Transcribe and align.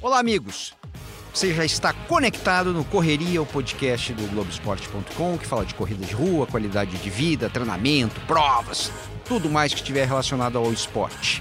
Olá, 0.00 0.18
amigos. 0.18 0.74
Você 1.32 1.54
já 1.54 1.64
está 1.64 1.92
conectado 1.92 2.72
no 2.72 2.82
Correria, 2.84 3.40
o 3.40 3.46
podcast 3.46 4.12
do 4.12 4.26
Globoesporte.com, 4.28 5.38
que 5.38 5.46
fala 5.46 5.64
de 5.64 5.74
corrida 5.74 6.04
de 6.04 6.12
rua, 6.12 6.46
qualidade 6.46 6.96
de 6.96 7.10
vida, 7.10 7.48
treinamento, 7.48 8.20
provas, 8.22 8.90
tudo 9.24 9.48
mais 9.48 9.72
que 9.72 9.78
estiver 9.78 10.08
relacionado 10.08 10.58
ao 10.58 10.72
esporte. 10.72 11.40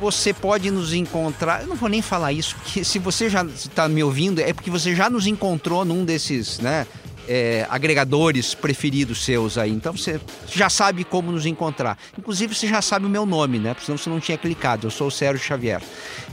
Você 0.00 0.32
pode 0.32 0.70
nos 0.70 0.92
encontrar. 0.92 1.62
Eu 1.62 1.68
não 1.68 1.76
vou 1.76 1.88
nem 1.88 2.02
falar 2.02 2.32
isso, 2.32 2.54
porque 2.56 2.84
se 2.84 2.98
você 2.98 3.28
já 3.30 3.44
está 3.44 3.88
me 3.88 4.04
ouvindo, 4.04 4.40
é 4.40 4.52
porque 4.52 4.70
você 4.70 4.94
já 4.94 5.08
nos 5.10 5.26
encontrou 5.26 5.84
num 5.84 6.04
desses, 6.04 6.58
né? 6.58 6.86
É, 7.28 7.66
agregadores 7.70 8.54
preferidos 8.54 9.24
seus 9.24 9.56
aí. 9.58 9.70
Então 9.70 9.92
você 9.92 10.20
já 10.46 10.68
sabe 10.68 11.04
como 11.04 11.30
nos 11.30 11.46
encontrar. 11.46 11.98
Inclusive 12.18 12.54
você 12.54 12.66
já 12.66 12.82
sabe 12.82 13.06
o 13.06 13.08
meu 13.08 13.26
nome, 13.26 13.58
né? 13.58 13.74
Porque 13.74 13.86
senão 13.86 13.98
você 13.98 14.10
não 14.10 14.20
tinha 14.20 14.38
clicado. 14.38 14.86
Eu 14.86 14.90
sou 14.90 15.08
o 15.08 15.10
Sérgio 15.10 15.44
Xavier. 15.44 15.82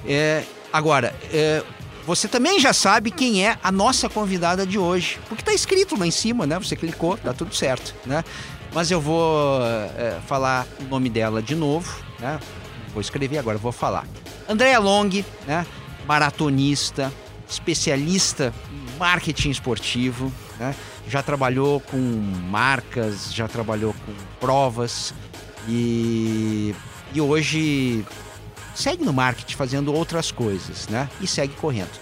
É, 0.05 0.43
agora, 0.71 1.15
é, 1.31 1.63
você 2.05 2.27
também 2.27 2.59
já 2.59 2.73
sabe 2.73 3.11
quem 3.11 3.45
é 3.45 3.57
a 3.61 3.71
nossa 3.71 4.09
convidada 4.09 4.65
de 4.65 4.79
hoje. 4.79 5.19
Porque 5.27 5.41
está 5.41 5.53
escrito 5.53 5.97
lá 5.97 6.07
em 6.07 6.11
cima, 6.11 6.47
né? 6.47 6.57
Você 6.57 6.75
clicou, 6.75 7.17
tá 7.17 7.33
tudo 7.33 7.53
certo, 7.55 7.93
né? 8.05 8.23
Mas 8.73 8.91
eu 8.91 9.01
vou 9.01 9.61
é, 9.63 10.19
falar 10.27 10.67
o 10.79 10.83
nome 10.85 11.09
dela 11.09 11.41
de 11.41 11.55
novo, 11.55 12.03
né? 12.19 12.39
Vou 12.93 13.01
escrever 13.01 13.37
agora, 13.37 13.57
vou 13.57 13.71
falar. 13.71 14.05
Andréa 14.47 14.79
Long, 14.79 15.09
né? 15.45 15.65
Maratonista, 16.07 17.13
especialista 17.47 18.53
em 18.71 18.97
marketing 18.97 19.51
esportivo, 19.51 20.31
né? 20.59 20.75
Já 21.07 21.23
trabalhou 21.23 21.79
com 21.79 21.97
marcas, 21.97 23.33
já 23.33 23.47
trabalhou 23.47 23.93
com 23.93 24.13
provas 24.39 25.13
e, 25.67 26.75
e 27.13 27.21
hoje 27.21 28.05
segue 28.75 29.03
no 29.03 29.13
marketing 29.13 29.55
fazendo 29.55 29.93
outras 29.93 30.31
coisas, 30.31 30.87
né? 30.87 31.09
E 31.21 31.27
segue 31.27 31.55
correndo. 31.55 31.99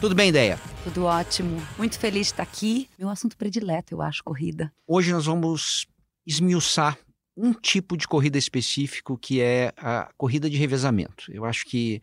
Tudo 0.00 0.14
bem, 0.14 0.28
ideia? 0.28 0.58
Tudo 0.84 1.04
ótimo. 1.04 1.60
Muito 1.78 1.98
feliz 1.98 2.26
de 2.26 2.32
estar 2.32 2.42
aqui. 2.42 2.88
Meu 2.98 3.08
assunto 3.08 3.36
predileto, 3.36 3.94
eu 3.94 4.02
acho, 4.02 4.22
corrida. 4.22 4.72
Hoje 4.86 5.12
nós 5.12 5.26
vamos 5.26 5.86
esmiuçar 6.26 6.98
um 7.36 7.52
tipo 7.52 7.96
de 7.96 8.06
corrida 8.06 8.38
específico 8.38 9.18
que 9.18 9.40
é 9.40 9.72
a 9.76 10.08
corrida 10.16 10.48
de 10.48 10.56
revezamento. 10.56 11.30
Eu 11.32 11.44
acho 11.44 11.64
que 11.66 12.00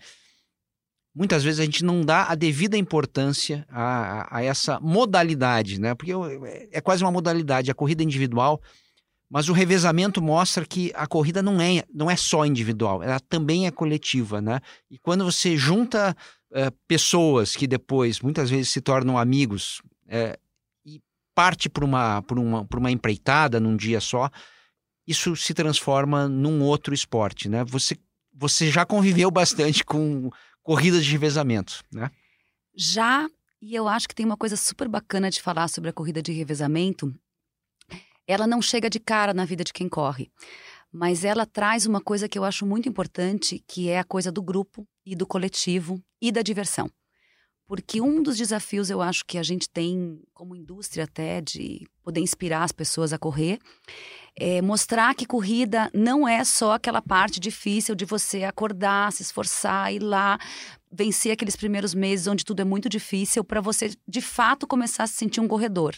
muitas 1.16 1.44
vezes 1.44 1.60
a 1.60 1.66
gente 1.66 1.84
não 1.84 2.02
dá 2.02 2.28
a 2.28 2.36
devida 2.36 2.78
importância 2.78 3.66
a, 3.70 4.38
a, 4.38 4.44
essa 4.44 4.80
modalidade, 4.80 5.80
né? 5.80 5.94
Porque 5.94 6.12
é 6.72 6.82
quase 6.82 7.04
uma 7.04 7.12
modalidade, 7.12 7.70
a 7.70 7.76
corrida 7.76 8.04
individual, 8.04 8.62
mas 9.30 9.50
o 9.50 9.54
revezamento 9.54 10.22
mostra 10.22 10.66
que 10.66 10.92
a 10.96 11.08
corrida 11.08 11.42
não 11.42 11.62
é, 11.62 11.84
não 11.94 12.10
é 12.10 12.16
só 12.16 12.46
individual, 12.46 13.02
ela 13.04 13.20
também 13.20 13.68
é 13.68 13.72
coletiva, 13.72 14.42
né? 14.42 14.60
E 14.90 14.98
quando 14.98 15.24
você 15.24 15.56
junta 15.56 16.16
é, 16.52 16.72
pessoas 16.88 17.56
que 17.56 17.68
depois 17.68 18.20
muitas 18.20 18.50
vezes 18.50 18.70
se 18.70 18.82
tornam 18.82 19.18
amigos 19.18 19.82
é, 20.08 20.38
e 20.86 21.02
parte 21.36 21.70
para 21.70 21.86
uma, 21.86 22.22
por 22.24 22.40
uma, 22.40 22.66
por 22.66 22.80
uma 22.80 22.92
empreitada 22.92 23.60
num 23.60 23.76
dia 23.76 24.00
só, 24.00 24.30
isso 25.08 25.36
se 25.36 25.54
transforma 25.54 26.28
num 26.28 26.62
outro 26.62 26.94
esporte, 26.94 27.50
né? 27.50 27.64
Você, 27.66 27.98
você 28.34 28.72
já 28.72 28.86
conviveu 28.86 29.30
bastante 29.30 29.84
com 29.84 30.30
corridas 30.64 31.06
de 31.06 31.12
revezamento, 31.12 31.84
né? 31.92 32.10
Já, 32.76 33.30
e 33.62 33.76
eu 33.76 33.88
acho 33.88 34.08
que 34.08 34.16
tem 34.16 34.26
uma 34.26 34.38
coisa 34.38 34.56
super 34.56 34.88
bacana 34.88 35.30
de 35.30 35.42
falar 35.42 35.68
sobre 35.68 35.90
a 35.90 35.94
corrida 35.94 36.22
de 36.22 36.32
revezamento. 36.32 37.14
Ela 38.26 38.48
não 38.48 38.62
chega 38.62 38.90
de 38.90 39.00
cara 39.00 39.34
na 39.34 39.46
vida 39.46 39.64
de 39.64 39.74
quem 39.74 39.90
corre, 39.90 40.32
mas 40.92 41.26
ela 41.26 41.46
traz 41.46 41.86
uma 41.86 42.02
coisa 42.02 42.28
que 42.30 42.40
eu 42.40 42.44
acho 42.44 42.66
muito 42.66 42.88
importante, 42.88 43.64
que 43.68 43.90
é 43.90 44.00
a 44.00 44.04
coisa 44.04 44.32
do 44.32 44.42
grupo 44.42 44.88
e 45.06 45.16
do 45.16 45.28
coletivo 45.28 46.02
e 46.22 46.32
da 46.32 46.42
diversão. 46.42 46.90
Porque 47.66 48.02
um 48.02 48.22
dos 48.22 48.38
desafios 48.38 48.90
eu 48.90 49.02
acho 49.02 49.26
que 49.26 49.38
a 49.38 49.44
gente 49.44 49.70
tem 49.70 50.22
como 50.34 50.56
indústria 50.56 51.06
até 51.06 51.40
de 51.40 51.88
poder 52.04 52.20
inspirar 52.20 52.64
as 52.64 52.72
pessoas 52.72 53.14
a 53.14 53.18
correr 53.18 53.60
é 54.36 54.62
mostrar 54.62 55.14
que 55.14 55.26
corrida 55.26 55.90
não 55.94 56.28
é 56.28 56.44
só 56.44 56.74
aquela 56.74 57.02
parte 57.02 57.40
difícil 57.40 57.96
de 57.96 58.04
você 58.04 58.44
acordar, 58.44 59.12
se 59.14 59.22
esforçar, 59.22 59.94
ir 59.94 60.00
lá, 60.00 60.40
vencer 60.92 61.32
aqueles 61.32 61.56
primeiros 61.56 61.94
meses 61.94 62.28
onde 62.28 62.44
tudo 62.44 62.62
é 62.62 62.66
muito 62.66 62.90
difícil 62.90 63.44
para 63.44 63.62
você 63.62 63.96
de 64.08 64.22
fato 64.22 64.68
começar 64.68 65.04
a 65.04 65.08
se 65.08 65.14
sentir 65.14 65.40
um 65.40 65.48
corredor. 65.48 65.96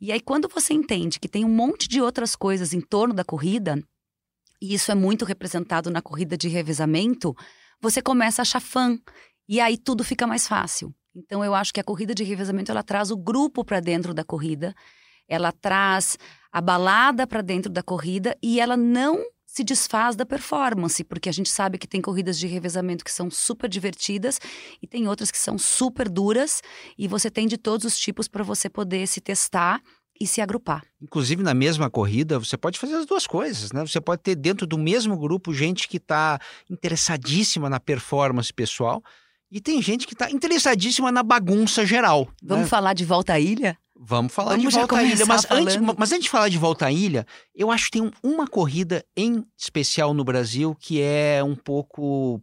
E 0.00 0.12
aí 0.12 0.20
quando 0.20 0.48
você 0.48 0.74
entende 0.74 1.18
que 1.18 1.28
tem 1.28 1.44
um 1.44 1.54
monte 1.54 1.88
de 1.88 2.00
outras 2.00 2.36
coisas 2.36 2.72
em 2.72 2.80
torno 2.80 3.14
da 3.14 3.24
corrida, 3.24 3.82
e 4.60 4.74
isso 4.74 4.92
é 4.92 4.94
muito 4.94 5.24
representado 5.24 5.90
na 5.90 6.00
corrida 6.00 6.36
de 6.36 6.48
revezamento, 6.48 7.34
você 7.80 8.00
começa 8.00 8.40
a 8.40 8.44
achar 8.44 8.60
fã 8.60 8.98
e 9.48 9.60
aí 9.60 9.76
tudo 9.76 10.04
fica 10.04 10.26
mais 10.26 10.46
fácil. 10.48 10.94
Então 11.14 11.44
eu 11.44 11.54
acho 11.54 11.72
que 11.72 11.80
a 11.80 11.84
corrida 11.84 12.14
de 12.14 12.24
revezamento 12.24 12.70
ela 12.70 12.82
traz 12.82 13.10
o 13.10 13.16
grupo 13.16 13.64
para 13.64 13.80
dentro 13.80 14.12
da 14.12 14.24
corrida 14.24 14.74
ela 15.28 15.52
traz 15.52 16.18
a 16.52 16.60
balada 16.60 17.26
para 17.26 17.42
dentro 17.42 17.70
da 17.70 17.82
corrida 17.82 18.36
e 18.42 18.60
ela 18.60 18.76
não 18.76 19.22
se 19.46 19.62
desfaz 19.62 20.16
da 20.16 20.26
performance, 20.26 21.02
porque 21.04 21.28
a 21.28 21.32
gente 21.32 21.48
sabe 21.48 21.78
que 21.78 21.86
tem 21.86 22.00
corridas 22.00 22.38
de 22.38 22.46
revezamento 22.46 23.04
que 23.04 23.12
são 23.12 23.30
super 23.30 23.68
divertidas 23.68 24.40
e 24.82 24.86
tem 24.86 25.06
outras 25.06 25.30
que 25.30 25.38
são 25.38 25.56
super 25.56 26.08
duras 26.08 26.60
e 26.98 27.06
você 27.06 27.30
tem 27.30 27.46
de 27.46 27.56
todos 27.56 27.84
os 27.86 27.96
tipos 27.96 28.26
para 28.26 28.42
você 28.42 28.68
poder 28.68 29.06
se 29.06 29.20
testar 29.20 29.80
e 30.20 30.26
se 30.26 30.40
agrupar. 30.40 30.82
Inclusive 31.00 31.42
na 31.42 31.54
mesma 31.54 31.88
corrida, 31.88 32.38
você 32.38 32.56
pode 32.56 32.78
fazer 32.78 32.94
as 32.94 33.06
duas 33.06 33.26
coisas, 33.26 33.72
né? 33.72 33.84
Você 33.84 34.00
pode 34.00 34.22
ter 34.22 34.34
dentro 34.34 34.66
do 34.66 34.78
mesmo 34.78 35.16
grupo 35.16 35.52
gente 35.52 35.88
que 35.88 35.96
está 35.96 36.40
interessadíssima 36.68 37.68
na 37.68 37.80
performance 37.80 38.52
pessoal 38.52 39.02
e 39.54 39.60
tem 39.60 39.80
gente 39.80 40.04
que 40.04 40.14
está 40.14 40.28
interessadíssima 40.32 41.12
na 41.12 41.22
bagunça 41.22 41.86
geral. 41.86 42.28
Vamos 42.42 42.64
né? 42.64 42.68
falar 42.68 42.92
de 42.92 43.04
volta 43.04 43.34
à 43.34 43.38
ilha? 43.38 43.78
Vamos 43.96 44.32
falar 44.32 44.56
Vamos 44.56 44.74
de 44.74 44.78
volta 44.80 44.96
à 44.96 45.02
ilha. 45.04 45.24
Mas 45.24 45.46
antes, 45.48 45.76
mas 45.96 46.10
antes 46.10 46.24
de 46.24 46.28
falar 46.28 46.48
de 46.48 46.58
volta 46.58 46.86
à 46.86 46.92
ilha, 46.92 47.24
eu 47.54 47.70
acho 47.70 47.84
que 47.84 47.92
tem 47.92 48.10
uma 48.20 48.48
corrida 48.48 49.04
em 49.16 49.44
especial 49.56 50.12
no 50.12 50.24
Brasil 50.24 50.74
que 50.74 51.00
é 51.00 51.40
um 51.44 51.54
pouco, 51.54 52.42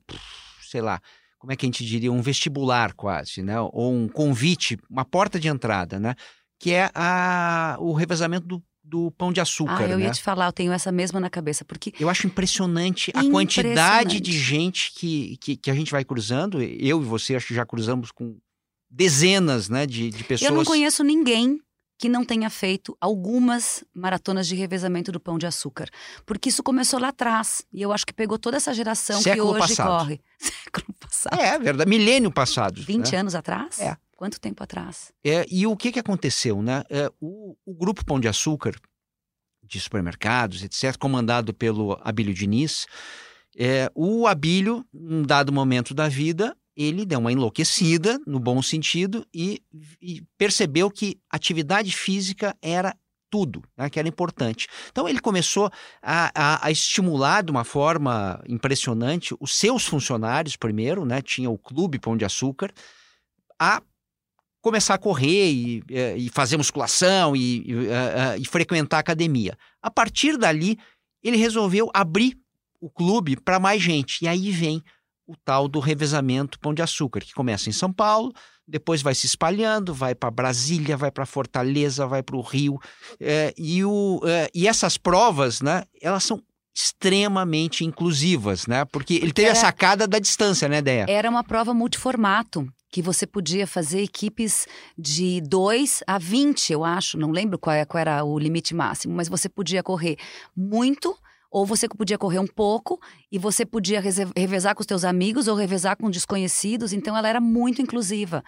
sei 0.62 0.80
lá, 0.80 1.02
como 1.38 1.52
é 1.52 1.58
que 1.58 1.66
a 1.66 1.68
gente 1.68 1.86
diria, 1.86 2.10
um 2.10 2.22
vestibular 2.22 2.94
quase, 2.94 3.44
né? 3.44 3.60
Ou 3.60 3.94
um 3.94 4.08
convite, 4.08 4.80
uma 4.90 5.04
porta 5.04 5.38
de 5.38 5.50
entrada, 5.50 6.00
né? 6.00 6.16
Que 6.58 6.72
é 6.72 6.90
a, 6.96 7.76
o 7.82 7.92
revezamento 7.92 8.48
do, 8.48 8.64
do 8.92 9.10
pão 9.12 9.32
de 9.32 9.40
açúcar. 9.40 9.86
Ah, 9.86 9.88
eu 9.88 9.98
né? 9.98 10.06
ia 10.06 10.12
te 10.12 10.22
falar, 10.22 10.48
eu 10.48 10.52
tenho 10.52 10.74
essa 10.74 10.92
mesma 10.92 11.18
na 11.18 11.30
cabeça, 11.30 11.64
porque. 11.64 11.94
Eu 11.98 12.10
acho 12.10 12.28
impressionante, 12.28 13.10
impressionante. 13.10 13.30
a 13.30 13.32
quantidade 13.32 14.20
de 14.20 14.38
gente 14.38 14.92
que, 14.94 15.38
que, 15.38 15.56
que, 15.56 15.72
a 15.72 15.74
gente 15.74 15.94
vai 15.94 16.04
cruzando. 16.04 16.62
Eu 16.62 17.02
e 17.02 17.06
você 17.06 17.34
acho 17.36 17.48
que 17.48 17.54
já 17.54 17.66
cruzamos 17.66 18.12
com 18.12 18.38
dezenas 18.90 19.70
né, 19.70 19.88
de, 19.88 20.10
de 20.10 20.24
pessoas. 20.26 20.52
Eu 20.52 20.58
não 20.58 20.66
conheço 20.66 21.06
ninguém 21.06 21.62
que 21.98 22.10
não 22.10 22.26
tenha 22.26 22.50
feito 22.50 22.98
algumas 23.00 23.82
maratonas 23.94 24.46
de 24.46 24.56
revezamento 24.56 25.10
do 25.10 25.22
pão 25.22 25.38
de 25.38 25.46
açúcar. 25.46 25.88
Porque 26.26 26.50
isso 26.50 26.62
começou 26.62 27.00
lá 27.00 27.10
atrás. 27.10 27.64
E 27.72 27.82
eu 27.82 27.94
acho 27.94 28.06
que 28.06 28.12
pegou 28.12 28.38
toda 28.38 28.58
essa 28.58 28.74
geração 28.74 29.22
Século 29.22 29.54
que 29.54 29.60
hoje 29.60 29.76
passado. 29.76 29.88
corre. 29.88 30.22
Século 30.38 30.94
passado. 31.00 31.40
É, 31.40 31.58
verdade. 31.58 31.90
Milênio 31.90 32.32
passado. 32.32 32.82
20 32.82 33.12
né? 33.12 33.18
anos 33.20 33.36
atrás? 33.36 33.80
É. 33.80 33.96
Quanto 34.22 34.40
tempo 34.40 34.64
atrás? 34.64 35.12
É, 35.24 35.48
e 35.50 35.66
o 35.66 35.76
que, 35.76 35.92
que 35.92 35.98
aconteceu? 35.98 36.62
Né? 36.62 36.84
É, 36.92 37.12
o, 37.20 37.58
o 37.66 37.74
grupo 37.74 38.06
Pão 38.06 38.20
de 38.20 38.28
Açúcar, 38.28 38.76
de 39.64 39.80
supermercados, 39.80 40.62
etc., 40.62 40.96
comandado 40.96 41.56
pelo 41.56 42.00
Abílio 42.04 42.32
Diniz, 42.32 42.86
é, 43.58 43.92
o 43.96 44.28
Abílio, 44.28 44.86
num 44.94 45.24
dado 45.24 45.52
momento 45.52 45.96
da 45.96 46.08
vida, 46.08 46.56
ele 46.78 47.04
deu 47.04 47.18
uma 47.18 47.32
enlouquecida, 47.32 48.22
no 48.28 48.40
bom 48.40 48.62
sentido, 48.62 49.26
e, 49.34 49.60
e 50.00 50.22
percebeu 50.38 50.92
que 50.92 51.20
atividade 51.28 51.92
física 51.92 52.56
era 52.62 52.96
tudo, 53.28 53.64
né, 53.76 53.90
que 53.90 53.98
era 53.98 54.08
importante. 54.08 54.68
Então 54.92 55.10
ele 55.10 55.20
começou 55.20 55.72
a, 56.00 56.32
a, 56.36 56.68
a, 56.68 56.70
estimular 56.70 57.42
de 57.42 57.50
uma 57.50 57.64
forma 57.64 58.40
impressionante 58.48 59.36
os 59.40 59.58
seus 59.58 59.84
funcionários, 59.84 60.56
primeiro, 60.56 61.06
né, 61.06 61.24
tinha 61.24 61.50
o 61.50 61.58
Clube 61.58 61.98
Pão 61.98 62.16
de 62.16 62.24
Açúcar, 62.24 62.72
a 63.60 63.82
começar 64.62 64.94
a 64.94 64.98
correr 64.98 65.52
e, 65.52 65.84
e 66.18 66.30
fazer 66.30 66.58
musculação 66.58 67.36
e, 67.36 67.66
e, 67.68 68.42
e 68.42 68.46
frequentar 68.46 68.98
a 68.98 69.00
academia. 69.00 69.58
A 69.82 69.90
partir 69.90 70.38
dali, 70.38 70.78
ele 71.24 71.38
resolveu 71.38 71.90
abrir 71.94 72.38
o 72.80 72.90
clube 72.90 73.36
para 73.36 73.60
mais 73.60 73.82
gente. 73.82 74.24
E 74.24 74.28
aí 74.28 74.52
vem 74.52 74.84
o 75.28 75.36
tal 75.36 75.68
do 75.68 75.80
revezamento 75.80 76.60
Pão 76.60 76.74
de 76.74 76.82
Açúcar, 76.82 77.22
que 77.22 77.34
começa 77.34 77.70
em 77.70 77.72
São 77.72 77.92
Paulo, 77.92 78.34
depois 78.68 79.02
vai 79.02 79.14
se 79.14 79.26
espalhando, 79.26 79.94
vai 79.94 80.16
para 80.16 80.32
Brasília, 80.32 80.98
vai 80.98 81.12
para 81.12 81.26
Fortaleza, 81.26 82.08
vai 82.08 82.24
para 82.24 82.36
o 82.36 82.42
Rio. 82.42 82.80
É, 83.20 83.54
e, 83.58 83.84
o, 83.84 84.22
é, 84.26 84.50
e 84.54 84.68
essas 84.68 84.98
provas, 84.98 85.62
né, 85.62 85.84
elas 86.02 86.24
são 86.24 86.42
extremamente 86.74 87.84
inclusivas, 87.84 88.66
né? 88.66 88.86
Porque 88.86 89.16
ele 89.16 89.34
teve 89.34 89.50
era, 89.50 89.58
a 89.58 89.62
sacada 89.62 90.08
da 90.08 90.20
distância, 90.20 90.70
né, 90.70 90.82
Deia? 90.82 91.06
Era 91.10 91.30
uma 91.30 91.44
prova 91.44 91.74
multiformato, 91.74 92.66
que 92.92 93.02
você 93.02 93.26
podia 93.26 93.66
fazer 93.66 94.02
equipes 94.02 94.68
de 94.98 95.42
2 95.42 96.04
a 96.06 96.18
20, 96.18 96.74
eu 96.74 96.84
acho, 96.84 97.18
não 97.18 97.32
lembro 97.32 97.58
qual, 97.58 97.74
é, 97.74 97.86
qual 97.86 98.02
era 98.02 98.24
o 98.24 98.38
limite 98.38 98.76
máximo, 98.76 99.16
mas 99.16 99.30
você 99.30 99.48
podia 99.48 99.82
correr 99.82 100.18
muito 100.56 101.18
Ou 101.54 101.66
você 101.66 101.86
podia 101.90 102.18
correr 102.18 102.40
um 102.40 102.48
pouco 102.48 102.98
e 103.30 103.38
você 103.38 103.66
podia 103.66 104.02
revezar 104.34 104.74
com 104.74 104.80
os 104.80 104.88
teus 104.88 105.04
amigos 105.04 105.50
ou 105.50 105.56
revezar 105.56 105.98
com 105.98 106.10
desconhecidos. 106.10 106.94
Então 106.94 107.16
ela 107.18 107.28
era 107.28 107.42
muito 107.42 107.82
inclusiva. 107.82 108.42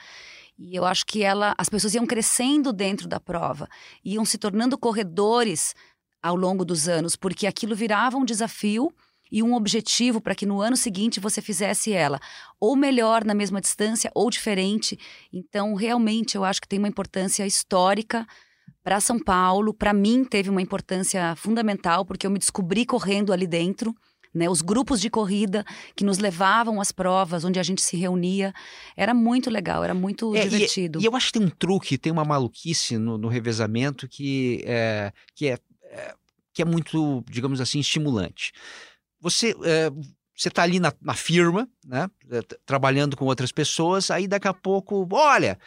E 0.57 0.73
eu 0.73 0.85
acho 0.85 1.05
que 1.05 1.21
ela, 1.21 1.53
as 1.57 1.67
pessoas 1.67 1.93
iam 1.95 2.05
crescendo 2.05 2.71
dentro 2.71 3.05
da 3.05 3.19
prova, 3.19 3.67
iam 4.05 4.23
se 4.23 4.37
tornando 4.37 4.77
corredores 4.77 5.75
ao 6.21 6.37
longo 6.37 6.63
dos 6.63 6.87
anos, 6.87 7.17
porque 7.17 7.45
aquilo 7.45 7.75
virava 7.75 8.15
um 8.15 8.23
desafio 8.23 8.89
e 9.33 9.41
um 9.41 9.55
objetivo 9.55 10.21
para 10.21 10.35
que 10.35 10.45
no 10.45 10.61
ano 10.61 10.77
seguinte 10.77 11.19
você 11.19 11.41
fizesse 11.41 11.91
ela, 11.91 12.19
ou 12.59 12.75
melhor 12.75 13.25
na 13.25 13.33
mesma 13.33 13.59
distância 13.59 14.11
ou 14.13 14.29
diferente. 14.29 14.95
Então, 15.33 15.73
realmente 15.73 16.35
eu 16.35 16.43
acho 16.43 16.61
que 16.61 16.67
tem 16.67 16.77
uma 16.77 16.87
importância 16.87 17.43
histórica 17.43 18.27
para 18.83 18.99
São 18.99 19.17
Paulo, 19.17 19.73
para 19.73 19.91
mim 19.91 20.23
teve 20.23 20.51
uma 20.51 20.61
importância 20.61 21.35
fundamental 21.35 22.05
porque 22.05 22.27
eu 22.27 22.31
me 22.31 22.37
descobri 22.37 22.85
correndo 22.85 23.33
ali 23.33 23.47
dentro. 23.47 23.95
Né, 24.35 24.49
os 24.49 24.63
grupos 24.63 24.99
de 24.99 25.11
corrida 25.11 25.63
que 25.95 26.03
nos 26.03 26.17
levavam 26.17 26.81
às 26.81 26.91
provas, 26.91 27.45
onde 27.45 27.59
a 27.59 27.63
gente 27.63 27.83
se 27.83 27.95
reunia. 27.95 28.51
Era 28.97 29.13
muito 29.13 29.47
legal, 29.47 29.83
era 29.83 29.93
muito 29.93 30.35
é, 30.35 30.41
divertido. 30.41 30.99
E, 30.99 31.03
e, 31.03 31.05
eu 31.05 31.15
acho 31.15 31.27
que 31.27 31.33
tem 31.33 31.47
um 31.47 31.51
truque, 31.51 31.99
tem 31.99 32.11
uma 32.11 32.25
maluquice 32.25 32.97
no, 32.97 33.15
no 33.15 33.27
revezamento 33.27 34.07
que 34.07 34.63
é, 34.65 35.13
que, 35.35 35.49
é, 35.49 35.59
é, 35.83 36.15
que 36.51 36.63
é 36.63 36.65
muito, 36.65 37.23
digamos 37.29 37.61
assim, 37.61 37.79
estimulante. 37.79 38.53
Você. 39.23 39.55
É, 39.63 39.89
você 40.35 40.47
está 40.47 40.63
ali 40.63 40.79
na, 40.79 40.91
na, 40.99 41.13
firma, 41.13 41.69
né, 41.85 42.09
trabalhando 42.65 43.15
com 43.15 43.25
outras 43.25 43.51
pessoas, 43.51 44.09
aí 44.09 44.27
daqui 44.27 44.47
a 44.47 44.53
pouco, 44.53 45.07
olha, 45.11 45.59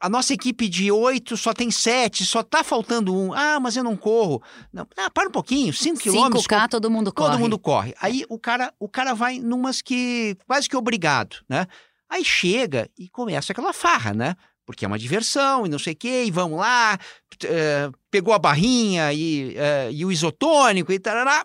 a 0.00 0.08
nossa 0.08 0.32
equipe 0.32 0.68
de 0.68 0.90
oito 0.90 1.36
só 1.36 1.52
tem 1.52 1.70
sete, 1.70 2.24
só 2.24 2.42
tá 2.42 2.64
faltando 2.64 3.14
um. 3.14 3.32
Ah, 3.32 3.60
mas 3.60 3.76
eu 3.76 3.84
não 3.84 3.96
corro. 3.96 4.42
Não, 4.72 4.86
ah, 4.96 5.10
para 5.10 5.28
um 5.28 5.32
pouquinho, 5.32 5.72
cinco 5.72 6.00
quilômetros. 6.00 6.44
5K, 6.44 6.68
todo 6.68 6.90
mundo 6.90 7.12
corre. 7.12 7.30
Todo 7.30 7.40
mundo 7.40 7.58
corre. 7.58 7.94
Aí 8.00 8.24
o 8.28 8.38
cara, 8.38 8.72
o 8.78 8.88
cara 8.88 9.14
vai 9.14 9.38
numas 9.38 9.80
que 9.80 10.36
quase 10.46 10.68
que 10.68 10.76
obrigado, 10.76 11.36
né? 11.48 11.66
Aí 12.08 12.24
chega 12.24 12.90
e 12.98 13.08
começa 13.08 13.52
aquela 13.52 13.72
farra, 13.72 14.12
né? 14.12 14.36
Porque 14.66 14.84
é 14.84 14.88
uma 14.88 14.98
diversão 14.98 15.66
e 15.66 15.68
não 15.68 15.78
sei 15.78 15.92
o 15.92 15.96
quê, 15.96 16.24
e 16.26 16.30
vamos 16.30 16.58
lá, 16.58 16.98
é, 17.44 17.90
pegou 18.10 18.34
a 18.34 18.38
barrinha 18.38 19.12
e, 19.12 19.56
é, 19.56 19.90
e 19.90 20.04
o 20.04 20.12
isotônico 20.12 20.92
e 20.92 20.98
tarará. 20.98 21.44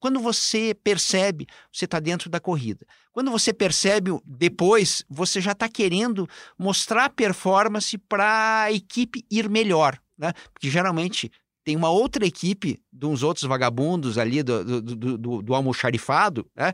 Quando 0.00 0.18
você 0.18 0.74
percebe, 0.82 1.46
você 1.70 1.84
está 1.84 2.00
dentro 2.00 2.28
da 2.28 2.40
corrida. 2.40 2.86
Quando 3.12 3.30
você 3.30 3.52
percebe 3.52 4.10
depois, 4.24 5.04
você 5.08 5.40
já 5.40 5.52
está 5.52 5.68
querendo 5.68 6.26
mostrar 6.58 7.10
performance 7.10 7.96
para 7.98 8.62
a 8.62 8.72
equipe 8.72 9.24
ir 9.30 9.48
melhor, 9.48 10.00
né? 10.18 10.32
Porque 10.52 10.70
geralmente 10.70 11.30
tem 11.62 11.76
uma 11.76 11.90
outra 11.90 12.26
equipe 12.26 12.80
de 12.90 13.04
uns 13.04 13.22
outros 13.22 13.44
vagabundos 13.46 14.16
ali 14.16 14.42
do, 14.42 14.64
do, 14.64 14.80
do, 14.80 15.18
do, 15.18 15.42
do 15.42 15.54
almoxarifado, 15.54 16.46
né? 16.56 16.72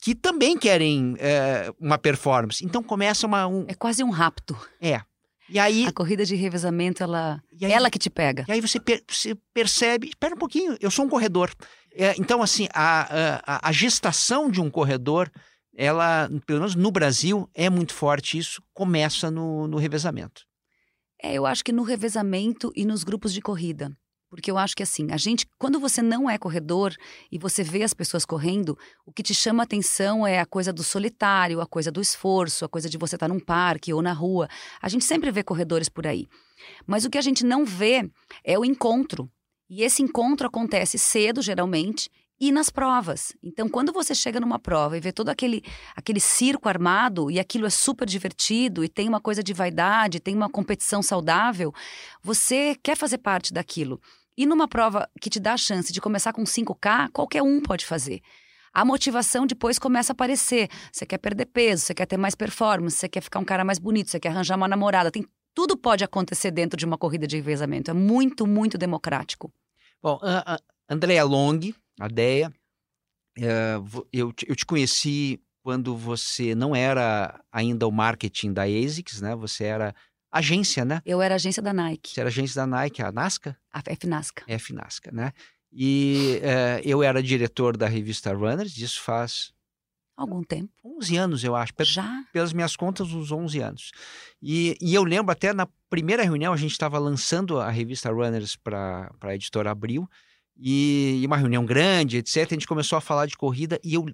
Que 0.00 0.14
também 0.14 0.56
querem 0.56 1.16
é, 1.18 1.72
uma 1.80 1.98
performance. 1.98 2.64
Então 2.64 2.82
começa 2.82 3.26
uma... 3.26 3.46
Um... 3.48 3.64
É 3.66 3.74
quase 3.74 4.04
um 4.04 4.10
rapto. 4.10 4.56
É. 4.80 5.00
E 5.48 5.58
aí... 5.58 5.86
A 5.86 5.92
corrida 5.92 6.24
de 6.24 6.36
revezamento, 6.36 7.02
ela... 7.02 7.42
Aí, 7.60 7.72
ela 7.72 7.90
que 7.90 7.98
te 7.98 8.08
pega. 8.08 8.44
E 8.46 8.52
aí 8.52 8.60
você, 8.60 8.78
per 8.78 9.02
você 9.08 9.34
percebe... 9.52 10.08
Espera 10.08 10.34
um 10.34 10.38
pouquinho, 10.38 10.76
eu 10.80 10.90
sou 10.90 11.04
um 11.04 11.08
corredor. 11.08 11.50
É, 11.98 12.14
então, 12.16 12.40
assim, 12.42 12.68
a, 12.72 13.42
a, 13.44 13.68
a 13.68 13.72
gestação 13.72 14.48
de 14.48 14.60
um 14.60 14.70
corredor 14.70 15.28
ela, 15.78 16.28
pelo 16.44 16.60
menos 16.60 16.74
no 16.74 16.90
Brasil, 16.90 17.48
é 17.54 17.70
muito 17.70 17.94
forte 17.94 18.36
isso, 18.36 18.60
começa 18.74 19.30
no, 19.30 19.68
no 19.68 19.78
revezamento. 19.78 20.42
É, 21.22 21.34
eu 21.34 21.46
acho 21.46 21.64
que 21.64 21.72
no 21.72 21.84
revezamento 21.84 22.72
e 22.74 22.84
nos 22.84 23.04
grupos 23.04 23.32
de 23.32 23.40
corrida. 23.40 23.96
Porque 24.28 24.50
eu 24.50 24.58
acho 24.58 24.76
que 24.76 24.82
assim, 24.82 25.10
a 25.10 25.16
gente, 25.16 25.46
quando 25.56 25.80
você 25.80 26.02
não 26.02 26.28
é 26.28 26.36
corredor 26.36 26.94
e 27.32 27.38
você 27.38 27.62
vê 27.62 27.82
as 27.82 27.94
pessoas 27.94 28.26
correndo, 28.26 28.76
o 29.06 29.12
que 29.12 29.22
te 29.22 29.32
chama 29.32 29.62
atenção 29.62 30.26
é 30.26 30.38
a 30.38 30.44
coisa 30.44 30.70
do 30.72 30.82
solitário, 30.82 31.60
a 31.60 31.66
coisa 31.66 31.90
do 31.90 32.00
esforço, 32.00 32.64
a 32.64 32.68
coisa 32.68 32.90
de 32.90 32.98
você 32.98 33.16
estar 33.16 33.28
num 33.28 33.40
parque 33.40 33.92
ou 33.92 34.02
na 34.02 34.12
rua. 34.12 34.48
A 34.82 34.88
gente 34.88 35.04
sempre 35.04 35.30
vê 35.30 35.42
corredores 35.42 35.88
por 35.88 36.06
aí. 36.06 36.26
Mas 36.86 37.04
o 37.04 37.10
que 37.10 37.16
a 37.16 37.22
gente 37.22 37.44
não 37.44 37.64
vê 37.64 38.10
é 38.44 38.58
o 38.58 38.64
encontro. 38.64 39.30
E 39.68 39.82
esse 39.82 40.02
encontro 40.02 40.46
acontece 40.46 40.98
cedo, 40.98 41.42
geralmente, 41.42 42.10
e 42.40 42.52
nas 42.52 42.70
provas. 42.70 43.34
Então, 43.42 43.68
quando 43.68 43.92
você 43.92 44.14
chega 44.14 44.40
numa 44.40 44.58
prova 44.58 44.96
e 44.96 45.00
vê 45.00 45.12
todo 45.12 45.28
aquele, 45.28 45.62
aquele 45.94 46.20
circo 46.20 46.68
armado 46.68 47.30
e 47.30 47.38
aquilo 47.38 47.66
é 47.66 47.70
super 47.70 48.06
divertido 48.06 48.84
e 48.84 48.88
tem 48.88 49.08
uma 49.08 49.20
coisa 49.20 49.42
de 49.42 49.52
vaidade, 49.52 50.20
tem 50.20 50.34
uma 50.34 50.48
competição 50.48 51.02
saudável, 51.02 51.72
você 52.22 52.76
quer 52.82 52.96
fazer 52.96 53.18
parte 53.18 53.52
daquilo. 53.52 54.00
E 54.36 54.46
numa 54.46 54.68
prova 54.68 55.08
que 55.20 55.28
te 55.28 55.40
dá 55.40 55.54
a 55.54 55.58
chance 55.58 55.92
de 55.92 56.00
começar 56.00 56.32
com 56.32 56.44
5K, 56.44 57.10
qualquer 57.12 57.42
um 57.42 57.60
pode 57.60 57.84
fazer. 57.84 58.20
A 58.72 58.84
motivação 58.84 59.44
depois 59.46 59.78
começa 59.78 60.12
a 60.12 60.14
aparecer. 60.14 60.68
Você 60.92 61.04
quer 61.04 61.18
perder 61.18 61.46
peso, 61.46 61.84
você 61.84 61.94
quer 61.94 62.06
ter 62.06 62.16
mais 62.16 62.36
performance, 62.36 62.96
você 62.96 63.08
quer 63.08 63.20
ficar 63.20 63.40
um 63.40 63.44
cara 63.44 63.64
mais 63.64 63.80
bonito, 63.80 64.10
você 64.10 64.20
quer 64.20 64.28
arranjar 64.28 64.56
uma 64.56 64.68
namorada. 64.68 65.10
Tem, 65.10 65.26
tudo 65.58 65.76
pode 65.76 66.04
acontecer 66.04 66.52
dentro 66.52 66.76
de 66.76 66.86
uma 66.86 66.96
corrida 66.96 67.26
de 67.26 67.34
revezamento. 67.34 67.90
É 67.90 67.94
muito, 67.94 68.46
muito 68.46 68.78
democrático. 68.78 69.52
Bom, 70.00 70.14
uh, 70.22 70.54
uh, 70.54 70.62
Andrea 70.88 71.24
Long, 71.24 71.58
a 71.98 72.06
Deia. 72.06 72.54
É, 73.36 73.74
eu, 74.12 74.32
eu 74.46 74.54
te 74.54 74.64
conheci 74.64 75.42
quando 75.60 75.96
você 75.96 76.54
não 76.54 76.76
era 76.76 77.42
ainda 77.50 77.88
o 77.88 77.90
marketing 77.90 78.52
da 78.52 78.66
ASICS, 78.66 79.20
né? 79.20 79.34
Você 79.34 79.64
era 79.64 79.92
agência, 80.30 80.84
né? 80.84 81.02
Eu 81.04 81.20
era 81.20 81.34
agência 81.34 81.60
da 81.60 81.72
Nike. 81.72 82.14
Você 82.14 82.20
era 82.20 82.28
agência 82.28 82.54
da 82.62 82.66
Nike, 82.66 83.02
a 83.02 83.10
Nasca? 83.10 83.58
A 83.72 83.82
FNASCA. 83.82 84.44
FNASCA, 84.60 85.10
né? 85.10 85.32
E 85.72 86.38
é, 86.40 86.80
eu 86.84 87.02
era 87.02 87.20
diretor 87.20 87.76
da 87.76 87.88
revista 87.88 88.32
Runners, 88.32 88.78
isso 88.78 89.02
faz... 89.02 89.52
Algum 90.18 90.42
tempo. 90.42 90.72
11 90.84 91.16
anos, 91.16 91.44
eu 91.44 91.54
acho. 91.54 91.72
Já? 91.82 92.24
Pelas 92.32 92.52
minhas 92.52 92.74
contas, 92.74 93.12
uns 93.12 93.30
11 93.30 93.60
anos. 93.60 93.92
E, 94.42 94.76
e 94.80 94.92
eu 94.92 95.04
lembro 95.04 95.30
até 95.30 95.52
na 95.52 95.68
primeira 95.88 96.24
reunião, 96.24 96.52
a 96.52 96.56
gente 96.56 96.72
estava 96.72 96.98
lançando 96.98 97.60
a 97.60 97.70
revista 97.70 98.10
Runners 98.10 98.56
para 98.56 99.12
a 99.20 99.34
editora 99.36 99.70
Abril, 99.70 100.10
e, 100.58 101.20
e, 101.22 101.26
uma 101.26 101.36
reunião 101.36 101.64
grande, 101.64 102.16
etc. 102.16 102.48
A 102.50 102.54
gente 102.54 102.66
começou 102.66 102.98
a 102.98 103.00
falar 103.00 103.26
de 103.26 103.36
corrida 103.36 103.78
e 103.84 103.94
eu, 103.94 104.06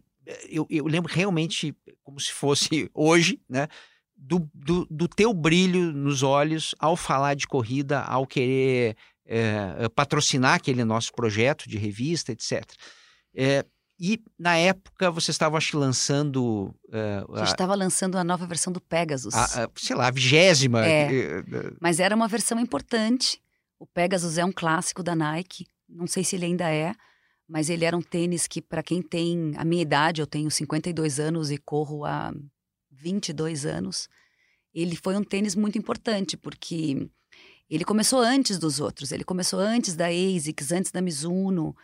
eu, 0.46 0.66
eu 0.68 0.84
lembro 0.84 1.10
realmente 1.10 1.74
como 2.02 2.20
se 2.20 2.30
fosse 2.32 2.90
hoje, 2.92 3.40
né? 3.48 3.66
Do, 4.14 4.46
do, 4.52 4.86
do, 4.90 5.08
teu 5.08 5.32
brilho 5.32 5.90
nos 5.90 6.22
olhos 6.22 6.74
ao 6.78 6.96
falar 6.96 7.34
de 7.34 7.46
corrida, 7.46 8.00
ao 8.02 8.26
querer 8.26 8.94
é, 9.24 9.88
patrocinar 9.94 10.54
aquele 10.54 10.84
nosso 10.84 11.12
projeto 11.12 11.68
de 11.68 11.78
revista, 11.78 12.30
etc. 12.30 12.62
É, 13.34 13.64
e 13.98 14.20
na 14.38 14.56
época 14.56 15.10
você 15.10 15.30
estava 15.30 15.56
acho, 15.56 15.78
lançando. 15.78 16.74
Uh, 16.88 17.34
a 17.34 17.38
gente 17.38 17.48
estava 17.48 17.74
lançando 17.74 18.16
a 18.18 18.24
nova 18.24 18.46
versão 18.46 18.72
do 18.72 18.80
Pegasus. 18.80 19.34
A, 19.34 19.64
a, 19.64 19.70
sei 19.76 19.94
lá, 19.94 20.08
a 20.08 20.10
vigésima. 20.10 20.84
É, 20.86 21.42
mas 21.80 22.00
era 22.00 22.14
uma 22.14 22.28
versão 22.28 22.58
importante. 22.58 23.40
O 23.78 23.86
Pegasus 23.86 24.38
é 24.38 24.44
um 24.44 24.52
clássico 24.52 25.02
da 25.02 25.14
Nike 25.14 25.66
não 25.88 26.06
sei 26.06 26.24
se 26.24 26.36
ele 26.36 26.46
ainda 26.46 26.70
é, 26.70 26.94
mas 27.48 27.68
ele 27.68 27.84
era 27.84 27.96
um 27.96 28.02
tênis 28.02 28.46
que, 28.46 28.60
para 28.60 28.82
quem 28.82 29.02
tem 29.02 29.52
a 29.56 29.64
minha 29.64 29.82
idade, 29.82 30.20
eu 30.20 30.26
tenho 30.26 30.50
52 30.50 31.20
anos 31.20 31.50
e 31.50 31.58
corro 31.58 32.04
há 32.04 32.32
22 32.90 33.66
anos, 33.66 34.08
ele 34.72 34.96
foi 34.96 35.16
um 35.16 35.22
tênis 35.22 35.54
muito 35.54 35.78
importante, 35.78 36.36
porque 36.36 37.08
ele 37.70 37.84
começou 37.84 38.20
antes 38.20 38.58
dos 38.58 38.80
outros, 38.80 39.12
ele 39.12 39.24
começou 39.24 39.60
antes 39.60 39.94
da 39.94 40.06
ASICS, 40.06 40.72
antes 40.72 40.90
da 40.90 41.00
Mizuno. 41.00 41.76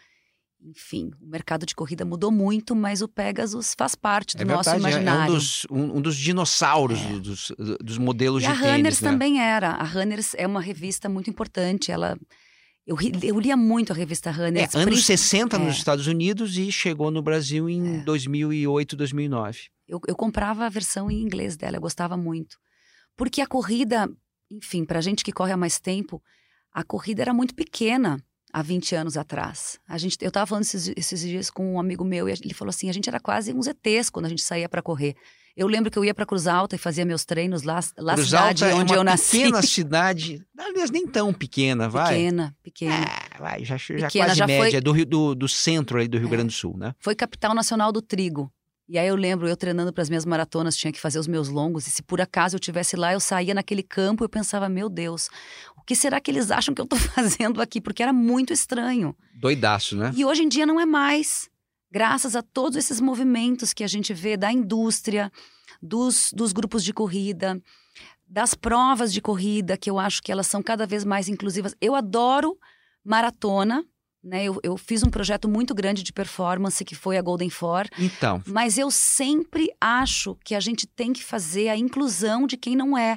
Enfim, 0.62 1.10
o 1.20 1.26
mercado 1.26 1.64
de 1.64 1.74
corrida 1.74 2.04
mudou 2.04 2.30
muito, 2.30 2.76
mas 2.76 3.00
o 3.00 3.08
Pegasus 3.08 3.74
faz 3.76 3.94
parte 3.94 4.36
do 4.36 4.42
é 4.42 4.44
nosso 4.44 4.74
imaginário. 4.76 5.32
É 5.32 5.34
um 5.34 5.34
dos, 5.34 5.66
um, 5.70 5.96
um 5.96 6.00
dos 6.02 6.16
dinossauros 6.16 7.00
é. 7.00 7.18
dos, 7.18 7.52
dos, 7.80 7.96
modelos 7.96 8.42
e 8.42 8.46
de 8.46 8.52
tênis. 8.52 8.68
A 8.68 8.76
Runners 8.76 9.00
né? 9.00 9.10
também 9.10 9.40
era. 9.40 9.70
A 9.70 9.84
Runners 9.84 10.34
é 10.34 10.46
uma 10.46 10.60
revista 10.60 11.08
muito 11.08 11.30
importante. 11.30 11.90
Ela 11.90 12.18
eu, 12.86 12.96
eu 13.22 13.38
lia 13.38 13.56
muito 13.56 13.92
a 13.92 13.96
revista 13.96 14.30
Runner. 14.30 14.68
É, 14.74 14.78
anos 14.78 15.04
60 15.04 15.56
é. 15.56 15.58
nos 15.58 15.76
Estados 15.76 16.06
Unidos 16.06 16.58
e 16.58 16.72
chegou 16.72 17.10
no 17.10 17.22
Brasil 17.22 17.68
em 17.68 18.00
é. 18.00 18.04
2008, 18.04 18.96
2009. 18.96 19.60
Eu, 19.86 20.00
eu 20.06 20.16
comprava 20.16 20.66
a 20.66 20.68
versão 20.68 21.10
em 21.10 21.22
inglês 21.22 21.56
dela, 21.56 21.76
eu 21.76 21.80
gostava 21.80 22.16
muito. 22.16 22.56
Porque 23.16 23.40
a 23.40 23.46
corrida, 23.46 24.10
enfim, 24.50 24.84
para 24.84 25.00
gente 25.00 25.22
que 25.24 25.32
corre 25.32 25.52
há 25.52 25.56
mais 25.56 25.78
tempo, 25.78 26.22
a 26.72 26.82
corrida 26.82 27.22
era 27.22 27.32
muito 27.32 27.54
pequena 27.54 28.22
há 28.52 28.62
20 28.62 28.94
anos 28.94 29.16
atrás. 29.16 29.78
A 29.88 29.98
gente, 29.98 30.16
eu 30.20 30.28
estava 30.28 30.46
falando 30.46 30.64
esses, 30.64 30.92
esses, 30.96 31.20
dias 31.20 31.50
com 31.50 31.74
um 31.74 31.80
amigo 31.80 32.04
meu 32.04 32.28
e 32.28 32.32
ele 32.32 32.54
falou 32.54 32.70
assim: 32.70 32.88
a 32.88 32.92
gente 32.92 33.08
era 33.08 33.20
quase 33.20 33.52
uns 33.52 33.66
ETs 33.66 34.10
quando 34.10 34.26
a 34.26 34.28
gente 34.28 34.42
saía 34.42 34.68
para 34.68 34.82
correr. 34.82 35.14
Eu 35.56 35.66
lembro 35.66 35.90
que 35.90 35.98
eu 35.98 36.04
ia 36.04 36.14
para 36.14 36.24
Cruz 36.24 36.46
Alta 36.46 36.76
e 36.76 36.78
fazia 36.78 37.04
meus 37.04 37.24
treinos 37.24 37.64
lá, 37.64 37.80
lá 37.98 38.14
Cruz 38.14 38.28
cidade 38.28 38.64
Alta 38.64 38.76
onde 38.76 38.94
é 38.94 38.96
eu 38.96 39.04
nasci. 39.04 39.38
pequena 39.38 39.62
cidade, 39.62 40.46
aliás, 40.56 40.90
nem 40.90 41.06
tão 41.06 41.32
pequena, 41.32 41.88
vai. 41.88 42.14
Pequena, 42.14 42.56
pequena. 42.62 42.94
É, 42.94 43.38
vai, 43.38 43.64
já, 43.64 43.76
já 43.76 44.06
pequena, 44.06 44.26
quase 44.26 44.38
já 44.38 44.46
média, 44.46 44.70
foi... 44.70 44.80
do, 44.80 44.92
Rio, 44.92 45.06
do, 45.06 45.34
do 45.34 45.48
centro 45.48 45.98
aí 45.98 46.08
do 46.08 46.18
Rio 46.18 46.28
é. 46.28 46.30
Grande 46.30 46.48
do 46.48 46.52
Sul, 46.52 46.76
né? 46.76 46.94
Foi 46.98 47.14
capital 47.14 47.54
nacional 47.54 47.92
do 47.92 48.00
trigo. 48.00 48.50
E 48.90 48.98
aí 48.98 49.06
eu 49.06 49.14
lembro, 49.14 49.46
eu 49.46 49.56
treinando 49.56 49.92
para 49.92 50.02
as 50.02 50.08
minhas 50.08 50.26
maratonas, 50.26 50.76
tinha 50.76 50.92
que 50.92 50.98
fazer 50.98 51.20
os 51.20 51.28
meus 51.28 51.48
longos, 51.48 51.86
e 51.86 51.90
se 51.92 52.02
por 52.02 52.20
acaso 52.20 52.56
eu 52.56 52.60
tivesse 52.60 52.96
lá, 52.96 53.12
eu 53.12 53.20
saía 53.20 53.54
naquele 53.54 53.84
campo 53.84 54.24
e 54.24 54.26
eu 54.26 54.28
pensava, 54.28 54.68
meu 54.68 54.88
Deus, 54.88 55.30
o 55.76 55.82
que 55.82 55.94
será 55.94 56.20
que 56.20 56.28
eles 56.28 56.50
acham 56.50 56.74
que 56.74 56.80
eu 56.80 56.84
estou 56.84 56.98
fazendo 57.14 57.62
aqui? 57.62 57.80
Porque 57.80 58.02
era 58.02 58.12
muito 58.12 58.52
estranho. 58.52 59.14
Doidaço, 59.32 59.96
né? 59.96 60.12
E 60.16 60.24
hoje 60.24 60.42
em 60.42 60.48
dia 60.48 60.66
não 60.66 60.80
é 60.80 60.84
mais. 60.84 61.48
Graças 61.88 62.34
a 62.34 62.42
todos 62.42 62.76
esses 62.76 63.00
movimentos 63.00 63.72
que 63.72 63.84
a 63.84 63.86
gente 63.86 64.12
vê 64.12 64.36
da 64.36 64.50
indústria, 64.50 65.30
dos, 65.80 66.32
dos 66.34 66.52
grupos 66.52 66.82
de 66.82 66.92
corrida, 66.92 67.62
das 68.26 68.54
provas 68.54 69.12
de 69.12 69.20
corrida, 69.20 69.76
que 69.76 69.88
eu 69.88 70.00
acho 70.00 70.20
que 70.20 70.32
elas 70.32 70.48
são 70.48 70.64
cada 70.64 70.84
vez 70.84 71.04
mais 71.04 71.28
inclusivas. 71.28 71.76
Eu 71.80 71.94
adoro 71.94 72.58
maratona, 73.04 73.84
né? 74.22 74.44
Eu, 74.44 74.58
eu 74.62 74.76
fiz 74.76 75.02
um 75.02 75.10
projeto 75.10 75.48
muito 75.48 75.74
grande 75.74 76.02
de 76.02 76.12
performance 76.12 76.84
que 76.84 76.94
foi 76.94 77.16
a 77.16 77.22
Golden 77.22 77.50
Four. 77.50 77.86
Então. 77.98 78.42
Mas 78.46 78.78
eu 78.78 78.90
sempre 78.90 79.70
acho 79.80 80.36
que 80.44 80.54
a 80.54 80.60
gente 80.60 80.86
tem 80.86 81.12
que 81.12 81.24
fazer 81.24 81.68
a 81.68 81.76
inclusão 81.76 82.46
de 82.46 82.56
quem 82.56 82.76
não 82.76 82.96
é, 82.96 83.16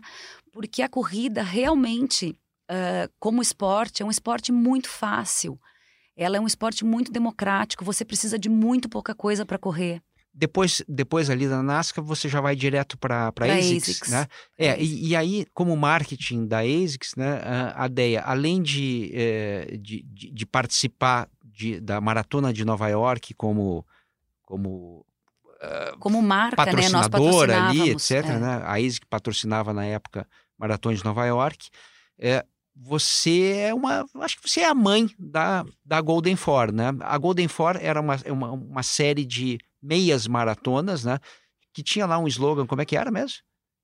porque 0.52 0.82
a 0.82 0.90
corrida 0.90 1.44
realmente, 1.44 2.36
uh, 2.72 3.12
como 3.20 3.42
esporte, 3.42 4.02
é 4.02 4.06
um 4.06 4.12
esporte 4.12 4.52
muito 4.52 4.90
fácil. 4.90 5.60
Ela 6.16 6.38
é 6.38 6.40
um 6.40 6.48
esporte 6.48 6.86
muito 6.86 7.12
democrático. 7.12 7.84
Você 7.84 8.06
precisa 8.06 8.38
de 8.38 8.48
muito 8.48 8.88
pouca 8.88 9.16
coisa 9.16 9.46
para 9.46 9.58
correr. 9.58 10.02
Depois, 10.34 10.82
depois 10.88 11.30
ali 11.30 11.48
da 11.48 11.62
NASCAR, 11.62 12.04
você 12.04 12.28
já 12.28 12.42
vai 12.42 12.56
direto 12.56 12.98
para 12.98 13.28
a 13.28 13.46
ASICS, 13.46 13.90
ASICS, 13.90 14.10
né? 14.10 14.28
É, 14.58 14.82
e, 14.82 15.10
e, 15.10 15.16
aí, 15.16 15.46
como 15.54 15.78
marketing 15.78 16.48
da 16.48 16.62
ASICS, 16.62 17.16
né, 17.16 17.40
a 17.76 17.88
DEA, 17.88 18.24
além 18.26 18.60
de, 18.60 19.12
é, 19.14 19.78
de, 19.80 20.02
de, 20.02 20.32
de, 20.32 20.46
participar 20.48 21.30
de, 21.46 21.80
da 21.80 22.02
Maratona 22.02 22.52
de 22.52 22.66
Nova 22.66 22.88
York 22.88 23.36
como, 23.36 23.86
como 24.42 25.06
uh, 25.62 25.98
como 26.00 26.20
marca, 26.20 26.56
patrocinadora 26.56 27.54
né? 27.54 27.68
ali, 27.68 27.90
etc. 27.92 28.12
É. 28.12 28.40
Né? 28.40 28.62
A 28.64 28.74
ASICS 28.74 29.02
patrocinava 29.08 29.72
na 29.72 29.86
época 29.86 30.28
Maratona 30.58 30.96
de 30.96 31.06
Nova 31.06 31.26
York. 31.28 31.70
É, 32.18 32.44
você 32.76 33.68
é 33.68 33.74
uma. 33.74 34.04
Acho 34.16 34.42
que 34.42 34.50
você 34.50 34.62
é 34.62 34.68
a 34.68 34.74
mãe 34.74 35.10
da, 35.20 35.64
da 35.86 36.02
Golden 36.02 36.36
Four, 36.36 36.72
né? 36.72 36.86
A 37.02 37.18
Golden 37.20 37.48
Four 37.48 37.78
era 37.80 38.02
uma, 38.02 38.18
uma, 38.26 38.52
uma 38.52 38.84
série 38.84 39.26
de 39.26 39.60
meias 39.84 40.26
maratonas, 40.26 41.04
né? 41.04 41.20
Que 41.74 41.84
tinha 41.84 42.06
lá 42.06 42.18
um 42.18 42.28
slogan, 42.28 42.66
como 42.66 42.82
é 42.82 42.86
que 42.86 42.96
era 42.96 43.12
mesmo? 43.12 43.40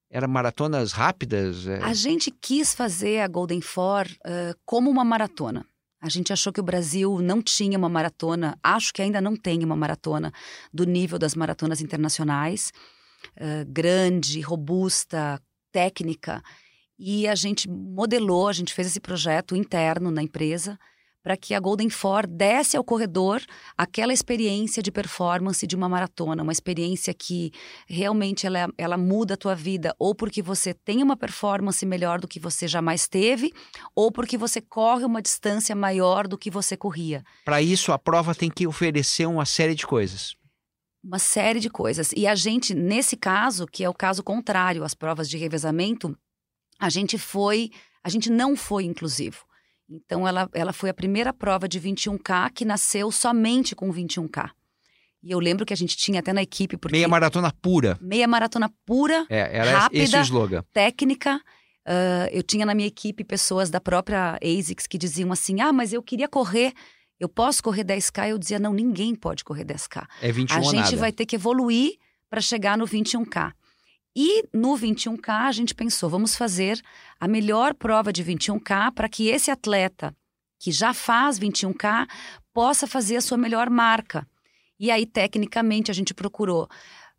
Era 0.10 0.27
maratonas 0.27 0.91
rápidas? 0.91 1.68
É... 1.68 1.84
A 1.84 1.94
gente 1.94 2.32
quis 2.32 2.74
fazer 2.74 3.20
a 3.20 3.27
Golden 3.27 3.62
Four 3.62 4.08
uh, 4.08 4.58
como 4.65 4.89
uma 4.89 5.03
maratona. 5.03 5.65
A 6.01 6.08
gente 6.08 6.32
achou 6.32 6.53
que 6.53 6.62
o 6.62 6.63
Brasil 6.63 7.20
não 7.20 7.41
tinha 7.41 7.77
uma 7.77 7.89
maratona, 7.89 8.58
acho 8.63 8.94
que 8.94 9.01
ainda 9.01 9.20
não 9.20 9.36
tem 9.36 9.63
uma 9.63 9.75
maratona 9.75 10.32
do 10.74 10.86
nível 10.86 11.20
das 11.20 11.36
maratonas 11.36 11.82
internacionais, 11.82 12.72
uh, 13.36 13.65
grande, 13.68 14.39
robusta, 14.39 15.39
técnica. 15.72 16.41
E 16.98 17.27
a 17.27 17.36
gente 17.36 17.70
modelou, 17.70 18.48
a 18.48 18.53
gente 18.53 18.74
fez 18.74 18.88
esse 18.88 19.00
projeto 19.00 19.56
interno 19.56 20.10
na 20.10 20.24
empresa 20.24 20.79
para 21.22 21.36
que 21.36 21.54
a 21.54 21.60
Golden 21.60 21.90
Four 21.90 22.26
desse 22.28 22.78
ao 22.78 22.84
corredor 22.84 23.42
aquela 23.78 24.14
experiência 24.14 24.82
de 24.82 24.92
performance 24.92 25.66
de 25.68 25.76
uma 25.76 25.90
maratona, 25.90 26.44
uma 26.44 26.52
experiência 26.52 27.14
que 27.14 27.52
realmente 27.88 28.46
ela, 28.46 28.70
ela 28.78 28.98
muda 28.98 29.34
a 29.34 29.38
tua 29.38 29.56
vida, 29.56 29.94
ou 30.00 30.16
porque 30.16 30.42
você 30.42 30.74
tem 30.74 31.04
uma 31.04 31.18
performance 31.18 31.86
melhor 31.86 32.20
do 32.20 32.28
que 32.28 32.40
você 32.40 32.68
jamais 32.68 33.08
teve, 33.08 33.54
ou 33.96 34.12
porque 34.12 34.38
você 34.38 34.62
corre 34.62 35.06
uma 35.06 35.22
distância 35.22 35.76
maior 35.76 36.28
do 36.28 36.38
que 36.38 36.50
você 36.50 36.78
corria. 36.78 37.24
Para 37.46 37.62
isso, 37.62 37.92
a 37.92 38.00
prova 38.00 38.34
tem 38.34 38.50
que 38.50 38.66
oferecer 38.66 39.26
uma 39.26 39.46
série 39.46 39.76
de 39.76 39.86
coisas. 39.86 40.36
Uma 41.04 41.20
série 41.20 41.60
de 41.60 41.70
coisas. 41.70 42.12
E 42.16 42.28
a 42.28 42.36
gente, 42.36 42.74
nesse 42.74 43.16
caso, 43.16 43.66
que 43.66 43.84
é 43.84 43.90
o 43.90 43.94
caso 43.94 44.22
contrário 44.22 44.84
às 44.84 44.94
provas 44.94 45.30
de 45.30 45.38
revezamento, 45.38 46.18
a 46.78 46.90
gente 46.90 47.18
foi, 47.18 47.72
a 48.04 48.10
gente 48.10 48.30
não 48.30 48.56
foi 48.56 48.84
inclusivo. 48.84 49.49
Então, 49.89 50.27
ela, 50.27 50.48
ela 50.53 50.72
foi 50.72 50.89
a 50.89 50.93
primeira 50.93 51.34
prova 51.34 51.67
de 51.67 51.79
21K 51.79 52.51
que 52.53 52.63
nasceu 52.63 53.12
somente 53.12 53.75
com 53.75 53.91
21K. 53.91 54.51
E 55.22 55.31
eu 55.31 55.39
lembro 55.39 55.65
que 55.65 55.74
a 55.74 55.75
gente 55.75 55.98
tinha 55.98 56.19
até 56.19 56.31
na 56.31 56.41
equipe. 56.41 56.77
Porque... 56.77 56.96
Meia 56.96 57.08
maratona 57.08 57.51
pura. 57.51 57.98
Meia 58.00 58.27
maratona 58.27 58.72
pura. 58.86 59.25
É, 59.29 59.58
era 59.58 59.79
rápida, 59.79 60.03
esse 60.03 60.15
o 60.15 60.22
slogan. 60.22 60.63
Técnica. 60.72 61.41
Uh, 61.88 62.29
eu 62.31 62.43
tinha 62.43 62.65
na 62.65 62.75
minha 62.75 62.88
equipe 62.88 63.24
pessoas 63.24 63.69
da 63.69 63.81
própria 63.81 64.38
ASICS 64.43 64.86
que 64.86 64.98
diziam 64.98 65.31
assim: 65.31 65.60
ah, 65.60 65.74
mas 65.74 65.91
eu 65.91 66.01
queria 66.03 66.27
correr. 66.27 66.74
Eu 67.19 67.27
posso 67.27 67.62
correr 67.63 67.84
10K? 67.84 68.29
Eu 68.29 68.38
dizia: 68.38 68.60
não, 68.60 68.74
ninguém 68.74 69.15
pode 69.15 69.43
correr 69.43 69.65
10K. 69.65 70.05
É 70.22 70.31
21 70.31 70.55
A 70.55 70.62
gente 70.62 70.96
vai 70.96 71.12
ter 71.12 71.25
que 71.25 71.36
evoluir 71.36 71.98
para 72.29 72.39
chegar 72.39 72.77
no 72.77 72.86
21K. 72.86 73.51
E 74.16 74.44
no 74.54 74.75
21K 74.75 75.48
a 75.48 75.51
gente 75.51 75.75
pensou, 75.75 76.10
vamos 76.10 76.36
fazer 76.36 76.82
a 77.20 77.28
melhor 77.28 77.74
prova 77.74 78.12
de 78.12 78.24
21K 78.24 78.92
para 78.94 79.08
que 79.08 79.28
esse 79.28 79.51
atleta 79.51 80.16
que 80.60 80.72
já 80.72 80.94
faz 80.94 81.39
21K 81.39 82.08
possa 82.54 82.86
fazer 82.86 83.16
a 83.18 83.22
sua 83.22 83.38
melhor 83.38 83.70
marca. 83.70 84.28
E 84.80 84.92
aí, 84.92 85.06
tecnicamente, 85.06 85.92
a 85.92 85.94
gente 85.94 86.13
procurou 86.13 86.68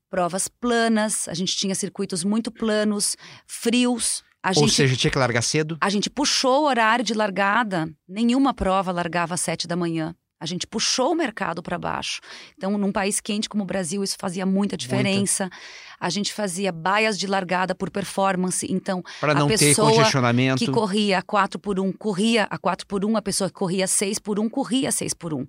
provas 0.09 0.49
planas, 0.49 1.29
a 1.29 1.35
gente 1.35 1.57
tinha 1.57 1.75
circuitos 1.75 2.25
muito 2.25 2.51
planos, 2.51 3.17
frios. 3.47 4.23
A 4.43 4.49
Ou 4.49 4.55
gente, 4.55 4.73
seja, 4.73 4.97
tinha 4.97 5.11
que 5.11 5.19
largar 5.19 5.43
cedo? 5.43 5.79
A 5.81 5.89
gente 5.91 6.11
puxou 6.11 6.63
o 6.63 6.67
horário 6.67 7.05
de 7.05 7.15
largada, 7.15 7.89
nenhuma 8.09 8.53
prova 8.53 8.91
largava 8.91 9.35
às 9.35 9.41
sete 9.41 9.67
da 9.69 9.77
manhã. 9.77 10.15
A 10.41 10.47
gente 10.47 10.67
puxou 10.67 11.13
o 11.13 11.15
mercado 11.15 11.63
para 11.63 11.79
baixo. 11.79 12.21
Então, 12.57 12.79
num 12.79 12.91
país 12.91 13.21
quente 13.21 13.47
como 13.47 13.63
o 13.63 13.67
Brasil, 13.67 14.03
isso 14.03 14.17
fazia 14.19 14.47
muita 14.47 14.75
diferença. 14.75 15.45
Muita. 15.45 15.59
A 16.01 16.09
gente 16.09 16.33
fazia 16.33 16.73
baias 16.73 17.19
de 17.19 17.27
largada 17.27 17.75
por 17.75 17.91
performance. 17.91 18.67
Então, 18.71 19.03
para 19.21 19.35
não 19.35 19.47
a 19.47 19.51
ter 19.51 19.75
congestionamento. 19.77 20.65
que 20.65 20.71
corria 20.71 21.19
a 21.19 21.23
4 21.23 21.61
por 21.61 21.79
1 21.79 21.93
corria 21.93 22.45
a 22.51 22.57
4 22.57 22.87
por 22.87 23.05
1, 23.05 23.17
a 23.19 23.23
pessoa 23.23 23.51
que 23.51 23.55
corria 23.55 23.87
6 23.87 24.19
por 24.19 24.41
1 24.41 24.49
corria 24.49 24.91
6 24.91 25.13
por 25.13 25.35
1. 25.35 25.47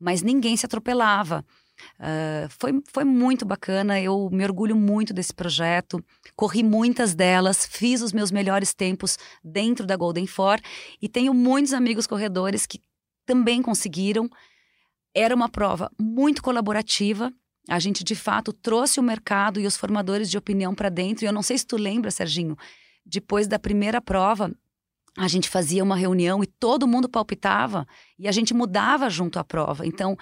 Mas 0.00 0.22
ninguém 0.22 0.56
se 0.56 0.66
atropelava. 0.66 1.44
Uh, 1.98 2.48
foi, 2.58 2.72
foi 2.92 3.04
muito 3.04 3.44
bacana, 3.44 4.00
eu 4.00 4.28
me 4.32 4.44
orgulho 4.44 4.74
muito 4.74 5.14
desse 5.14 5.32
projeto. 5.32 6.04
Corri 6.34 6.62
muitas 6.64 7.14
delas, 7.14 7.64
fiz 7.64 8.02
os 8.02 8.12
meus 8.12 8.32
melhores 8.32 8.74
tempos 8.74 9.16
dentro 9.42 9.86
da 9.86 9.96
Golden 9.96 10.26
Four 10.26 10.58
e 11.00 11.08
tenho 11.08 11.32
muitos 11.32 11.72
amigos 11.72 12.06
corredores 12.06 12.66
que 12.66 12.80
também 13.26 13.62
conseguiram. 13.62 14.28
Era 15.14 15.34
uma 15.34 15.48
prova 15.48 15.90
muito 15.98 16.42
colaborativa. 16.42 17.32
A 17.68 17.78
gente, 17.78 18.02
de 18.02 18.14
fato, 18.14 18.52
trouxe 18.52 18.98
o 18.98 19.02
mercado 19.02 19.60
e 19.60 19.66
os 19.66 19.76
formadores 19.76 20.30
de 20.30 20.38
opinião 20.38 20.74
para 20.74 20.88
dentro. 20.88 21.24
E 21.24 21.28
eu 21.28 21.32
não 21.32 21.42
sei 21.42 21.58
se 21.58 21.66
tu 21.66 21.76
lembra, 21.76 22.10
Serginho, 22.10 22.56
depois 23.04 23.46
da 23.46 23.58
primeira 23.58 24.00
prova, 24.00 24.50
a 25.16 25.28
gente 25.28 25.48
fazia 25.48 25.84
uma 25.84 25.96
reunião 25.96 26.42
e 26.42 26.46
todo 26.46 26.86
mundo 26.86 27.08
palpitava 27.08 27.86
e 28.18 28.26
a 28.26 28.32
gente 28.32 28.54
mudava 28.54 29.10
junto 29.10 29.38
à 29.38 29.44
prova. 29.44 29.86
Então, 29.86 30.16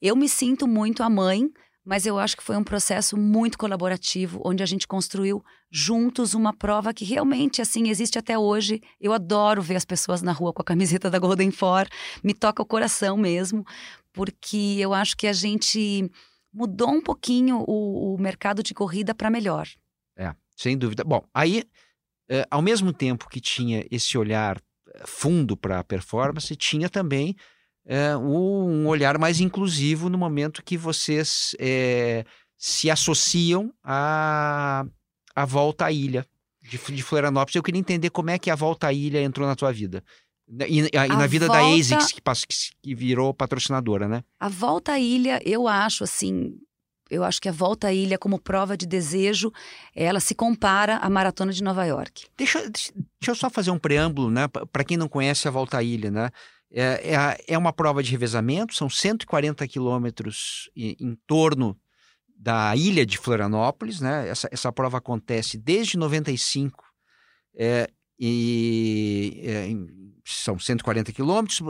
eu 0.00 0.14
me 0.14 0.28
sinto 0.28 0.66
muito 0.66 1.02
a 1.02 1.08
mãe 1.08 1.50
mas 1.88 2.04
eu 2.04 2.18
acho 2.18 2.36
que 2.36 2.42
foi 2.42 2.54
um 2.54 2.62
processo 2.62 3.16
muito 3.16 3.56
colaborativo, 3.56 4.42
onde 4.44 4.62
a 4.62 4.66
gente 4.66 4.86
construiu 4.86 5.42
juntos 5.70 6.34
uma 6.34 6.52
prova 6.52 6.92
que 6.92 7.02
realmente, 7.02 7.62
assim, 7.62 7.88
existe 7.88 8.18
até 8.18 8.38
hoje. 8.38 8.82
Eu 9.00 9.14
adoro 9.14 9.62
ver 9.62 9.76
as 9.76 9.86
pessoas 9.86 10.20
na 10.20 10.30
rua 10.30 10.52
com 10.52 10.60
a 10.60 10.64
camiseta 10.66 11.08
da 11.08 11.18
Golden 11.18 11.50
Four, 11.50 11.88
me 12.22 12.34
toca 12.34 12.62
o 12.62 12.66
coração 12.66 13.16
mesmo, 13.16 13.64
porque 14.12 14.76
eu 14.78 14.92
acho 14.92 15.16
que 15.16 15.26
a 15.26 15.32
gente 15.32 16.10
mudou 16.52 16.90
um 16.90 17.00
pouquinho 17.00 17.64
o, 17.66 18.16
o 18.16 18.20
mercado 18.20 18.62
de 18.62 18.74
corrida 18.74 19.14
para 19.14 19.30
melhor. 19.30 19.66
É, 20.14 20.34
sem 20.54 20.76
dúvida. 20.76 21.02
Bom, 21.04 21.24
aí, 21.32 21.64
é, 22.28 22.46
ao 22.50 22.60
mesmo 22.60 22.92
tempo 22.92 23.30
que 23.30 23.40
tinha 23.40 23.86
esse 23.90 24.18
olhar 24.18 24.60
eh, 24.88 25.04
fundo 25.06 25.56
para 25.56 25.78
a 25.78 25.84
performance, 25.84 26.54
tinha 26.54 26.90
também 26.90 27.34
é, 27.88 28.14
um 28.14 28.86
olhar 28.86 29.16
mais 29.16 29.40
inclusivo 29.40 30.10
no 30.10 30.18
momento 30.18 30.62
que 30.62 30.76
vocês 30.76 31.56
é, 31.58 32.22
se 32.54 32.90
associam 32.90 33.72
à, 33.82 34.84
à 35.34 35.44
volta 35.46 35.86
à 35.86 35.92
ilha 35.92 36.26
de, 36.62 36.76
de 36.76 37.02
Florianópolis. 37.02 37.56
Eu 37.56 37.62
queria 37.62 37.80
entender 37.80 38.10
como 38.10 38.28
é 38.28 38.38
que 38.38 38.50
a 38.50 38.54
volta 38.54 38.88
à 38.88 38.92
ilha 38.92 39.22
entrou 39.22 39.48
na 39.48 39.56
tua 39.56 39.72
vida. 39.72 40.04
E, 40.68 40.80
e, 40.80 40.90
e 40.92 41.08
na 41.08 41.26
vida 41.26 41.46
volta... 41.46 41.62
da 41.62 41.66
ASICS, 41.66 42.12
que, 42.12 42.22
que 42.82 42.94
virou 42.94 43.32
patrocinadora, 43.32 44.06
né? 44.06 44.22
A 44.38 44.50
volta 44.50 44.92
à 44.92 45.00
ilha, 45.00 45.40
eu 45.44 45.66
acho 45.66 46.04
assim, 46.04 46.54
eu 47.10 47.24
acho 47.24 47.40
que 47.40 47.48
a 47.48 47.52
volta 47.52 47.88
à 47.88 47.92
ilha 47.92 48.18
como 48.18 48.38
prova 48.38 48.76
de 48.76 48.86
desejo, 48.86 49.50
ela 49.94 50.20
se 50.20 50.34
compara 50.34 50.96
à 50.98 51.08
maratona 51.08 51.52
de 51.52 51.62
Nova 51.62 51.86
York. 51.86 52.26
Deixa, 52.36 52.60
deixa 52.68 52.92
eu 53.26 53.34
só 53.34 53.48
fazer 53.48 53.70
um 53.70 53.78
preâmbulo, 53.78 54.30
né? 54.30 54.46
Para 54.48 54.84
quem 54.84 54.98
não 54.98 55.08
conhece 55.08 55.48
a 55.48 55.50
volta 55.50 55.78
à 55.78 55.82
ilha, 55.82 56.10
né? 56.10 56.30
É, 56.70 57.14
é, 57.14 57.54
é 57.54 57.58
uma 57.58 57.72
prova 57.72 58.02
de 58.02 58.10
revezamento, 58.10 58.74
são 58.74 58.90
140 58.90 59.66
quilômetros 59.66 60.70
em, 60.76 61.16
torno 61.26 61.78
da 62.36 62.76
ilha 62.76 63.04
de 63.06 63.18
Florianópolis, 63.18 64.00
né? 64.00 64.28
Essa, 64.28 64.48
essa 64.52 64.72
prova 64.72 64.98
acontece 64.98 65.56
desde 65.58 65.96
95 65.96 66.84
é, 67.56 67.88
e 68.18 69.40
é, 69.44 69.68
são 70.24 70.58
140 70.58 71.12
quilômetros. 71.12 71.60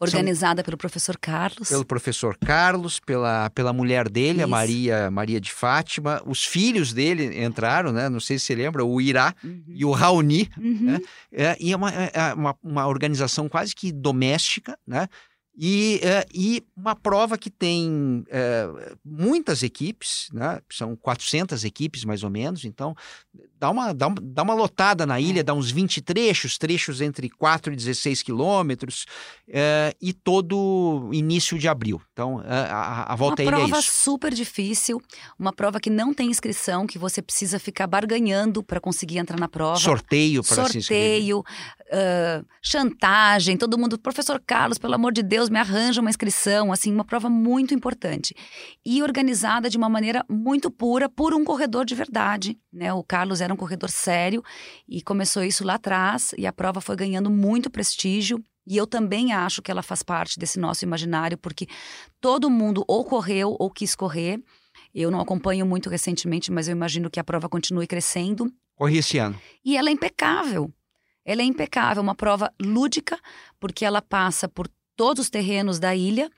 Organizada 0.00 0.60
são, 0.60 0.64
pelo 0.64 0.76
professor 0.76 1.16
Carlos. 1.16 1.68
Pelo 1.68 1.84
professor 1.84 2.36
Carlos, 2.36 2.98
pela, 2.98 3.50
pela 3.50 3.72
mulher 3.72 4.08
dele, 4.08 4.38
Isso. 4.38 4.44
a 4.44 4.46
Maria, 4.48 5.10
Maria 5.10 5.40
de 5.40 5.52
Fátima. 5.52 6.20
Os 6.26 6.44
filhos 6.44 6.92
dele 6.92 7.44
entraram, 7.44 7.92
né? 7.92 8.08
Não 8.08 8.18
sei 8.18 8.38
se 8.38 8.46
você 8.46 8.54
lembra, 8.54 8.84
o 8.84 9.00
Irá 9.00 9.34
uhum. 9.44 9.62
e 9.68 9.84
o 9.84 9.92
Raoni. 9.92 10.50
Uhum. 10.58 10.78
Né? 10.82 11.00
É, 11.32 11.56
e 11.60 11.72
é 11.72 11.76
uma, 11.76 11.92
é, 11.92 12.10
é 12.12 12.34
uma, 12.34 12.56
uma 12.62 12.86
organização 12.86 13.48
quase 13.48 13.74
que 13.74 13.92
doméstica, 13.92 14.76
né? 14.86 15.08
E, 15.56 16.00
uh, 16.02 16.28
e 16.34 16.64
uma 16.76 16.96
prova 16.96 17.38
que 17.38 17.48
tem 17.48 18.24
uh, 18.26 18.98
muitas 19.04 19.62
equipes, 19.62 20.28
né? 20.32 20.60
são 20.68 20.96
400 20.96 21.64
equipes 21.64 22.04
mais 22.04 22.24
ou 22.24 22.30
menos, 22.30 22.64
então 22.64 22.96
dá 23.64 23.70
uma, 23.70 23.92
dá, 23.92 24.06
uma, 24.06 24.16
dá 24.20 24.42
uma 24.42 24.54
lotada 24.54 25.06
na 25.06 25.20
ilha, 25.20 25.40
é. 25.40 25.42
dá 25.42 25.54
uns 25.54 25.70
20 25.70 26.00
trechos, 26.00 26.58
trechos 26.58 27.00
entre 27.00 27.28
4 27.28 27.72
e 27.72 27.76
16 27.76 28.22
quilômetros, 28.22 29.06
uh, 29.48 29.94
e 30.00 30.12
todo 30.12 31.10
início 31.12 31.58
de 31.58 31.68
abril. 31.68 32.00
Então 32.12 32.42
a, 32.46 33.12
a 33.12 33.16
volta 33.16 33.42
uma 33.42 33.50
à 33.50 33.54
ilha 33.54 33.62
é 33.62 33.66
isso. 33.66 33.66
Uma 33.66 33.68
prova 33.68 33.82
super 33.82 34.34
difícil, 34.34 35.00
uma 35.38 35.52
prova 35.52 35.78
que 35.78 35.90
não 35.90 36.14
tem 36.14 36.30
inscrição, 36.30 36.86
que 36.86 36.98
você 36.98 37.20
precisa 37.20 37.58
ficar 37.58 37.86
barganhando 37.86 38.62
para 38.62 38.80
conseguir 38.80 39.18
entrar 39.18 39.38
na 39.38 39.48
prova. 39.48 39.76
Sorteio 39.76 40.42
para 40.42 40.68
se 40.68 40.78
inscrever. 40.78 41.22
Sorteio, 41.22 41.44
chantagem, 42.62 43.56
todo 43.56 43.78
mundo, 43.78 43.98
professor 43.98 44.42
Carlos, 44.44 44.78
pelo 44.78 44.94
amor 44.94 45.12
de 45.12 45.22
Deus, 45.22 45.44
Deus, 45.44 45.50
me 45.50 45.58
arranja 45.58 46.00
uma 46.00 46.10
inscrição, 46.10 46.72
assim, 46.72 46.92
uma 46.92 47.04
prova 47.04 47.28
muito 47.28 47.74
importante. 47.74 48.34
E 48.84 49.02
organizada 49.02 49.68
de 49.68 49.76
uma 49.76 49.88
maneira 49.88 50.24
muito 50.28 50.70
pura 50.70 51.08
por 51.08 51.34
um 51.34 51.44
corredor 51.44 51.84
de 51.84 51.94
verdade, 51.94 52.58
né? 52.72 52.92
O 52.92 53.02
Carlos 53.02 53.40
era 53.40 53.52
um 53.54 53.56
corredor 53.56 53.90
sério 53.90 54.42
e 54.88 55.00
começou 55.00 55.42
isso 55.42 55.64
lá 55.64 55.74
atrás 55.74 56.34
e 56.36 56.46
a 56.46 56.52
prova 56.52 56.80
foi 56.80 56.96
ganhando 56.96 57.30
muito 57.30 57.70
prestígio. 57.70 58.44
E 58.66 58.76
eu 58.76 58.86
também 58.86 59.32
acho 59.32 59.60
que 59.60 59.70
ela 59.70 59.82
faz 59.82 60.02
parte 60.02 60.38
desse 60.38 60.58
nosso 60.58 60.84
imaginário, 60.84 61.36
porque 61.36 61.66
todo 62.20 62.50
mundo 62.50 62.84
ou 62.88 63.04
correu 63.04 63.56
ou 63.58 63.70
quis 63.70 63.94
correr. 63.94 64.42
Eu 64.94 65.10
não 65.10 65.20
acompanho 65.20 65.66
muito 65.66 65.90
recentemente, 65.90 66.50
mas 66.50 66.66
eu 66.66 66.72
imagino 66.72 67.10
que 67.10 67.20
a 67.20 67.24
prova 67.24 67.48
continue 67.48 67.86
crescendo. 67.86 68.50
Corri 68.74 68.98
esse 68.98 69.18
ano. 69.18 69.38
E 69.64 69.76
ela 69.76 69.90
é 69.90 69.92
impecável. 69.92 70.72
Ela 71.24 71.42
é 71.42 71.44
impecável, 71.44 72.02
uma 72.02 72.14
prova 72.14 72.52
lúdica, 72.60 73.18
porque 73.58 73.84
ela 73.84 74.02
passa 74.02 74.48
por 74.48 74.68
todos 74.96 75.24
os 75.24 75.30
terrenos 75.30 75.78
da 75.78 75.94
ilha. 75.94 76.30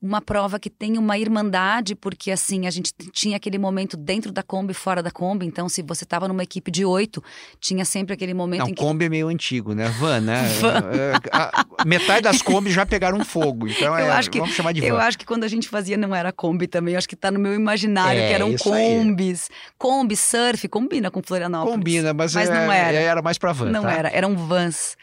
Uma 0.00 0.20
prova 0.20 0.60
que 0.60 0.68
tem 0.68 0.98
uma 0.98 1.16
irmandade, 1.16 1.94
porque 1.94 2.30
assim, 2.30 2.66
a 2.66 2.70
gente 2.70 2.92
tinha 3.12 3.38
aquele 3.38 3.56
momento 3.56 3.96
dentro 3.96 4.30
da 4.30 4.42
Kombi 4.42 4.72
e 4.72 4.74
fora 4.74 5.02
da 5.02 5.10
Kombi. 5.10 5.46
Então, 5.46 5.70
se 5.70 5.80
você 5.80 6.04
estava 6.04 6.28
numa 6.28 6.42
equipe 6.42 6.70
de 6.70 6.84
oito, 6.84 7.24
tinha 7.58 7.82
sempre 7.82 8.12
aquele 8.12 8.34
momento 8.34 8.60
Não, 8.60 8.68
em 8.68 8.74
que. 8.74 8.82
Kombi 8.82 9.06
é 9.06 9.08
meio 9.08 9.28
antigo, 9.28 9.72
né? 9.74 9.88
Van, 9.98 10.20
né? 10.20 10.42
Van. 10.60 10.82
É, 10.92 11.14
a, 11.32 11.84
metade 11.86 12.22
das 12.22 12.42
Kombi 12.42 12.70
já 12.70 12.84
pegaram 12.84 13.24
fogo. 13.24 13.66
Então, 13.66 13.96
é, 13.96 14.22
que, 14.28 14.38
vamos 14.38 14.54
chamar 14.54 14.72
de 14.72 14.82
van. 14.82 14.86
Eu 14.86 14.98
acho 14.98 15.18
que 15.18 15.24
quando 15.24 15.44
a 15.44 15.48
gente 15.48 15.66
fazia 15.66 15.96
não 15.96 16.14
era 16.14 16.30
Kombi 16.30 16.66
também. 16.66 16.92
Eu 16.92 16.98
acho 16.98 17.08
que 17.08 17.14
está 17.14 17.30
no 17.30 17.40
meu 17.40 17.54
imaginário, 17.54 18.20
é, 18.20 18.28
que 18.28 18.34
eram 18.34 18.54
Kombis. 18.54 19.48
Aí. 19.50 19.56
Kombi, 19.78 20.14
surf, 20.14 20.68
combina 20.68 21.10
com 21.10 21.22
Florianópolis. 21.22 21.74
Combina, 21.74 22.12
mas, 22.12 22.34
mas 22.34 22.50
é, 22.50 22.52
não 22.52 22.70
era. 22.70 22.98
Era 22.98 23.22
mais 23.22 23.38
para 23.38 23.52
van. 23.52 23.70
Não 23.70 23.82
tá? 23.82 23.92
era, 23.92 24.08
eram 24.10 24.36
vans. 24.36 24.94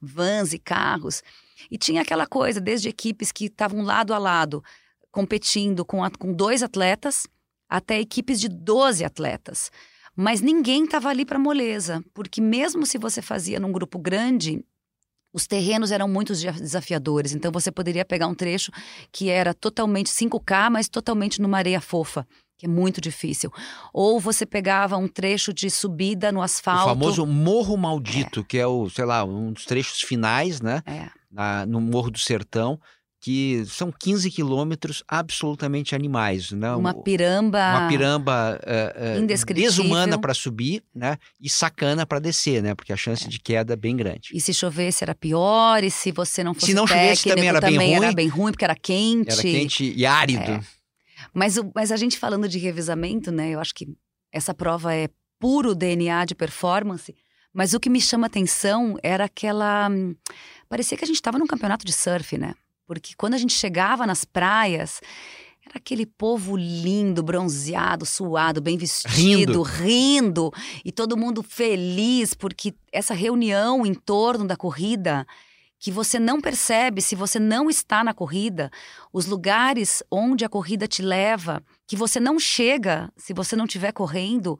Vans 0.00 0.52
e 0.52 0.58
carros. 0.58 1.22
E 1.70 1.78
tinha 1.78 2.02
aquela 2.02 2.26
coisa, 2.26 2.60
desde 2.60 2.88
equipes 2.88 3.32
que 3.32 3.46
estavam 3.46 3.82
lado 3.82 4.12
a 4.14 4.18
lado, 4.18 4.62
competindo 5.10 5.84
com, 5.84 6.02
a, 6.02 6.10
com 6.10 6.32
dois 6.32 6.62
atletas, 6.62 7.26
até 7.68 8.00
equipes 8.00 8.40
de 8.40 8.48
12 8.48 9.04
atletas. 9.04 9.70
Mas 10.14 10.40
ninguém 10.40 10.84
estava 10.84 11.08
ali 11.08 11.24
para 11.24 11.38
moleza, 11.38 12.04
porque 12.12 12.40
mesmo 12.40 12.84
se 12.84 12.98
você 12.98 13.22
fazia 13.22 13.58
num 13.58 13.72
grupo 13.72 13.98
grande, 13.98 14.62
os 15.32 15.46
terrenos 15.46 15.90
eram 15.90 16.06
muito 16.06 16.34
desafiadores. 16.34 17.32
Então 17.32 17.50
você 17.50 17.72
poderia 17.72 18.04
pegar 18.04 18.26
um 18.26 18.34
trecho 18.34 18.70
que 19.10 19.30
era 19.30 19.54
totalmente 19.54 20.10
5K, 20.10 20.70
mas 20.70 20.88
totalmente 20.88 21.40
numa 21.40 21.58
areia 21.58 21.80
fofa 21.80 22.26
que 22.62 22.66
é 22.66 22.68
muito 22.68 23.00
difícil. 23.00 23.52
Ou 23.92 24.20
você 24.20 24.46
pegava 24.46 24.96
um 24.96 25.08
trecho 25.08 25.52
de 25.52 25.68
subida 25.68 26.30
no 26.30 26.40
asfalto. 26.40 26.84
O 26.84 26.88
famoso 26.90 27.26
Morro 27.26 27.76
Maldito, 27.76 28.38
é. 28.38 28.44
que 28.44 28.56
é 28.56 28.64
o, 28.64 28.88
sei 28.88 29.04
lá, 29.04 29.24
um 29.24 29.52
dos 29.52 29.64
trechos 29.64 30.00
finais, 30.00 30.60
né? 30.60 30.80
É. 30.86 31.10
Na, 31.32 31.64
no 31.64 31.80
Morro 31.80 32.10
do 32.10 32.18
Sertão, 32.18 32.78
que 33.22 33.64
são 33.66 33.92
15 33.92 34.28
quilômetros 34.32 35.04
absolutamente 35.06 35.94
animais, 35.94 36.50
né? 36.50 36.74
Uma 36.74 36.92
piramba. 36.92 37.78
Uma 37.78 37.88
piramba 37.88 38.60
uh, 38.60 39.22
uh, 39.22 39.54
desumana 39.54 40.18
para 40.18 40.34
subir, 40.34 40.82
né? 40.92 41.16
E 41.40 41.48
sacana 41.48 42.04
para 42.04 42.18
descer, 42.18 42.60
né? 42.60 42.74
Porque 42.74 42.92
a 42.92 42.96
chance 42.96 43.26
é. 43.26 43.28
de 43.28 43.38
queda 43.38 43.74
é 43.74 43.76
bem 43.76 43.96
grande. 43.96 44.30
E 44.34 44.40
se 44.40 44.52
chovesse 44.52 45.04
era 45.04 45.14
pior, 45.14 45.84
e 45.84 45.90
se 45.90 46.10
você 46.10 46.42
não 46.42 46.52
fosse 46.52 46.66
Se 46.66 46.74
não 46.74 46.84
chovesse 46.84 47.28
também 47.28 47.48
era 47.48 47.60
também 47.60 47.78
bem 47.78 47.94
ruim. 47.94 48.04
Era 48.04 48.12
bem 48.12 48.28
ruim, 48.28 48.50
porque 48.50 48.64
era 48.64 48.74
quente. 48.74 49.30
Era 49.30 49.42
quente 49.42 49.94
e 49.96 50.04
árido. 50.04 50.50
É. 50.50 50.60
Mas, 51.32 51.56
mas 51.72 51.92
a 51.92 51.96
gente 51.96 52.18
falando 52.18 52.48
de 52.48 52.58
revezamento, 52.58 53.30
né? 53.30 53.50
Eu 53.50 53.60
acho 53.60 53.72
que 53.72 53.86
essa 54.32 54.52
prova 54.52 54.92
é 54.92 55.08
puro 55.38 55.76
DNA 55.76 56.24
de 56.24 56.34
performance. 56.34 57.14
Mas 57.52 57.74
o 57.74 57.80
que 57.80 57.90
me 57.90 58.00
chama 58.00 58.26
atenção 58.26 58.96
era 59.02 59.24
aquela. 59.24 59.88
Parecia 60.68 60.96
que 60.96 61.04
a 61.04 61.06
gente 61.06 61.16
estava 61.16 61.38
num 61.38 61.46
campeonato 61.46 61.84
de 61.84 61.92
surf, 61.92 62.38
né? 62.38 62.54
Porque 62.86 63.14
quando 63.16 63.34
a 63.34 63.38
gente 63.38 63.52
chegava 63.52 64.06
nas 64.06 64.24
praias, 64.24 65.00
era 65.64 65.76
aquele 65.76 66.06
povo 66.06 66.56
lindo, 66.56 67.22
bronzeado, 67.22 68.04
suado, 68.04 68.60
bem 68.60 68.76
vestido, 68.76 69.62
rindo. 69.62 69.62
rindo, 69.62 70.52
e 70.84 70.90
todo 70.90 71.16
mundo 71.16 71.42
feliz, 71.42 72.34
porque 72.34 72.74
essa 72.90 73.14
reunião 73.14 73.86
em 73.86 73.94
torno 73.94 74.46
da 74.46 74.56
corrida 74.56 75.26
que 75.78 75.90
você 75.90 76.18
não 76.18 76.40
percebe 76.40 77.02
se 77.02 77.16
você 77.16 77.40
não 77.40 77.68
está 77.68 78.04
na 78.04 78.14
corrida, 78.14 78.70
os 79.12 79.26
lugares 79.26 80.00
onde 80.08 80.44
a 80.44 80.48
corrida 80.48 80.86
te 80.86 81.02
leva, 81.02 81.60
que 81.88 81.96
você 81.96 82.20
não 82.20 82.38
chega 82.38 83.12
se 83.16 83.34
você 83.34 83.56
não 83.56 83.64
estiver 83.64 83.90
correndo, 83.90 84.58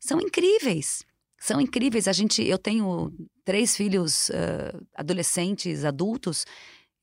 são 0.00 0.18
incríveis. 0.18 1.04
São 1.42 1.60
incríveis. 1.60 2.06
A 2.06 2.12
gente, 2.12 2.40
eu 2.40 2.56
tenho 2.56 3.12
três 3.44 3.76
filhos 3.76 4.28
uh, 4.28 4.86
adolescentes, 4.94 5.84
adultos, 5.84 6.46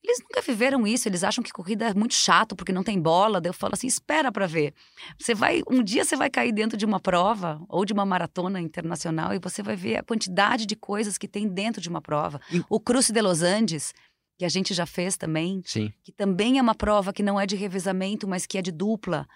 eles 0.02 0.18
nunca 0.22 0.40
viveram 0.40 0.86
isso, 0.86 1.06
eles 1.06 1.22
acham 1.22 1.44
que 1.44 1.52
corrida 1.52 1.90
é 1.90 1.92
muito 1.92 2.14
chato 2.14 2.56
porque 2.56 2.72
não 2.72 2.82
tem 2.82 2.98
bola. 2.98 3.38
Daí 3.38 3.50
eu 3.50 3.54
falo 3.54 3.74
assim: 3.74 3.86
espera 3.86 4.32
para 4.32 4.46
ver. 4.46 4.72
Você 5.18 5.34
vai, 5.34 5.60
um 5.70 5.82
dia 5.82 6.06
você 6.06 6.16
vai 6.16 6.30
cair 6.30 6.52
dentro 6.52 6.78
de 6.78 6.86
uma 6.86 6.98
prova 6.98 7.60
ou 7.68 7.84
de 7.84 7.92
uma 7.92 8.06
maratona 8.06 8.62
internacional 8.62 9.34
e 9.34 9.38
você 9.38 9.62
vai 9.62 9.76
ver 9.76 9.98
a 9.98 10.02
quantidade 10.02 10.64
de 10.64 10.74
coisas 10.74 11.18
que 11.18 11.28
tem 11.28 11.46
dentro 11.46 11.82
de 11.82 11.90
uma 11.90 12.00
prova. 12.00 12.40
E... 12.50 12.64
O 12.70 12.80
Cruce 12.80 13.12
de 13.12 13.20
Los 13.20 13.42
Andes, 13.42 13.92
que 14.38 14.46
a 14.46 14.48
gente 14.48 14.72
já 14.72 14.86
fez 14.86 15.18
também, 15.18 15.60
Sim. 15.66 15.92
que 16.02 16.12
também 16.12 16.58
é 16.58 16.62
uma 16.62 16.74
prova 16.74 17.12
que 17.12 17.22
não 17.22 17.38
é 17.38 17.44
de 17.44 17.56
revezamento, 17.56 18.26
mas 18.26 18.46
que 18.46 18.56
é 18.56 18.62
de 18.62 18.72
dupla. 18.72 19.28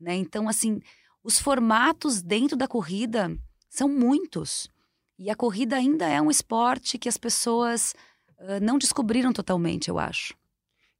Né? 0.00 0.16
Então, 0.16 0.48
assim, 0.48 0.80
os 1.22 1.38
formatos 1.38 2.22
dentro 2.22 2.56
da 2.56 2.66
corrida 2.66 3.38
são 3.68 3.88
muitos. 3.88 4.70
E 5.18 5.30
a 5.30 5.36
corrida 5.36 5.76
ainda 5.76 6.08
é 6.08 6.20
um 6.20 6.30
esporte 6.30 6.98
que 6.98 7.08
as 7.08 7.16
pessoas 7.16 7.94
não 8.62 8.78
descobriram 8.78 9.32
totalmente, 9.32 9.88
eu 9.88 9.98
acho. 9.98 10.32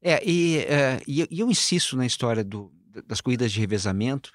É, 0.01 0.23
e, 0.25 0.59
uh, 0.59 1.03
e, 1.07 1.41
eu 1.41 1.51
insisto 1.51 1.97
na 1.97 2.07
história 2.07 2.45
do, 2.45 2.73
das 3.07 3.21
corridas 3.21 3.51
de 3.51 3.61
revezamento, 3.61 4.31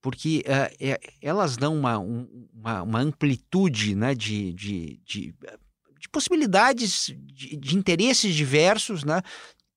porque 0.00 0.44
uh, 0.46 0.74
é, 0.80 1.00
elas 1.20 1.56
dão 1.56 1.76
uma, 1.76 1.98
um, 1.98 2.48
uma, 2.54 2.82
uma, 2.82 3.00
amplitude 3.00 3.96
né, 3.96 4.14
de, 4.14 4.52
de, 4.52 5.00
de, 5.04 5.34
de 5.98 6.08
possibilidades, 6.08 7.12
de, 7.24 7.56
de, 7.56 7.76
interesses 7.76 8.34
diversos, 8.34 9.02
né? 9.02 9.20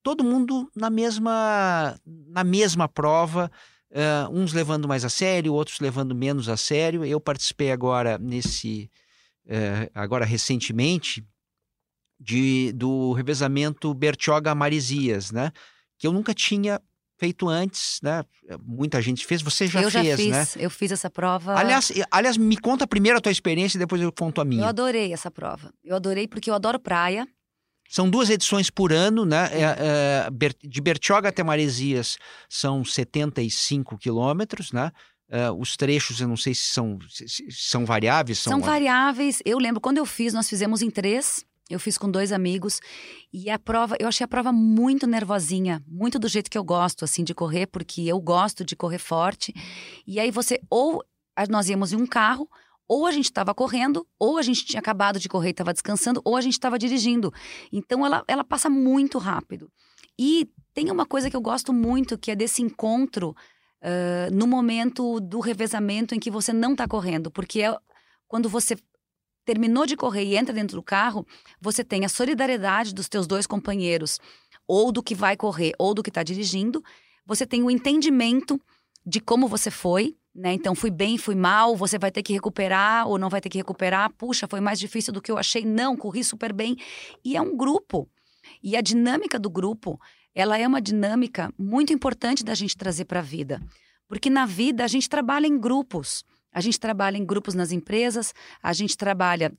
todo 0.00 0.22
mundo 0.22 0.70
na 0.76 0.90
mesma, 0.90 1.98
na 2.06 2.44
mesma 2.44 2.88
prova, 2.88 3.50
uh, 3.92 4.30
uns 4.30 4.52
levando 4.52 4.88
mais 4.88 5.04
a 5.04 5.08
sério, 5.08 5.54
outros 5.54 5.80
levando 5.80 6.14
menos 6.14 6.48
a 6.48 6.56
sério. 6.56 7.04
Eu 7.04 7.20
participei 7.20 7.70
agora 7.70 8.18
nesse, 8.18 8.90
agora 9.94 10.24
recentemente, 10.24 11.24
de, 12.18 12.72
do 12.72 13.12
revezamento 13.12 13.92
Bertioga-Maresias, 13.92 15.30
né? 15.30 15.52
Que 15.98 16.06
eu 16.06 16.12
nunca 16.12 16.32
tinha 16.32 16.80
feito 17.18 17.48
antes, 17.48 18.00
né? 18.02 18.24
Muita 18.64 19.00
gente 19.00 19.24
fez, 19.24 19.42
você 19.42 19.66
já 19.68 19.80
eu 19.80 19.90
fez, 19.90 20.06
já 20.06 20.16
fiz, 20.16 20.56
né? 20.56 20.62
Eu 20.64 20.70
fiz 20.70 20.90
essa 20.90 21.08
prova. 21.08 21.54
Aliás, 21.56 21.92
aliás, 22.10 22.36
me 22.36 22.56
conta 22.56 22.86
primeiro 22.86 23.18
a 23.18 23.20
tua 23.20 23.30
experiência 23.30 23.76
e 23.76 23.78
depois 23.78 24.02
eu 24.02 24.10
conto 24.12 24.40
a 24.40 24.44
minha. 24.44 24.62
Eu 24.62 24.66
adorei 24.66 25.12
essa 25.12 25.30
prova. 25.30 25.72
Eu 25.84 25.94
adorei 25.94 26.26
porque 26.26 26.50
eu 26.50 26.54
adoro 26.54 26.80
praia. 26.80 27.26
São 27.92 28.08
duas 28.08 28.30
edições 28.30 28.70
por 28.70 28.90
ano, 28.90 29.26
né? 29.26 29.50
É, 29.52 30.26
é, 30.26 30.30
de 30.66 30.80
Bertioga 30.80 31.28
até 31.28 31.42
Maresias 31.42 32.16
são 32.48 32.82
75 32.82 33.98
quilômetros, 33.98 34.72
né? 34.72 34.90
Uh, 35.28 35.52
os 35.60 35.76
trechos, 35.76 36.18
eu 36.18 36.26
não 36.26 36.36
sei 36.36 36.54
se 36.54 36.68
são, 36.68 36.98
se 37.10 37.44
são 37.50 37.84
variáveis. 37.84 38.38
São... 38.38 38.52
são 38.52 38.60
variáveis. 38.62 39.42
Eu 39.44 39.58
lembro, 39.58 39.78
quando 39.78 39.98
eu 39.98 40.06
fiz, 40.06 40.32
nós 40.32 40.48
fizemos 40.48 40.80
em 40.80 40.88
três. 40.88 41.44
Eu 41.68 41.78
fiz 41.78 41.98
com 41.98 42.10
dois 42.10 42.32
amigos 42.32 42.80
e 43.30 43.50
a 43.50 43.58
prova, 43.58 43.94
eu 44.00 44.08
achei 44.08 44.24
a 44.24 44.28
prova 44.28 44.52
muito 44.52 45.06
nervosinha, 45.06 45.84
muito 45.86 46.18
do 46.18 46.28
jeito 46.28 46.50
que 46.50 46.56
eu 46.56 46.64
gosto, 46.64 47.04
assim, 47.04 47.22
de 47.22 47.34
correr, 47.34 47.66
porque 47.66 48.02
eu 48.02 48.18
gosto 48.18 48.64
de 48.64 48.74
correr 48.74 48.98
forte. 48.98 49.54
E 50.06 50.18
aí 50.18 50.30
você, 50.30 50.58
ou 50.70 51.04
nós 51.50 51.68
íamos 51.68 51.92
em 51.92 51.96
um 51.96 52.06
carro, 52.06 52.48
Ou 52.88 53.06
a 53.06 53.12
gente 53.12 53.26
estava 53.26 53.54
correndo, 53.54 54.06
ou 54.18 54.38
a 54.38 54.42
gente 54.42 54.64
tinha 54.64 54.80
acabado 54.80 55.18
de 55.18 55.28
correr 55.28 55.48
e 55.48 55.50
estava 55.52 55.72
descansando, 55.72 56.20
ou 56.24 56.36
a 56.36 56.40
gente 56.40 56.54
estava 56.54 56.78
dirigindo. 56.78 57.32
Então 57.72 58.04
ela, 58.04 58.24
ela 58.26 58.44
passa 58.44 58.68
muito 58.68 59.18
rápido. 59.18 59.70
E 60.18 60.48
tem 60.74 60.90
uma 60.90 61.06
coisa 61.06 61.30
que 61.30 61.36
eu 61.36 61.40
gosto 61.40 61.72
muito, 61.72 62.18
que 62.18 62.30
é 62.30 62.36
desse 62.36 62.62
encontro 62.62 63.34
uh, 63.82 64.34
no 64.34 64.46
momento 64.46 65.20
do 65.20 65.40
revezamento 65.40 66.14
em 66.14 66.20
que 66.20 66.30
você 66.30 66.52
não 66.52 66.72
está 66.72 66.86
correndo, 66.86 67.30
porque 67.30 67.62
é 67.62 67.76
quando 68.28 68.48
você 68.48 68.76
terminou 69.44 69.86
de 69.86 69.96
correr 69.96 70.24
e 70.24 70.36
entra 70.36 70.54
dentro 70.54 70.76
do 70.76 70.82
carro, 70.82 71.26
você 71.60 71.84
tem 71.84 72.04
a 72.04 72.08
solidariedade 72.08 72.94
dos 72.94 73.08
teus 73.08 73.26
dois 73.26 73.46
companheiros, 73.46 74.20
ou 74.66 74.92
do 74.92 75.02
que 75.02 75.14
vai 75.14 75.36
correr, 75.36 75.72
ou 75.78 75.92
do 75.92 76.02
que 76.02 76.10
está 76.10 76.22
dirigindo. 76.22 76.82
Você 77.26 77.46
tem 77.46 77.62
o 77.62 77.70
entendimento 77.70 78.60
de 79.04 79.20
como 79.20 79.48
você 79.48 79.70
foi, 79.70 80.16
né? 80.34 80.52
Então, 80.54 80.74
fui 80.74 80.90
bem, 80.90 81.18
fui 81.18 81.34
mal, 81.34 81.76
você 81.76 81.98
vai 81.98 82.10
ter 82.10 82.22
que 82.22 82.32
recuperar 82.32 83.06
ou 83.06 83.18
não 83.18 83.28
vai 83.28 83.40
ter 83.40 83.48
que 83.48 83.58
recuperar. 83.58 84.10
Puxa, 84.14 84.46
foi 84.48 84.60
mais 84.60 84.78
difícil 84.78 85.12
do 85.12 85.20
que 85.20 85.30
eu 85.30 85.36
achei. 85.36 85.64
Não, 85.64 85.96
corri 85.96 86.24
super 86.24 86.52
bem. 86.52 86.76
E 87.24 87.36
é 87.36 87.40
um 87.40 87.56
grupo. 87.56 88.08
E 88.62 88.76
a 88.76 88.80
dinâmica 88.80 89.38
do 89.38 89.50
grupo, 89.50 90.00
ela 90.34 90.58
é 90.58 90.66
uma 90.66 90.80
dinâmica 90.80 91.52
muito 91.58 91.92
importante 91.92 92.42
da 92.42 92.54
gente 92.54 92.76
trazer 92.76 93.04
para 93.04 93.20
a 93.20 93.22
vida. 93.22 93.60
Porque 94.08 94.30
na 94.30 94.46
vida 94.46 94.84
a 94.84 94.88
gente 94.88 95.08
trabalha 95.08 95.46
em 95.46 95.58
grupos. 95.58 96.24
A 96.52 96.60
gente 96.60 96.78
trabalha 96.78 97.16
em 97.16 97.24
grupos 97.24 97.54
nas 97.54 97.72
empresas, 97.72 98.34
a 98.62 98.72
gente 98.72 98.96
trabalha. 98.96 99.52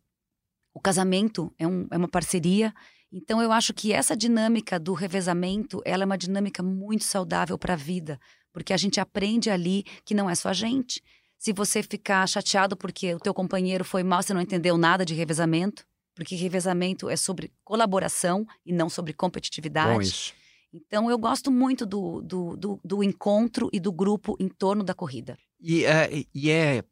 O 0.74 0.80
casamento 0.80 1.54
é, 1.58 1.68
um, 1.68 1.88
é 1.92 1.98
uma 1.98 2.08
parceria. 2.08 2.74
Então, 3.12 3.42
eu 3.42 3.52
acho 3.52 3.74
que 3.74 3.94
essa 3.94 4.18
dinâmica 4.18 4.80
do 4.80 4.94
revezamento, 4.94 5.82
ela 5.86 6.04
é 6.04 6.06
uma 6.06 6.18
dinâmica 6.18 6.64
muito 6.64 7.04
saudável 7.04 7.58
para 7.60 7.74
a 7.74 7.78
vida, 7.78 8.20
porque 8.54 8.72
a 8.72 8.78
gente 8.78 9.00
aprende 9.00 9.50
ali 9.50 9.84
que 10.06 10.14
não 10.14 10.30
é 10.30 10.36
só 10.36 10.50
a 10.50 10.54
gente. 10.54 11.04
Se 11.38 11.52
você 11.52 11.84
ficar 11.84 12.26
chateado 12.28 12.78
porque 12.78 13.14
o 13.14 13.20
teu 13.20 13.34
companheiro 13.34 13.84
foi 13.84 14.04
mal, 14.04 14.22
você 14.22 14.34
não 14.34 14.40
entendeu 14.40 14.78
nada 14.78 15.04
de 15.04 15.14
revezamento, 15.14 15.86
porque 16.16 16.36
revezamento 16.36 17.10
é 17.10 17.18
sobre 17.18 17.52
colaboração 17.66 18.48
e 18.66 18.72
não 18.72 18.90
sobre 18.90 19.12
competitividade. 19.12 19.94
Bom 19.94 20.02
isso. 20.02 20.34
Então, 20.74 21.10
eu 21.10 21.18
gosto 21.18 21.52
muito 21.52 21.86
do, 21.86 22.22
do, 22.22 22.58
do, 22.58 22.80
do 22.84 23.04
encontro 23.04 23.70
e 23.72 23.80
do 23.80 23.92
grupo 23.92 24.36
em 24.40 24.48
torno 24.48 24.84
da 24.84 24.94
corrida. 24.94 25.38
E, 25.60 25.86
é, 25.86 26.10
e 26.34 26.50
é, 26.50 26.84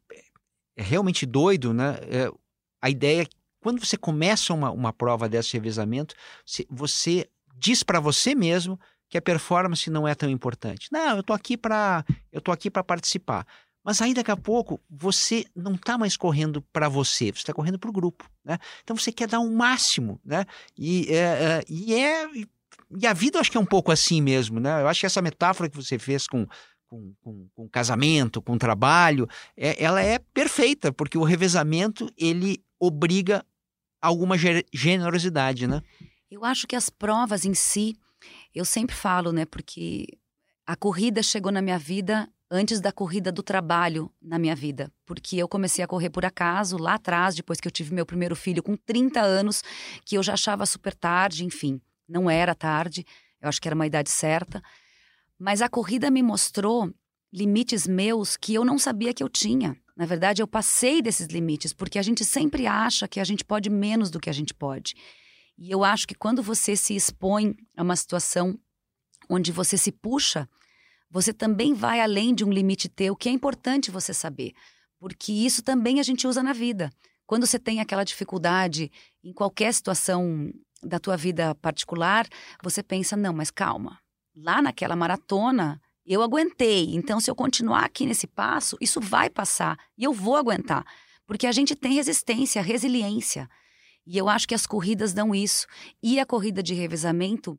é, 0.76 0.82
realmente 0.82 1.26
doido, 1.26 1.74
né? 1.74 1.98
É, 2.02 2.30
a 2.80 2.88
ideia 2.88 3.22
é 3.22 3.24
que 3.24 3.36
quando 3.60 3.84
você 3.84 3.96
começa 3.96 4.54
uma, 4.54 4.70
uma 4.70 4.92
prova 4.92 5.28
desse 5.28 5.54
revezamento, 5.54 6.14
você 6.68 7.28
diz 7.56 7.82
para 7.82 8.00
você 8.00 8.34
mesmo 8.34 8.78
que 9.12 9.18
a 9.18 9.20
performance 9.20 9.90
não 9.90 10.08
é 10.08 10.14
tão 10.14 10.30
importante. 10.30 10.88
Não, 10.90 11.18
eu 11.18 11.22
tô 11.22 11.34
aqui 11.34 11.54
para 11.54 12.02
eu 12.32 12.40
tô 12.40 12.50
aqui 12.50 12.70
para 12.70 12.82
participar. 12.82 13.46
Mas 13.84 14.00
aí 14.00 14.14
daqui 14.14 14.30
a 14.30 14.36
pouco 14.38 14.80
você 14.88 15.44
não 15.54 15.74
está 15.74 15.98
mais 15.98 16.16
correndo 16.16 16.62
para 16.72 16.88
você, 16.88 17.26
você 17.26 17.40
está 17.40 17.52
correndo 17.52 17.78
para 17.78 17.90
o 17.90 17.92
grupo, 17.92 18.24
né? 18.42 18.56
Então 18.82 18.96
você 18.96 19.12
quer 19.12 19.28
dar 19.28 19.40
o 19.40 19.42
um 19.44 19.54
máximo, 19.54 20.18
né? 20.24 20.46
E 20.78 21.08
é, 21.10 21.16
é, 21.16 21.64
e 21.68 21.94
é 21.94 22.26
e 22.96 23.06
a 23.06 23.12
vida 23.12 23.36
eu 23.36 23.42
acho 23.42 23.50
que 23.50 23.58
é 23.58 23.60
um 23.60 23.66
pouco 23.66 23.92
assim 23.92 24.22
mesmo, 24.22 24.58
né? 24.58 24.80
Eu 24.80 24.88
acho 24.88 25.00
que 25.00 25.06
essa 25.06 25.20
metáfora 25.20 25.68
que 25.68 25.76
você 25.76 25.98
fez 25.98 26.26
com 26.26 26.46
com, 26.86 27.12
com, 27.20 27.48
com 27.54 27.68
casamento, 27.68 28.40
com 28.40 28.56
trabalho, 28.56 29.28
é, 29.54 29.82
ela 29.82 30.02
é 30.02 30.18
perfeita, 30.18 30.90
porque 30.90 31.18
o 31.18 31.22
revezamento 31.22 32.10
ele 32.16 32.62
obriga 32.80 33.44
alguma 34.00 34.36
generosidade, 34.72 35.66
né? 35.66 35.82
Eu 36.30 36.46
acho 36.46 36.66
que 36.66 36.74
as 36.74 36.88
provas 36.88 37.44
em 37.44 37.52
si, 37.52 37.94
eu 38.58 38.64
sempre 38.64 38.94
falo, 38.94 39.32
né? 39.32 39.44
Porque 39.44 40.06
a 40.66 40.76
corrida 40.76 41.22
chegou 41.22 41.50
na 41.50 41.62
minha 41.62 41.78
vida 41.78 42.28
antes 42.50 42.80
da 42.80 42.92
corrida 42.92 43.32
do 43.32 43.42
trabalho 43.42 44.12
na 44.20 44.38
minha 44.38 44.54
vida. 44.54 44.92
Porque 45.06 45.36
eu 45.36 45.48
comecei 45.48 45.82
a 45.82 45.88
correr 45.88 46.10
por 46.10 46.24
acaso, 46.24 46.76
lá 46.76 46.94
atrás, 46.94 47.34
depois 47.34 47.58
que 47.58 47.66
eu 47.66 47.72
tive 47.72 47.94
meu 47.94 48.04
primeiro 48.04 48.36
filho, 48.36 48.62
com 48.62 48.76
30 48.76 49.20
anos, 49.20 49.62
que 50.04 50.18
eu 50.18 50.22
já 50.22 50.34
achava 50.34 50.66
super 50.66 50.94
tarde, 50.94 51.46
enfim, 51.46 51.80
não 52.06 52.28
era 52.28 52.54
tarde, 52.54 53.06
eu 53.40 53.48
acho 53.48 53.60
que 53.60 53.66
era 53.66 53.74
uma 53.74 53.86
idade 53.86 54.10
certa. 54.10 54.62
Mas 55.38 55.62
a 55.62 55.68
corrida 55.68 56.10
me 56.10 56.22
mostrou 56.22 56.92
limites 57.32 57.86
meus 57.86 58.36
que 58.36 58.52
eu 58.52 58.64
não 58.64 58.78
sabia 58.78 59.14
que 59.14 59.22
eu 59.22 59.28
tinha. 59.30 59.74
Na 59.96 60.04
verdade, 60.04 60.42
eu 60.42 60.46
passei 60.46 61.00
desses 61.00 61.28
limites, 61.28 61.72
porque 61.72 61.98
a 61.98 62.02
gente 62.02 62.24
sempre 62.24 62.66
acha 62.66 63.08
que 63.08 63.18
a 63.18 63.24
gente 63.24 63.44
pode 63.44 63.70
menos 63.70 64.10
do 64.10 64.20
que 64.20 64.28
a 64.28 64.32
gente 64.32 64.52
pode. 64.52 64.94
E 65.58 65.70
eu 65.70 65.84
acho 65.84 66.06
que 66.06 66.14
quando 66.14 66.42
você 66.42 66.74
se 66.76 66.94
expõe 66.94 67.54
a 67.76 67.82
uma 67.82 67.96
situação 67.96 68.58
onde 69.28 69.52
você 69.52 69.76
se 69.78 69.92
puxa, 69.92 70.48
você 71.10 71.32
também 71.32 71.74
vai 71.74 72.00
além 72.00 72.34
de 72.34 72.44
um 72.44 72.50
limite 72.50 72.88
teu, 72.88 73.14
que 73.14 73.28
é 73.28 73.32
importante 73.32 73.90
você 73.90 74.14
saber, 74.14 74.52
porque 74.98 75.32
isso 75.32 75.62
também 75.62 76.00
a 76.00 76.02
gente 76.02 76.26
usa 76.26 76.42
na 76.42 76.52
vida. 76.52 76.90
Quando 77.26 77.46
você 77.46 77.58
tem 77.58 77.80
aquela 77.80 78.04
dificuldade 78.04 78.90
em 79.22 79.32
qualquer 79.32 79.72
situação 79.72 80.52
da 80.82 80.98
tua 80.98 81.16
vida 81.16 81.54
particular, 81.56 82.26
você 82.62 82.82
pensa: 82.82 83.16
não, 83.16 83.32
mas 83.32 83.50
calma, 83.50 83.98
lá 84.34 84.60
naquela 84.60 84.96
maratona, 84.96 85.80
eu 86.04 86.22
aguentei. 86.22 86.94
Então, 86.94 87.20
se 87.20 87.30
eu 87.30 87.34
continuar 87.34 87.84
aqui 87.84 88.06
nesse 88.06 88.26
passo, 88.26 88.76
isso 88.80 89.00
vai 89.00 89.30
passar 89.30 89.78
e 89.96 90.04
eu 90.04 90.12
vou 90.12 90.36
aguentar. 90.36 90.84
Porque 91.26 91.46
a 91.46 91.52
gente 91.52 91.76
tem 91.76 91.94
resistência, 91.94 92.60
resiliência. 92.60 93.48
E 94.06 94.18
eu 94.18 94.28
acho 94.28 94.48
que 94.48 94.54
as 94.54 94.66
corridas 94.66 95.12
dão 95.12 95.34
isso. 95.34 95.66
E 96.02 96.18
a 96.18 96.26
corrida 96.26 96.62
de 96.62 96.74
revezamento, 96.74 97.58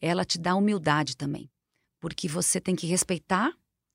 ela 0.00 0.24
te 0.24 0.38
dá 0.38 0.54
humildade 0.54 1.16
também. 1.16 1.50
Porque 2.00 2.28
você 2.28 2.60
tem 2.60 2.74
que 2.74 2.86
respeitar 2.86 3.52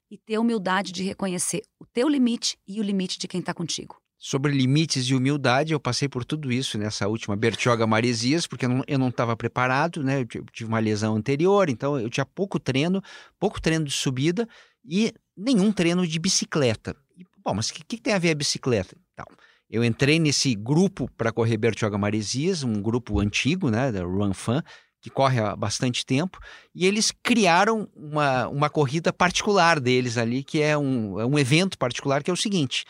e 0.10 0.18
ter 0.18 0.38
humildade 0.38 0.92
de 0.92 1.04
reconhecer 1.04 1.62
o 1.80 1.86
teu 1.86 2.08
limite 2.08 2.58
e 2.68 2.80
o 2.80 2.84
limite 2.84 3.20
de 3.20 3.28
quem 3.28 3.40
está 3.40 3.54
contigo 3.54 4.02
sobre 4.20 4.52
limites 4.52 5.06
e 5.06 5.16
humildade. 5.16 5.72
Eu 5.72 5.80
passei 5.80 6.10
por 6.10 6.26
tudo 6.26 6.52
isso 6.52 6.78
nessa 6.78 7.08
última 7.08 7.36
Bertioga 7.36 7.88
Maresias, 7.88 8.46
porque 8.46 8.66
eu 8.66 9.00
não 9.00 9.08
estava 9.08 9.36
preparado, 9.36 10.04
né? 10.04 10.20
Eu 10.20 10.26
tive 10.26 10.66
uma 10.66 10.80
lesão 10.80 11.16
anterior, 11.16 11.70
então 11.70 11.98
eu 11.98 12.10
tinha 12.10 12.26
pouco 12.26 12.60
treino, 12.60 13.02
pouco 13.40 13.62
treino 13.62 13.86
de 13.86 13.94
subida 13.94 14.48
e 14.86 15.14
nenhum 15.36 15.72
treino 15.72 16.06
de 16.06 16.20
bicicleta. 16.20 16.96
E, 17.18 17.26
bom, 17.42 17.54
mas 17.54 17.70
o 17.70 17.74
que, 17.74 17.84
que, 17.84 18.02
tem 18.02 18.14
a 18.14 18.20
ver 18.20 18.32
a 18.32 18.36
bicicleta? 18.36 18.96
Então, 19.14 19.26
eu 19.70 19.84
entrei 19.84 20.20
nesse 20.20 20.56
grupo 20.56 21.10
para 21.16 21.32
correr 21.32 21.58
Bertioga 21.58 21.98
Maresias, 21.98 22.64
um 22.64 22.82
grupo 22.82 23.20
antigo, 23.20 23.70
né, 23.70 23.92
da 23.92 24.04
Run 24.04 24.34
Fan, 24.34 24.64
que 25.02 25.10
corre 25.10 25.40
há 25.40 25.56
bastante 25.56 26.06
tempo, 26.06 26.40
e 26.74 26.86
eles 26.86 27.12
criaram 27.24 27.88
uma, 27.96 28.48
uma 28.48 28.70
corrida 28.70 29.14
particular 29.14 29.80
deles 29.80 30.18
ali, 30.18 30.44
que 30.44 30.62
é 30.62 30.78
um, 30.78 31.20
é 31.20 31.26
um 31.26 31.38
evento 31.38 31.78
particular, 31.78 32.24
que 32.24 32.30
é 32.30 32.34
o 32.34 32.38
seguinte: 32.38 32.84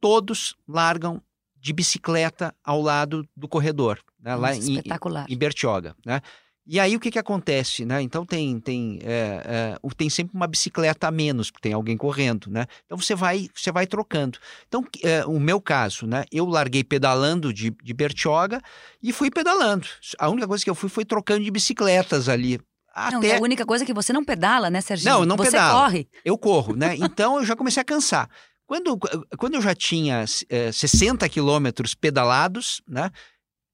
todos 0.00 0.56
largam 0.66 1.22
de 1.54 1.72
bicicleta 1.72 2.52
ao 2.64 2.80
lado 2.80 3.28
do 3.36 3.46
corredor, 3.46 4.00
né? 4.18 4.34
lá 4.34 4.54
em, 4.54 4.82
em 5.28 5.38
Bertioga, 5.38 5.94
né? 6.04 6.20
E 6.64 6.78
aí 6.78 6.94
o 6.94 7.00
que, 7.00 7.10
que 7.10 7.18
acontece, 7.18 7.84
né? 7.84 8.00
Então 8.00 8.24
tem 8.24 8.60
tem 8.60 9.00
é, 9.02 9.76
é, 9.82 9.94
tem 9.96 10.08
sempre 10.08 10.36
uma 10.36 10.46
bicicleta 10.46 11.08
a 11.08 11.10
menos, 11.10 11.50
porque 11.50 11.68
tem 11.68 11.72
alguém 11.72 11.96
correndo, 11.96 12.50
né? 12.50 12.66
Então 12.86 12.96
você 12.96 13.14
vai 13.14 13.48
você 13.54 13.72
vai 13.72 13.86
trocando. 13.86 14.38
Então 14.68 14.84
é, 15.02 15.24
o 15.26 15.40
meu 15.40 15.60
caso, 15.60 16.06
né? 16.06 16.24
Eu 16.30 16.46
larguei 16.46 16.84
pedalando 16.84 17.52
de, 17.52 17.70
de 17.82 17.92
Bertioga 17.92 18.60
e 19.02 19.12
fui 19.12 19.28
pedalando. 19.28 19.86
A 20.18 20.28
única 20.28 20.46
coisa 20.46 20.62
que 20.62 20.70
eu 20.70 20.74
fui 20.74 20.88
foi 20.88 21.04
trocando 21.04 21.42
de 21.42 21.50
bicicletas 21.50 22.28
ali. 22.28 22.60
Até... 22.94 23.16
Não, 23.16 23.38
a 23.38 23.40
única 23.40 23.66
coisa 23.66 23.84
é 23.84 23.86
que 23.86 23.94
você 23.94 24.12
não 24.12 24.24
pedala, 24.24 24.70
né, 24.70 24.80
Serginho? 24.80 25.12
Não, 25.12 25.24
não 25.24 25.36
você 25.36 25.52
pedalo. 25.52 25.80
corre. 25.80 26.08
Eu 26.24 26.38
corro, 26.38 26.76
né? 26.76 26.94
Então 27.00 27.38
eu 27.38 27.44
já 27.44 27.56
comecei 27.56 27.80
a 27.80 27.84
cansar. 27.84 28.28
Quando, 28.66 28.98
quando 29.36 29.54
eu 29.54 29.60
já 29.60 29.74
tinha 29.74 30.24
é, 30.48 30.72
60 30.72 31.28
quilômetros 31.28 31.94
pedalados, 31.94 32.80
né? 32.88 33.10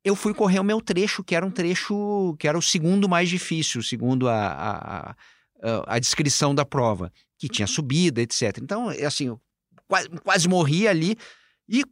Eu 0.08 0.16
fui 0.16 0.32
correr 0.32 0.58
o 0.58 0.64
meu 0.64 0.80
trecho, 0.80 1.22
que 1.22 1.34
era 1.34 1.44
um 1.44 1.50
trecho 1.50 2.34
que 2.38 2.48
era 2.48 2.56
o 2.56 2.62
segundo 2.62 3.06
mais 3.06 3.28
difícil, 3.28 3.82
segundo 3.82 4.26
a, 4.26 4.46
a, 4.46 5.10
a, 5.10 5.16
a 5.96 5.98
descrição 5.98 6.54
da 6.54 6.64
prova, 6.64 7.12
que 7.38 7.46
tinha 7.46 7.66
subida, 7.66 8.22
etc. 8.22 8.56
Então, 8.62 8.90
é 8.90 9.04
assim, 9.04 9.26
eu 9.26 9.40
quase, 9.86 10.08
quase 10.24 10.48
morri 10.48 10.88
ali. 10.88 11.14
E 11.68 11.84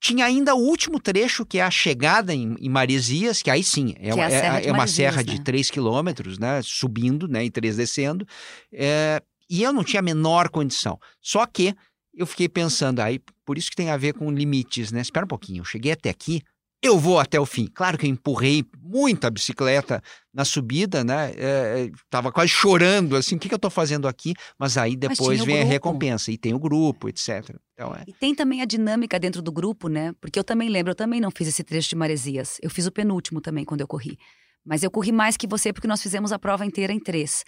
tinha 0.00 0.24
ainda 0.24 0.54
o 0.54 0.60
último 0.60 0.98
trecho, 0.98 1.44
que 1.44 1.58
é 1.58 1.62
a 1.62 1.70
chegada 1.70 2.34
em, 2.34 2.56
em 2.58 2.70
Maresias, 2.70 3.42
que 3.42 3.50
aí 3.50 3.62
sim, 3.62 3.94
é, 3.98 4.08
é, 4.08 4.62
é, 4.62 4.66
é, 4.68 4.72
uma 4.72 4.86
serra 4.86 5.18
né? 5.18 5.24
de 5.24 5.42
3 5.42 5.70
quilômetros, 5.70 6.38
né? 6.38 6.62
Subindo, 6.62 7.28
né? 7.28 7.44
E 7.44 7.50
3 7.50 7.76
descendo. 7.76 8.26
É, 8.72 9.22
e 9.48 9.62
eu 9.62 9.74
não 9.74 9.84
tinha 9.84 10.00
a 10.00 10.02
menor 10.02 10.48
condição. 10.48 10.98
Só 11.20 11.44
que 11.44 11.74
eu 12.14 12.26
fiquei 12.26 12.48
pensando, 12.48 13.00
aí 13.00 13.20
por 13.44 13.58
isso 13.58 13.68
que 13.68 13.76
tem 13.76 13.90
a 13.90 13.96
ver 13.98 14.14
com 14.14 14.30
limites, 14.30 14.90
né? 14.90 15.02
Espera 15.02 15.26
um 15.26 15.28
pouquinho, 15.28 15.60
eu 15.60 15.64
cheguei 15.66 15.92
até 15.92 16.08
aqui, 16.08 16.42
eu 16.82 16.98
vou 16.98 17.20
até 17.20 17.38
o 17.38 17.46
fim. 17.46 17.68
Claro 17.72 17.96
que 17.96 18.06
eu 18.06 18.10
empurrei 18.10 18.64
muita 18.82 19.30
bicicleta 19.30 20.02
na 20.34 20.44
subida, 20.44 21.04
né? 21.04 21.32
É, 21.36 21.90
tava 22.10 22.32
quase 22.32 22.48
chorando, 22.48 23.14
assim, 23.14 23.36
o 23.36 23.38
que, 23.38 23.48
que 23.48 23.54
eu 23.54 23.58
tô 23.58 23.70
fazendo 23.70 24.08
aqui? 24.08 24.34
Mas 24.58 24.76
aí 24.76 24.96
depois 24.96 25.38
Mas 25.38 25.44
vem 25.44 25.56
a 25.56 25.58
grupo. 25.60 25.72
recompensa, 25.72 26.32
e 26.32 26.36
tem 26.36 26.52
o 26.52 26.58
grupo, 26.58 27.08
etc. 27.08 27.54
Então, 27.72 27.94
é. 27.94 28.02
E 28.08 28.12
tem 28.12 28.34
também 28.34 28.60
a 28.60 28.64
dinâmica 28.64 29.18
dentro 29.20 29.40
do 29.40 29.52
grupo, 29.52 29.88
né? 29.88 30.12
Porque 30.20 30.36
eu 30.36 30.42
também 30.44 30.68
lembro, 30.68 30.90
eu 30.90 30.96
também 30.96 31.20
não 31.20 31.30
fiz 31.30 31.46
esse 31.46 31.62
trecho 31.62 31.88
de 31.88 31.94
Maresias. 31.94 32.58
Eu 32.60 32.68
fiz 32.68 32.84
o 32.84 32.90
penúltimo 32.90 33.40
também 33.40 33.64
quando 33.64 33.82
eu 33.82 33.86
corri. 33.86 34.18
Mas 34.64 34.82
eu 34.82 34.90
corri 34.90 35.10
mais 35.10 35.36
que 35.36 35.46
você 35.46 35.72
porque 35.72 35.88
nós 35.88 36.02
fizemos 36.02 36.32
a 36.32 36.38
prova 36.38 36.64
inteira 36.64 36.92
em 36.92 37.00
três. 37.00 37.44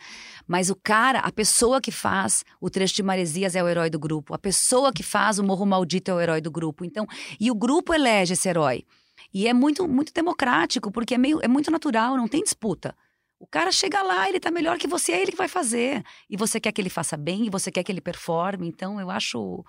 Mas 0.46 0.70
o 0.70 0.76
cara, 0.76 1.20
a 1.20 1.30
pessoa 1.30 1.80
que 1.80 1.92
faz 1.92 2.44
o 2.60 2.68
trecho 2.68 2.94
de 2.94 3.02
Maresias 3.02 3.54
é 3.54 3.62
o 3.62 3.68
herói 3.68 3.88
do 3.88 3.98
grupo. 3.98 4.34
A 4.34 4.38
pessoa 4.38 4.92
que 4.92 5.02
faz 5.02 5.38
o 5.38 5.44
Morro 5.44 5.64
Maldito 5.64 6.10
é 6.10 6.14
o 6.14 6.20
herói 6.20 6.40
do 6.40 6.50
grupo. 6.50 6.84
Então, 6.84 7.06
e 7.38 7.50
o 7.50 7.54
grupo 7.54 7.94
elege 7.94 8.32
esse 8.32 8.48
herói. 8.48 8.84
E 9.32 9.48
é 9.48 9.54
muito, 9.54 9.88
muito 9.88 10.12
democrático, 10.12 10.90
porque 10.90 11.14
é, 11.14 11.18
meio, 11.18 11.40
é 11.42 11.48
muito 11.48 11.70
natural, 11.70 12.16
não 12.16 12.28
tem 12.28 12.42
disputa. 12.42 12.94
O 13.38 13.46
cara 13.46 13.70
chega 13.70 14.02
lá, 14.02 14.28
ele 14.28 14.40
tá 14.40 14.50
melhor 14.50 14.78
que 14.78 14.86
você, 14.86 15.12
é 15.12 15.22
ele 15.22 15.32
que 15.32 15.36
vai 15.38 15.48
fazer. 15.48 16.02
E 16.30 16.36
você 16.36 16.60
quer 16.60 16.72
que 16.72 16.80
ele 16.80 16.90
faça 16.90 17.16
bem, 17.16 17.46
e 17.46 17.50
você 17.50 17.70
quer 17.70 17.82
que 17.82 17.92
ele 17.92 18.00
performe. 18.00 18.66
Então, 18.66 19.00
eu 19.00 19.10
acho 19.10 19.64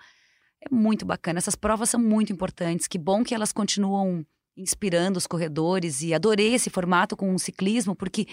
é 0.61 0.73
muito 0.73 1.05
bacana. 1.05 1.37
Essas 1.37 1.55
provas 1.55 1.89
são 1.89 1.99
muito 1.99 2.31
importantes. 2.31 2.87
Que 2.87 2.97
bom 2.97 3.23
que 3.23 3.35
elas 3.35 3.51
continuam 3.51 4.25
inspirando 4.57 5.17
os 5.17 5.27
corredores 5.27 6.01
e 6.01 6.13
adorei 6.13 6.53
esse 6.53 6.69
formato 6.69 7.15
com 7.15 7.33
o 7.33 7.39
ciclismo 7.39 7.95
porque 7.95 8.25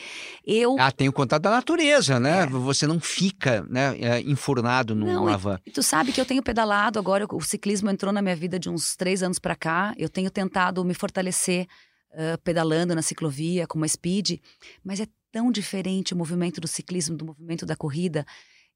eu 0.47 0.77
ah 0.79 0.93
tem 0.93 1.09
o 1.09 1.13
contato 1.13 1.43
da 1.43 1.51
natureza 1.51 2.21
né 2.21 2.43
é. 2.43 2.47
você 2.47 2.87
não 2.87 3.01
fica 3.01 3.67
né 3.69 3.97
é, 3.99 4.21
enfurnado 4.21 4.95
numa 4.95 5.37
van 5.37 5.59
e, 5.67 5.71
tu 5.71 5.83
sabe 5.83 6.13
que 6.13 6.21
eu 6.21 6.25
tenho 6.25 6.43
pedalado 6.43 6.99
agora 6.99 7.27
o 7.31 7.41
ciclismo 7.41 7.91
entrou 7.91 8.13
na 8.13 8.23
minha 8.23 8.37
vida 8.37 8.59
de 8.59 8.71
uns 8.71 8.95
três 8.95 9.23
anos 9.23 9.39
para 9.39 9.57
cá 9.57 9.95
eu 9.99 10.09
tenho 10.09 10.31
tentado 10.31 10.85
me 10.85 10.95
fortalecer 10.95 11.67
uh, 12.13 12.39
pedalando 12.45 12.95
na 12.95 13.03
ciclovia 13.03 13.67
com 13.67 13.79
uma 13.79 13.89
speed 13.89 14.39
mas 14.85 15.01
é 15.01 15.07
tão 15.33 15.51
diferente 15.51 16.15
o 16.15 16.17
movimento 16.17 16.61
do 16.61 16.69
ciclismo 16.69 17.17
do 17.17 17.25
movimento 17.25 17.67
da 17.67 17.75
corrida 17.75 18.25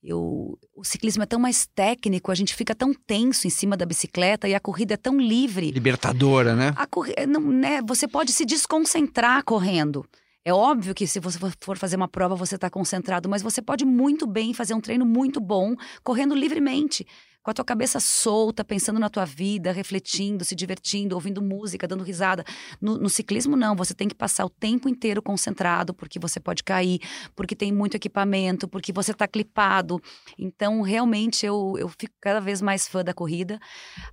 eu, 0.06 0.56
o 0.72 0.84
ciclismo 0.84 1.24
é 1.24 1.26
tão 1.26 1.40
mais 1.40 1.66
técnico, 1.66 2.30
a 2.30 2.34
gente 2.34 2.54
fica 2.54 2.74
tão 2.76 2.94
tenso 2.94 3.46
em 3.46 3.50
cima 3.50 3.76
da 3.76 3.84
bicicleta 3.84 4.48
e 4.48 4.54
a 4.54 4.60
corrida 4.60 4.94
é 4.94 4.96
tão 4.96 5.18
livre. 5.18 5.72
Libertadora, 5.72 6.54
né? 6.54 6.72
A 6.76 6.86
não, 7.26 7.40
né? 7.40 7.82
Você 7.82 8.06
pode 8.06 8.32
se 8.32 8.44
desconcentrar 8.44 9.42
correndo. 9.42 10.06
É 10.44 10.52
óbvio 10.52 10.94
que 10.94 11.08
se 11.08 11.18
você 11.18 11.40
for 11.60 11.76
fazer 11.76 11.96
uma 11.96 12.06
prova, 12.06 12.36
você 12.36 12.54
está 12.54 12.70
concentrado, 12.70 13.28
mas 13.28 13.42
você 13.42 13.60
pode 13.60 13.84
muito 13.84 14.28
bem 14.28 14.54
fazer 14.54 14.74
um 14.74 14.80
treino 14.80 15.04
muito 15.04 15.40
bom, 15.40 15.74
correndo 16.04 16.36
livremente 16.36 17.04
com 17.46 17.50
a 17.52 17.54
tua 17.54 17.64
cabeça 17.64 18.00
solta, 18.00 18.64
pensando 18.64 18.98
na 18.98 19.08
tua 19.08 19.24
vida, 19.24 19.70
refletindo, 19.70 20.44
se 20.44 20.52
divertindo, 20.52 21.14
ouvindo 21.14 21.40
música, 21.40 21.86
dando 21.86 22.02
risada. 22.02 22.44
No, 22.80 22.98
no, 22.98 23.08
ciclismo, 23.08 23.54
não. 23.54 23.76
Você 23.76 23.94
tem 23.94 24.08
que 24.08 24.16
passar 24.16 24.44
o 24.44 24.50
tempo 24.50 24.88
inteiro 24.88 25.22
concentrado, 25.22 25.94
porque 25.94 26.18
você 26.18 26.40
pode 26.40 26.64
cair, 26.64 26.98
porque 27.36 27.54
tem 27.54 27.72
muito 27.72 27.94
equipamento, 27.94 28.66
porque 28.66 28.92
você 28.92 29.12
está 29.12 29.28
clipado. 29.28 30.02
Então, 30.36 30.82
realmente, 30.82 31.46
eu, 31.46 31.76
eu 31.78 31.88
fico 31.88 32.14
cada 32.20 32.40
vez 32.40 32.60
mais 32.60 32.88
fã 32.88 33.04
da 33.04 33.14
corrida. 33.14 33.60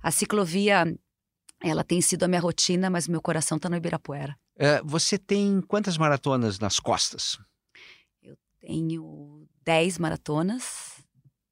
A 0.00 0.12
ciclovia. 0.12 0.96
Ela 1.60 1.82
tem 1.82 2.00
sido 2.00 2.22
a 2.22 2.28
minha 2.28 2.40
rotina, 2.40 2.88
mas 2.88 3.08
meu 3.08 3.20
coração 3.20 3.56
está 3.56 3.68
no 3.68 3.74
Ibirapuera. 3.74 4.36
É, 4.56 4.80
você 4.84 5.18
tem 5.18 5.60
quantas 5.60 5.98
maratonas 5.98 6.60
nas 6.60 6.78
costas? 6.78 7.36
Eu 8.22 8.36
tenho 8.60 9.48
10 9.64 9.98
maratonas 9.98 10.93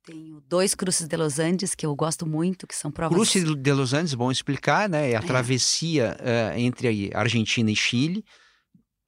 tenho 0.04 0.42
dois 0.48 0.74
Cruces 0.74 1.06
de 1.06 1.16
Los 1.16 1.38
Andes 1.38 1.74
que 1.74 1.86
eu 1.86 1.94
gosto 1.94 2.26
muito, 2.26 2.66
que 2.66 2.74
são 2.74 2.90
provas. 2.90 3.16
Cruces 3.16 3.44
de 3.44 3.72
Los 3.72 3.92
Andes, 3.92 4.14
bom 4.14 4.30
explicar, 4.30 4.88
né? 4.88 5.12
É 5.12 5.16
a 5.16 5.20
é. 5.20 5.22
travessia 5.22 6.16
uh, 6.18 6.58
entre 6.58 7.10
Argentina 7.14 7.70
e 7.70 7.76
Chile. 7.76 8.24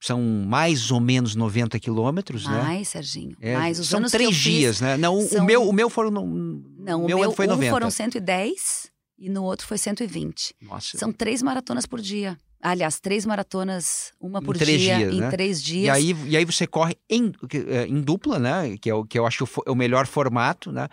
São 0.01 0.21
mais 0.21 0.91
ou 0.91 0.99
menos 0.99 1.35
90 1.35 1.79
quilômetros, 1.79 2.45
né? 2.45 2.61
Mais, 2.61 2.89
Serginho. 2.89 3.35
É, 3.41 3.55
mais 3.55 3.79
os 3.79 3.87
são 3.87 3.99
anos 3.99 4.11
três 4.11 4.35
dias, 4.35 4.77
fiz, 4.77 4.81
né? 4.81 4.97
Não, 4.97 5.19
são... 5.21 5.41
o, 5.41 5.45
meu, 5.45 5.67
o 5.67 5.73
meu 5.73 5.89
foram. 5.89 6.11
Não, 6.11 7.03
o 7.03 7.05
meu, 7.07 7.19
meu 7.19 7.31
foi 7.31 7.47
um 7.47 7.51
90. 7.51 7.71
foram 7.71 7.89
110 7.89 8.91
e 9.17 9.29
no 9.29 9.43
outro 9.43 9.65
foi 9.65 9.77
120. 9.77 10.55
Nossa. 10.61 10.97
São 10.97 11.11
três 11.11 11.41
maratonas 11.41 11.85
por 11.85 11.99
dia. 11.99 12.37
Aliás, 12.67 12.99
três 12.99 13.27
maratonas, 13.27 14.11
uma 14.19 14.41
por 14.41 14.57
dia, 14.57 14.97
dias, 14.97 15.13
em 15.13 15.19
né? 15.19 15.29
três 15.29 15.61
dias. 15.61 15.85
E 15.85 15.89
aí, 15.89 16.15
e 16.25 16.35
aí 16.35 16.43
você 16.43 16.65
corre 16.65 16.97
em, 17.07 17.31
é, 17.67 17.85
em 17.85 18.01
dupla, 18.01 18.39
né? 18.39 18.75
Que 18.81 18.89
é 18.89 18.95
o 18.95 19.05
que 19.05 19.19
eu 19.19 19.27
acho 19.27 19.43
o, 19.43 19.71
o 19.71 19.75
melhor 19.75 20.07
formato, 20.07 20.71
né? 20.71 20.87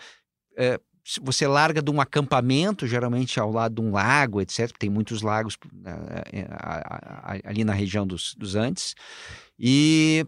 É, 0.54 0.78
você 1.22 1.46
larga 1.46 1.80
de 1.80 1.90
um 1.90 1.98
acampamento, 1.98 2.86
geralmente 2.86 3.40
ao 3.40 3.50
lado 3.50 3.76
de 3.76 3.80
um 3.80 3.90
lago, 3.90 4.42
etc. 4.42 4.70
Tem 4.78 4.90
muitos 4.90 5.22
lagos 5.22 5.56
né, 5.72 5.96
é, 6.30 7.40
ali 7.42 7.64
na 7.64 7.72
região 7.72 8.06
dos, 8.06 8.34
dos 8.34 8.54
Andes. 8.54 8.94
E. 9.58 10.26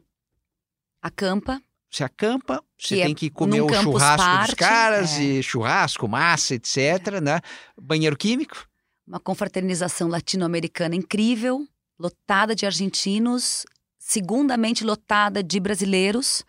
Acampa. 1.03 1.61
Você 1.91 2.05
acampa, 2.05 2.65
você 2.79 2.97
tem 2.97 3.13
é 3.13 3.15
que 3.15 3.29
comer 3.29 3.61
o 3.61 3.69
churrasco 3.69 4.27
parte, 4.27 4.47
dos 4.47 4.55
caras, 4.55 5.19
é. 5.19 5.23
e 5.23 5.43
churrasco, 5.43 6.09
massa, 6.09 6.55
etc. 6.55 6.79
É. 6.79 7.21
Né? 7.21 7.41
Banheiro 7.79 8.17
químico 8.17 8.67
uma 9.07 9.21
confraternização 9.21 10.09
latino-americana 10.09 10.95
incrível, 10.95 11.67
lotada 11.99 12.55
de 12.55 12.67
argentinos, 12.67 13.65
segundamente 13.99 14.85
lotada 14.85 15.43
de 15.43 15.61
brasileiros. 15.61 16.45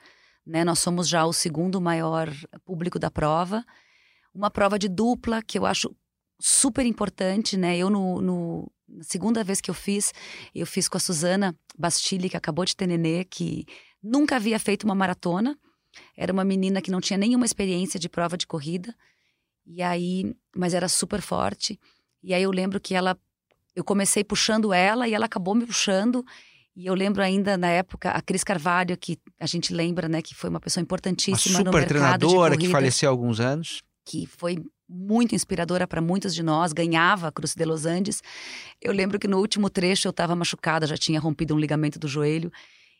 Né? 0.45 0.63
Nós 0.63 0.79
somos 0.79 1.07
já 1.07 1.25
o 1.25 1.33
segundo 1.33 1.81
maior 1.81 2.29
público 2.63 2.97
da 2.97 3.11
prova. 3.11 3.65
Uma 4.33 4.49
prova 4.49 4.77
de 4.77 4.87
dupla 4.87 5.41
que 5.41 5.57
eu 5.57 5.65
acho 5.65 5.95
super 6.39 6.85
importante, 6.85 7.55
né? 7.55 7.77
Eu 7.77 7.89
no, 7.89 8.21
no 8.21 8.71
na 8.87 9.03
segunda 9.03 9.43
vez 9.43 9.61
que 9.61 9.69
eu 9.69 9.73
fiz, 9.73 10.13
eu 10.53 10.65
fiz 10.65 10.87
com 10.87 10.97
a 10.97 10.99
Suzana 10.99 11.57
Bastilli, 11.77 12.29
que 12.29 12.37
acabou 12.37 12.65
de 12.65 12.75
ter 12.75 12.85
nenê, 12.85 13.23
que 13.23 13.65
nunca 14.01 14.35
havia 14.35 14.59
feito 14.59 14.83
uma 14.83 14.95
maratona. 14.95 15.57
Era 16.15 16.31
uma 16.31 16.43
menina 16.43 16.81
que 16.81 16.91
não 16.91 17.01
tinha 17.01 17.17
nenhuma 17.17 17.45
experiência 17.45 17.99
de 17.99 18.09
prova 18.09 18.37
de 18.37 18.45
corrida. 18.45 18.95
E 19.65 19.81
aí, 19.81 20.35
mas 20.55 20.73
era 20.73 20.87
super 20.87 21.21
forte. 21.21 21.79
E 22.25 22.33
aí 22.33 22.41
eu 22.41 22.49
lembro 22.49 22.79
que 22.79 22.95
ela, 22.95 23.15
eu 23.75 23.83
comecei 23.83 24.23
puxando 24.23 24.73
ela 24.73 25.07
e 25.07 25.13
ela 25.13 25.27
acabou 25.27 25.53
me 25.53 25.63
puxando. 25.63 26.25
E 26.75 26.87
eu 26.87 26.95
lembro 26.95 27.21
ainda 27.21 27.55
na 27.55 27.67
época 27.67 28.09
a 28.09 28.19
Cris 28.19 28.43
Carvalho, 28.43 28.97
que 28.97 29.19
a 29.39 29.45
gente 29.45 29.71
lembra, 29.71 30.09
né, 30.09 30.23
que 30.23 30.33
foi 30.33 30.49
uma 30.49 30.59
pessoa 30.59 30.81
importantíssima 30.81 31.59
uma 31.59 31.59
super 31.59 31.71
no 31.71 31.77
mercado 31.77 32.19
treinadora 32.27 32.57
que 32.57 32.67
faleceu 32.67 33.07
há 33.07 33.11
alguns 33.11 33.39
anos, 33.39 33.83
que 34.03 34.25
foi 34.25 34.57
muito 34.89 35.35
inspiradora 35.35 35.87
para 35.87 36.01
muitos 36.01 36.33
de 36.33 36.41
nós, 36.41 36.73
ganhava 36.73 37.27
a 37.27 37.31
Cruz 37.31 37.53
de 37.53 37.63
Los 37.63 37.85
Andes. 37.85 38.23
Eu 38.81 38.91
lembro 38.91 39.19
que 39.19 39.27
no 39.27 39.37
último 39.37 39.69
trecho 39.69 40.07
eu 40.07 40.09
estava 40.09 40.35
machucada, 40.35 40.87
já 40.87 40.97
tinha 40.97 41.19
rompido 41.19 41.53
um 41.53 41.59
ligamento 41.59 41.99
do 41.99 42.07
joelho. 42.07 42.51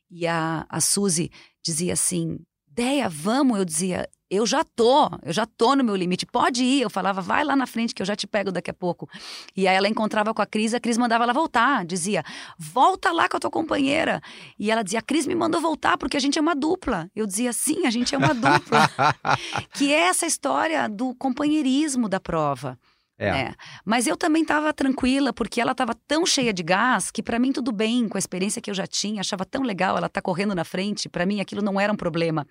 E 0.09 0.27
a, 0.27 0.67
a 0.69 0.79
Suzy 0.79 1.31
dizia 1.63 1.93
assim: 1.93 2.37
Deia, 2.75 3.07
vamos. 3.07 3.57
Eu 3.57 3.63
dizia: 3.63 4.09
eu 4.29 4.45
já 4.45 4.65
tô, 4.65 5.09
eu 5.23 5.31
já 5.31 5.45
tô 5.45 5.75
no 5.75 5.83
meu 5.83 5.95
limite, 5.95 6.25
pode 6.25 6.61
ir. 6.61 6.81
Eu 6.81 6.89
falava, 6.89 7.21
vai 7.21 7.43
lá 7.45 7.55
na 7.55 7.65
frente 7.65 7.95
que 7.95 8.01
eu 8.01 8.05
já 8.05 8.17
te 8.17 8.27
pego 8.27 8.51
daqui 8.51 8.69
a 8.69 8.73
pouco. 8.73 9.07
E 9.55 9.65
aí 9.65 9.75
ela 9.75 9.87
encontrava 9.87 10.33
com 10.33 10.41
a 10.41 10.45
Cris, 10.45 10.73
a 10.73 10.79
Cris 10.79 10.97
mandava 10.97 11.23
ela 11.23 11.31
voltar, 11.31 11.85
dizia, 11.85 12.21
volta 12.59 13.13
lá 13.13 13.29
com 13.29 13.37
a 13.37 13.39
tua 13.39 13.49
companheira. 13.49 14.21
E 14.59 14.69
ela 14.69 14.83
dizia, 14.83 14.99
a 14.99 15.01
Cris 15.01 15.25
me 15.25 15.35
mandou 15.35 15.61
voltar 15.61 15.97
porque 15.97 16.17
a 16.17 16.19
gente 16.19 16.37
é 16.37 16.41
uma 16.41 16.53
dupla. 16.53 17.09
Eu 17.15 17.25
dizia, 17.25 17.53
sim, 17.53 17.85
a 17.85 17.89
gente 17.89 18.13
é 18.13 18.17
uma 18.17 18.33
dupla. 18.33 18.89
que 19.73 19.93
é 19.93 20.07
essa 20.07 20.25
história 20.25 20.89
do 20.89 21.15
companheirismo 21.15 22.09
da 22.09 22.19
prova. 22.19 22.77
É. 23.17 23.27
é. 23.27 23.55
Mas 23.85 24.07
eu 24.07 24.17
também 24.17 24.41
estava 24.41 24.73
tranquila, 24.73 25.31
porque 25.31 25.61
ela 25.61 25.71
estava 25.71 25.95
tão 26.07 26.25
cheia 26.25 26.53
de 26.53 26.61
gás 26.61 27.11
que 27.11 27.23
para 27.23 27.39
mim 27.39 27.51
tudo 27.51 27.71
bem, 27.71 28.09
com 28.09 28.17
a 28.17 28.19
experiência 28.19 28.61
que 28.61 28.69
eu 28.69 28.73
já 28.73 28.85
tinha, 28.85 29.21
achava 29.21 29.45
tão 29.45 29.63
legal 29.63 29.97
ela 29.97 30.09
tá 30.09 30.21
correndo 30.21 30.53
na 30.53 30.65
frente, 30.65 31.07
para 31.07 31.25
mim 31.25 31.39
aquilo 31.39 31.61
não 31.61 31.79
era 31.79 31.91
um 31.91 31.95
problema. 31.95 32.45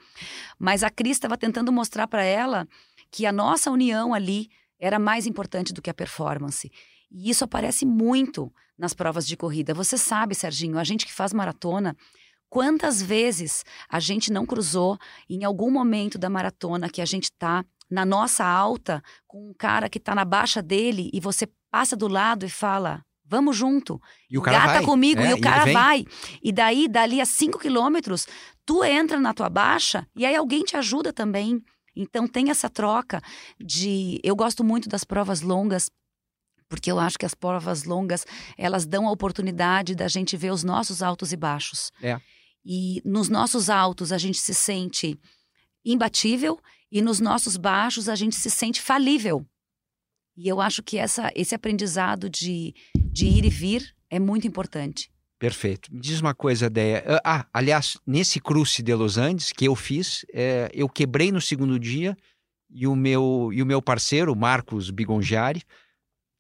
Mas 0.59 0.83
a 0.83 0.91
Cris 0.91 1.17
estava 1.17 1.37
tentando 1.37 1.71
mostrar 1.71 2.07
para 2.07 2.25
ela 2.25 2.67
que 3.11 3.27
a 3.27 3.33
nossa 3.33 3.71
união 3.71 4.15
ali 4.15 4.49
era 4.79 4.99
mais 4.99 5.27
importante 5.27 5.73
do 5.73 5.83
que 5.83 5.91
a 5.91 5.95
performance. 5.95 6.71
E 7.11 7.31
isso 7.31 7.45
aparece 7.45 7.87
muito 7.87 8.53
nas 8.77 8.93
provas 8.93 9.27
de 9.27 9.37
corrida. 9.37 9.73
Você 9.73 9.97
sabe, 9.97 10.35
Serginho, 10.35 10.79
a 10.79 10.85
gente 10.85 11.07
que 11.07 11.13
faz 11.13 11.33
maratona, 11.33 11.97
quantas 12.49 13.01
vezes 13.01 13.65
a 13.89 14.01
gente 14.01 14.33
não 14.33 14.45
cruzou 14.45 14.99
em 15.29 15.45
algum 15.45 15.71
momento 15.71 16.19
da 16.19 16.29
maratona 16.29 16.89
que 16.89 17.01
a 17.01 17.05
gente 17.05 17.25
está 17.25 17.65
na 17.91 18.05
nossa 18.05 18.45
alta 18.45 19.03
com 19.27 19.51
um 19.51 19.55
cara 19.55 19.89
que 19.89 20.01
tá 20.01 20.15
na 20.15 20.25
baixa 20.25 20.63
dele 20.63 21.11
e 21.13 21.21
você 21.21 21.49
passa 21.71 21.97
do 21.97 22.09
lado 22.09 22.45
e 22.45 22.51
fala: 22.51 23.05
Vamos 23.25 23.57
junto. 23.57 24.01
E 24.31 24.37
o 24.39 24.43
cara 24.43 24.59
Gata 24.59 24.73
vai. 24.75 24.85
comigo. 24.85 25.21
É, 25.21 25.31
e 25.31 25.35
o 25.35 25.41
cara 25.41 25.73
vai. 25.73 26.05
E 26.43 26.53
daí, 26.53 26.89
dali 26.89 27.21
a 27.21 27.27
cinco 27.27 27.59
quilômetros, 27.59 28.27
tu 28.67 28.85
entra 28.85 29.19
na 29.19 29.33
tua 29.33 29.49
baixa 29.49 30.07
e 30.15 30.27
aí 30.27 30.37
alguém 30.37 30.63
te 30.63 30.77
ajuda 30.77 31.13
também. 31.13 31.63
Então 31.97 32.27
tem 32.27 32.51
essa 32.51 32.69
troca 32.69 33.23
de. 33.59 34.21
Eu 34.23 34.37
gosto 34.37 34.63
muito 34.63 34.89
das 34.89 35.05
provas 35.05 35.41
longas 35.41 35.91
porque 36.69 36.91
eu 36.91 36.99
acho 36.99 37.19
que 37.19 37.27
as 37.27 37.35
provas 37.35 37.85
longas 37.85 38.27
elas 38.59 38.87
dão 38.87 39.07
a 39.07 39.13
oportunidade 39.13 39.95
da 39.95 40.09
gente 40.09 40.37
ver 40.37 40.51
os 40.51 40.65
nossos 40.65 41.03
altos 41.03 41.33
e 41.33 41.37
baixos. 41.37 41.93
É. 42.03 42.21
E 42.65 43.01
nos 43.05 43.29
nossos 43.29 43.71
altos 43.71 44.11
a 44.11 44.19
gente 44.19 44.39
se 44.39 44.55
sente 44.55 45.19
imbatível 45.85 46.59
e 46.95 47.03
nos 47.03 47.19
nossos 47.19 47.57
baixos 47.57 48.09
a 48.09 48.15
gente 48.15 48.37
se 48.37 48.49
sente 48.49 48.81
falível. 48.81 49.45
E 50.37 50.47
eu 50.47 50.61
acho 50.61 50.81
que 50.81 50.97
essa, 50.97 51.29
esse 51.35 51.53
aprendizado 51.53 52.31
de, 52.31 52.73
de 52.95 53.27
ir 53.27 53.45
e 53.45 53.51
vir 53.51 53.93
é 54.09 54.21
muito 54.21 54.47
importante. 54.47 55.11
Perfeito. 55.37 55.93
Me 55.93 56.01
diz 56.01 56.21
uma 56.21 56.35
coisa, 56.35 56.71
Deia. 56.71 57.05
Ah, 57.07 57.21
ah, 57.25 57.47
aliás, 57.53 57.99
nesse 58.07 58.41
cruce 58.41 58.81
de 58.81 58.95
Los 58.95 59.19
Andes 59.19 59.51
que 59.51 59.67
eu 59.67 59.75
fiz, 59.75 60.25
é, 60.33 60.71
eu 60.73 60.89
quebrei 60.89 61.33
no 61.33 61.41
segundo 61.41 61.81
dia 61.81 62.17
e 62.71 62.87
o 62.87 62.95
meu, 62.95 63.51
e 63.53 63.61
o 63.61 63.67
meu 63.67 63.83
parceiro, 63.83 64.35
Marcos 64.37 64.89
Bigongiari, 64.91 65.63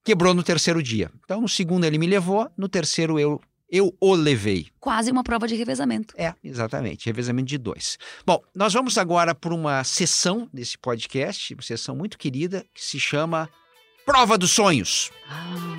quebrou 0.05 0.35
no 0.35 0.45
terceiro 0.45 0.81
dia. 0.81 1.11
Então, 1.25 1.40
no 1.40 1.49
segundo 1.49 1.85
ele 1.85 1.99
me 1.99 2.07
levou, 2.07 2.49
no 2.57 2.69
terceiro 2.69 3.19
eu 3.19 3.40
Eu 3.77 3.93
o 4.01 4.15
levei. 4.15 4.69
Quase 4.79 5.11
uma 5.11 5.25
prova 5.25 5.49
de 5.49 5.57
revezamento. 5.57 6.15
É, 6.17 6.33
exatamente. 6.45 7.07
Revezamento 7.07 7.49
de 7.49 7.59
dois. 7.59 7.99
Bom, 8.25 8.41
nós 8.55 8.73
vamos 8.73 8.97
agora 8.97 9.35
para 9.35 9.53
uma 9.53 9.83
sessão 9.83 10.49
desse 10.55 10.79
podcast, 10.79 11.55
uma 11.55 11.61
sessão 11.61 11.97
muito 11.97 12.17
querida, 12.17 12.65
que 12.73 12.81
se 12.81 13.01
chama 13.01 13.51
Prova 14.07 14.39
dos 14.39 14.53
Sonhos. 14.53 15.11
Ah, 15.29 15.77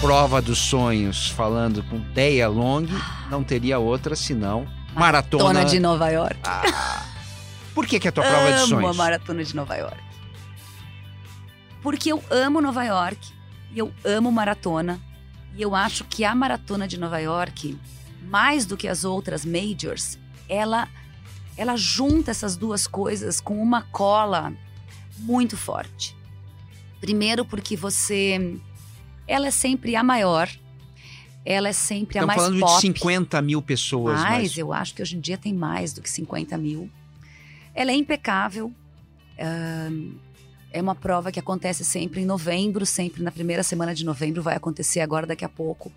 Prova 0.00 0.40
dos 0.40 0.58
Sonhos, 0.58 1.30
falando 1.30 1.82
com 1.82 1.98
Deia 2.12 2.46
Long, 2.46 2.86
não 3.28 3.42
teria 3.42 3.80
outra 3.80 4.14
senão 4.14 4.64
Maratona. 4.94 5.42
Maratona 5.42 5.68
de 5.68 5.80
Nova 5.80 6.08
York. 6.08 6.38
Ah. 6.44 7.04
Por 7.74 7.84
que, 7.84 7.98
que 7.98 8.06
é 8.06 8.10
a 8.10 8.12
tua 8.12 8.22
prova 8.22 8.46
de 8.46 8.58
amo 8.58 8.66
sonhos? 8.68 8.90
a 8.90 8.94
Maratona 8.94 9.42
de 9.42 9.56
Nova 9.56 9.74
York. 9.74 9.98
Porque 11.82 12.12
eu 12.12 12.22
amo 12.30 12.60
Nova 12.60 12.84
York 12.84 13.37
e 13.72 13.78
eu 13.78 13.92
amo 14.04 14.30
maratona. 14.32 15.00
E 15.56 15.62
eu 15.62 15.74
acho 15.74 16.04
que 16.04 16.24
a 16.24 16.34
Maratona 16.34 16.86
de 16.86 16.98
Nova 16.98 17.18
York, 17.18 17.76
mais 18.22 18.64
do 18.66 18.76
que 18.76 18.86
as 18.86 19.04
outras 19.04 19.44
majors, 19.44 20.18
ela 20.48 20.88
ela 21.56 21.76
junta 21.76 22.30
essas 22.30 22.56
duas 22.56 22.86
coisas 22.86 23.40
com 23.40 23.60
uma 23.60 23.82
cola 23.82 24.52
muito 25.18 25.56
forte. 25.56 26.14
Primeiro 27.00 27.44
porque 27.44 27.76
você 27.76 28.56
ela 29.26 29.48
é 29.48 29.50
sempre 29.50 29.96
a 29.96 30.02
maior. 30.04 30.48
Ela 31.44 31.68
é 31.68 31.72
sempre 31.72 32.18
a 32.18 32.22
Estamos 32.22 32.36
mais 32.36 32.40
falando 32.48 32.60
pop. 32.60 32.74
de 32.74 32.80
50 32.80 33.42
mil 33.42 33.60
pessoas. 33.62 34.20
Mais, 34.20 34.42
mas- 34.50 34.58
eu 34.58 34.72
acho 34.72 34.94
que 34.94 35.02
hoje 35.02 35.16
em 35.16 35.20
dia 35.20 35.36
tem 35.38 35.52
mais 35.54 35.92
do 35.92 36.00
que 36.02 36.10
50 36.10 36.56
mil. 36.58 36.88
Ela 37.74 37.90
é 37.90 37.94
impecável. 37.94 38.72
ahn, 39.40 40.14
é 40.72 40.80
uma 40.80 40.94
prova 40.94 41.32
que 41.32 41.40
acontece 41.40 41.84
sempre 41.84 42.20
em 42.20 42.26
novembro, 42.26 42.84
sempre 42.84 43.22
na 43.22 43.30
primeira 43.30 43.62
semana 43.62 43.94
de 43.94 44.04
novembro, 44.04 44.42
vai 44.42 44.56
acontecer 44.56 45.00
agora 45.00 45.26
daqui 45.26 45.44
a 45.44 45.48
pouco. 45.48 45.90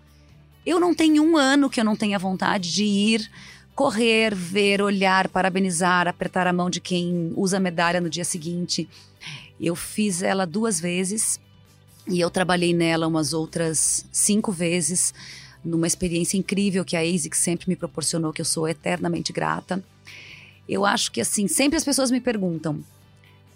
Eu 0.64 0.78
não 0.78 0.94
tenho 0.94 1.22
um 1.22 1.36
ano 1.36 1.68
que 1.68 1.80
eu 1.80 1.84
não 1.84 1.96
tenha 1.96 2.18
vontade 2.18 2.72
de 2.72 2.84
ir, 2.84 3.30
correr, 3.74 4.34
ver, 4.34 4.80
olhar, 4.80 5.28
parabenizar, 5.28 6.06
apertar 6.06 6.46
a 6.46 6.52
mão 6.52 6.70
de 6.70 6.80
quem 6.80 7.32
usa 7.36 7.56
a 7.56 7.60
medalha 7.60 8.00
no 8.00 8.08
dia 8.08 8.24
seguinte. 8.24 8.88
Eu 9.60 9.74
fiz 9.74 10.22
ela 10.22 10.46
duas 10.46 10.80
vezes 10.80 11.40
e 12.08 12.20
eu 12.20 12.30
trabalhei 12.30 12.72
nela 12.72 13.06
umas 13.06 13.32
outras 13.32 14.06
cinco 14.12 14.52
vezes 14.52 15.12
numa 15.64 15.86
experiência 15.86 16.36
incrível 16.36 16.84
que 16.84 16.96
a 16.96 17.00
ASIC 17.00 17.36
sempre 17.36 17.68
me 17.68 17.76
proporcionou, 17.76 18.32
que 18.32 18.40
eu 18.40 18.44
sou 18.44 18.68
eternamente 18.68 19.32
grata. 19.32 19.82
Eu 20.68 20.84
acho 20.84 21.12
que, 21.12 21.20
assim, 21.20 21.46
sempre 21.46 21.76
as 21.76 21.84
pessoas 21.84 22.10
me 22.10 22.20
perguntam: 22.20 22.82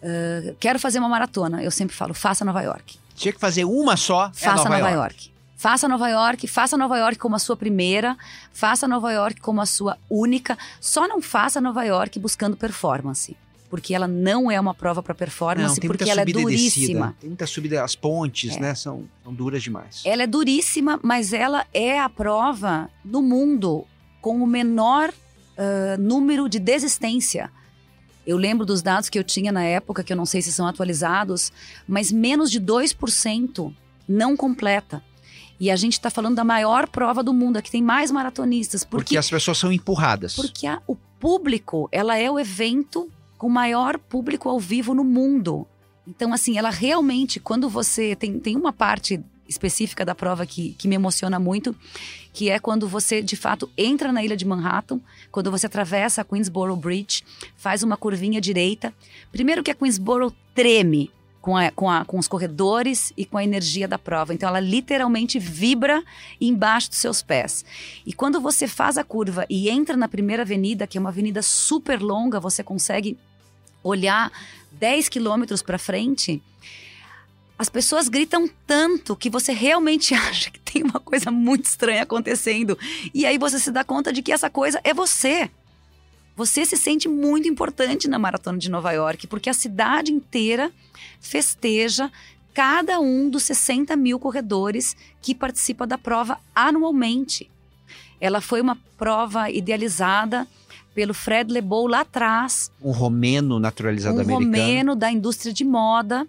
"Ah, 0.07 0.55
quero 0.61 0.79
fazer 0.79 0.99
uma 0.99 1.09
maratona. 1.09 1.63
Eu 1.63 1.71
sempre 1.71 1.95
falo: 1.97 2.15
faça 2.15 2.45
Nova 2.45 2.63
York. 2.63 2.99
Tinha 3.15 3.33
que 3.33 3.41
fazer 3.41 3.65
uma 3.65 3.97
só. 3.97 4.27
é 4.27 4.31
Faça 4.33 4.57
Nova, 4.65 4.69
Nova, 4.79 4.91
York. 4.91 4.95
York. 4.95 5.31
Faça 5.57 5.89
Nova 5.89 6.09
York, 6.09 6.47
faça 6.47 6.77
Nova 6.77 6.99
York 6.99 7.19
como 7.19 7.35
a 7.35 7.39
sua 7.39 7.57
primeira, 7.57 8.17
faça 8.53 8.87
Nova 8.87 9.11
York 9.11 9.41
como 9.41 9.61
a 9.61 9.67
sua 9.67 9.97
única. 10.11 10.57
Só 10.81 11.09
não 11.09 11.21
faça 11.23 11.61
Nova 11.63 11.83
York 11.83 12.19
buscando 12.19 12.57
performance. 12.57 13.35
Porque 13.71 13.95
ela 13.95 14.07
não 14.07 14.49
é 14.51 14.61
uma 14.61 14.75
prova 14.75 15.03
para 15.03 15.13
Não, 15.13 15.19
performance, 15.19 15.81
tem 15.81 15.89
porque 15.89 16.09
ela 16.09 16.21
é 16.21 16.25
duríssima. 16.27 17.07
descida. 17.07 17.17
Tem 17.21 17.31
muita 17.31 17.47
subida. 17.47 17.83
As 17.83 17.97
pontes, 17.97 18.57
É. 18.57 18.61
né? 18.61 18.75
São, 18.75 19.09
são 19.25 19.35
duras 19.35 19.61
demais. 19.63 20.03
Ela 20.05 20.23
é 20.23 20.27
duríssima, 20.27 21.01
mas 21.03 21.33
ela 21.33 21.67
é 21.75 21.99
a 21.99 22.09
prova 22.09 22.89
no 23.05 23.21
mundo 23.23 23.85
com 24.21 24.41
o 24.43 24.47
menor 24.47 25.13
ah, 25.59 25.97
número 25.99 26.49
de 26.49 26.59
desistência. 26.61 27.51
Eu 28.27 28.37
lembro 28.37 28.67
dos 28.67 28.83
dados 28.83 29.09
que 29.09 29.19
eu 29.19 29.25
tinha 29.25 29.53
na 29.53 29.63
época, 29.63 30.03
que 30.03 30.13
eu 30.13 30.17
não 30.17 30.27
sei 30.27 30.43
se 30.43 30.53
são 30.53 30.67
atualizados, 30.67 31.53
mas 31.87 32.11
menos 32.11 32.51
de 32.51 32.61
2% 32.61 33.73
não 34.09 34.37
completa. 34.37 35.03
E 35.59 35.71
a 35.71 35.77
gente 35.77 35.95
está 35.95 36.11
falando 36.11 36.35
da 36.37 36.45
maior 36.45 36.87
prova 36.89 37.23
do 37.23 37.33
mundo, 37.33 37.63
que 37.63 37.71
tem 37.71 37.83
mais 37.83 38.11
maratonistas. 38.11 38.85
Porque 38.85 39.05
Porque, 39.05 39.17
as 39.17 39.31
pessoas 39.31 39.57
são 39.59 39.73
empurradas. 39.73 40.35
porque 40.35 40.67
a- 40.67 40.83
o 40.87 40.95
público, 41.19 41.89
ela 41.91 42.19
é 42.19 42.31
o 42.31 42.39
evento 42.39 43.09
com 43.39 43.49
maior 43.49 43.99
público 43.99 44.49
ao 44.49 44.61
vivo 44.61 44.95
no 44.95 45.03
mundo. 45.05 45.67
Então, 46.07 46.33
assim, 46.33 46.59
ela 46.59 46.71
realmente, 46.71 47.41
quando 47.41 47.69
você. 47.69 48.15
Tem, 48.15 48.39
tem 48.39 48.55
uma 48.57 48.73
parte 48.73 49.21
específica 49.49 50.05
da 50.05 50.15
prova 50.15 50.45
que, 50.45 50.73
que 50.79 50.87
me 50.89 50.95
emociona 50.95 51.39
muito, 51.39 51.75
que 52.37 52.51
é 52.51 52.59
quando 52.59 52.87
você, 52.87 53.23
de 53.23 53.35
fato, 53.35 53.71
entra 53.79 54.13
na 54.13 54.23
ilha 54.23 54.37
de 54.37 54.45
Manhattan, 54.45 55.01
quando 55.33 55.51
você 55.51 55.65
atravessa 55.65 56.21
a 56.21 56.25
Queensboro 56.25 56.77
Bridge, 56.77 57.23
faz 57.57 57.83
uma 57.83 57.97
curvinha 57.97 58.43
direita. 58.43 58.93
Primeiro 59.33 59.63
que 59.63 59.71
a 59.71 59.75
Queensboro 59.75 60.31
treme 60.55 61.11
com, 61.41 61.57
a- 61.57 61.71
com, 61.71 61.89
a- 61.89 62.05
com 62.05 62.19
os 62.19 62.29
corredores 62.29 63.11
e 63.17 63.25
com 63.25 63.39
a 63.39 63.43
energia 63.45 63.89
da 63.89 63.97
prova. 63.99 64.35
Então, 64.35 64.47
ela 64.51 64.61
literalmente 64.61 65.39
vibra 65.39 66.05
embaixo 66.39 66.91
dos 66.91 66.99
seus 66.99 67.23
pés. 67.23 67.65
E 68.05 68.13
quando 68.13 68.39
você 68.39 68.69
faz 68.69 68.99
a 68.99 69.03
curva 69.05 69.47
e 69.49 69.71
entra 69.71 69.97
na 69.97 70.07
primeira 70.07 70.43
avenida, 70.43 70.87
que 70.87 70.99
é 70.99 71.01
uma 71.01 71.09
avenida 71.09 71.41
super 71.41 72.03
longa, 72.03 72.39
você 72.39 72.63
consegue 72.63 73.17
olhar 73.83 74.31
10 74.73 75.09
quilômetros 75.09 75.63
para 75.63 75.79
frente. 75.79 76.43
As 77.59 77.69
pessoas 77.71 78.09
gritam 78.09 78.49
tanto 78.67 79.17
que 79.17 79.31
você 79.31 79.53
realmente 79.53 80.13
acha 80.15 80.51
que 80.51 80.61
tem 80.61 80.83
uma 80.83 81.01
coisa 81.01 81.31
muito 81.31 81.65
estranha 81.65 82.03
acontecendo. 82.03 82.79
E 83.15 83.25
aí 83.25 83.39
você 83.39 83.59
se 83.59 83.71
dá 83.71 83.83
conta 83.83 84.13
de 84.13 84.23
que 84.23 84.33
essa 84.33 84.51
coisa 84.51 84.81
é 84.85 84.93
você. 84.93 85.51
Você 86.37 86.67
se 86.67 86.77
sente 86.77 87.09
muito 87.09 87.49
importante 87.49 88.09
na 88.09 88.19
Maratona 88.19 88.59
de 88.59 88.71
Nova 88.71 88.93
York, 88.93 89.27
porque 89.27 89.49
a 89.49 89.55
cidade 89.55 90.13
inteira 90.13 90.71
festeja 91.19 92.13
cada 92.53 93.01
um 93.01 93.29
dos 93.31 93.43
60 93.45 93.97
mil 93.97 94.19
corredores 94.19 94.95
que 95.23 95.35
participa 95.35 95.87
da 95.87 95.97
prova 95.97 96.39
anualmente. 96.55 97.51
Ela 98.21 98.43
foi 98.43 98.61
uma 98.61 98.77
prova 98.99 99.51
idealizada 99.51 100.47
pelo 100.95 101.13
Fred 101.15 101.53
Lebow 101.53 101.87
lá 101.87 102.01
atrás, 102.01 102.71
Um 102.83 102.91
romeno 102.91 103.59
naturalizado 103.59 104.17
um 104.17 104.21
americano. 104.21 104.45
romeno 104.47 104.97
da 104.97 105.11
indústria 105.11 105.53
de 105.53 105.65
moda, 105.65 106.27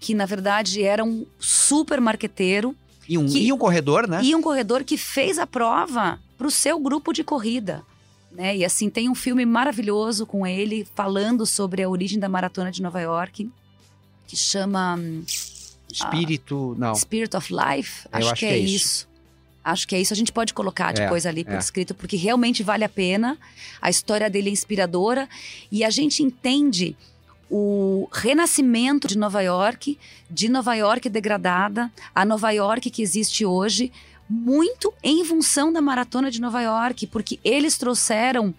que 0.00 0.14
na 0.14 0.26
verdade 0.26 0.82
era 0.82 1.02
um 1.04 1.26
super 1.38 2.00
marqueteiro 2.00 2.74
E 3.08 3.16
um, 3.18 3.26
que- 3.26 3.38
e 3.46 3.52
um 3.52 3.58
corredor, 3.58 4.06
né? 4.08 4.20
e 4.22 4.34
um 4.34 4.42
corredor 4.42 4.84
que 4.84 4.96
fez 4.96 5.38
a 5.38 5.46
prova 5.46 6.18
para 6.36 6.46
o 6.46 6.50
seu 6.50 6.78
grupo 6.78 7.12
de 7.12 7.24
corrida. 7.24 7.82
Né? 8.30 8.58
E 8.58 8.64
assim, 8.64 8.88
tem 8.90 9.08
um 9.08 9.14
filme 9.14 9.44
maravilhoso 9.46 10.24
com 10.26 10.46
ele 10.46 10.86
falando 10.94 11.44
sobre 11.46 11.82
a 11.82 11.88
origem 11.88 12.18
da 12.18 12.28
maratona 12.28 12.70
de 12.70 12.80
Nova 12.82 13.00
York, 13.00 13.50
que 14.26 14.36
chama 14.36 14.96
hum, 14.96 15.24
Espírito. 15.90 16.76
Não. 16.78 16.94
Spirit 16.94 17.34
of 17.36 17.52
Life. 17.52 18.06
Acho, 18.12 18.26
acho 18.26 18.34
que, 18.34 18.40
que 18.40 18.46
é 18.46 18.50
é 18.52 18.58
isso. 18.58 18.74
isso. 18.76 19.08
Acho 19.64 19.88
que 19.88 19.94
é 19.94 20.00
isso. 20.00 20.12
A 20.12 20.16
gente 20.16 20.30
pode 20.32 20.54
colocar 20.54 20.90
É, 20.90 21.02
depois 21.02 21.26
ali 21.26 21.44
por 21.44 21.54
é. 21.54 21.58
escrito, 21.58 21.94
porque 21.94 22.16
realmente 22.16 22.62
vale 22.62 22.84
a 22.84 22.88
pena. 22.88 23.36
A 23.80 23.90
história 23.90 24.28
dele 24.30 24.50
é 24.50 24.52
inspiradora 24.52 25.28
e 25.72 25.82
a 25.84 25.90
gente 25.90 26.22
entende 26.22 26.94
o 27.50 28.08
renascimento 28.12 29.08
de 29.08 29.16
Nova 29.16 29.40
York, 29.40 29.98
de 30.30 30.48
Nova 30.48 30.74
York 30.74 31.08
degradada, 31.08 31.90
a 32.14 32.24
Nova 32.24 32.50
York 32.50 32.90
que 32.90 33.02
existe 33.02 33.44
hoje, 33.44 33.92
muito 34.28 34.92
em 35.02 35.24
função 35.24 35.72
da 35.72 35.80
maratona 35.80 36.30
de 36.30 36.40
Nova 36.40 36.60
York, 36.60 37.06
porque 37.06 37.40
eles 37.42 37.78
trouxeram 37.78 38.54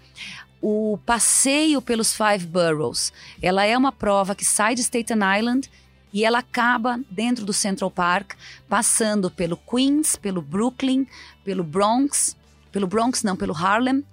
o 0.61 0.97
passeio 1.05 1.81
pelos 1.81 2.13
Five 2.13 2.45
Boroughs. 2.45 3.13
Ela 3.41 3.65
é 3.65 3.77
uma 3.77 3.91
prova 3.91 4.35
que 4.35 4.43
sai 4.43 4.75
de 4.75 4.81
Staten 4.81 5.19
Island 5.37 5.69
e 6.11 6.25
ela 6.25 6.39
acaba 6.39 6.99
dentro 7.09 7.45
do 7.45 7.53
Central 7.53 7.91
Park, 7.91 8.33
passando 8.67 9.29
pelo 9.29 9.55
Queens, 9.55 10.15
pelo 10.15 10.41
Brooklyn, 10.41 11.05
pelo 11.45 11.63
Bronx, 11.63 12.35
pelo 12.71 12.87
Bronx 12.87 13.23
não, 13.23 13.35
pelo 13.35 13.55
Harlem, 13.55 14.03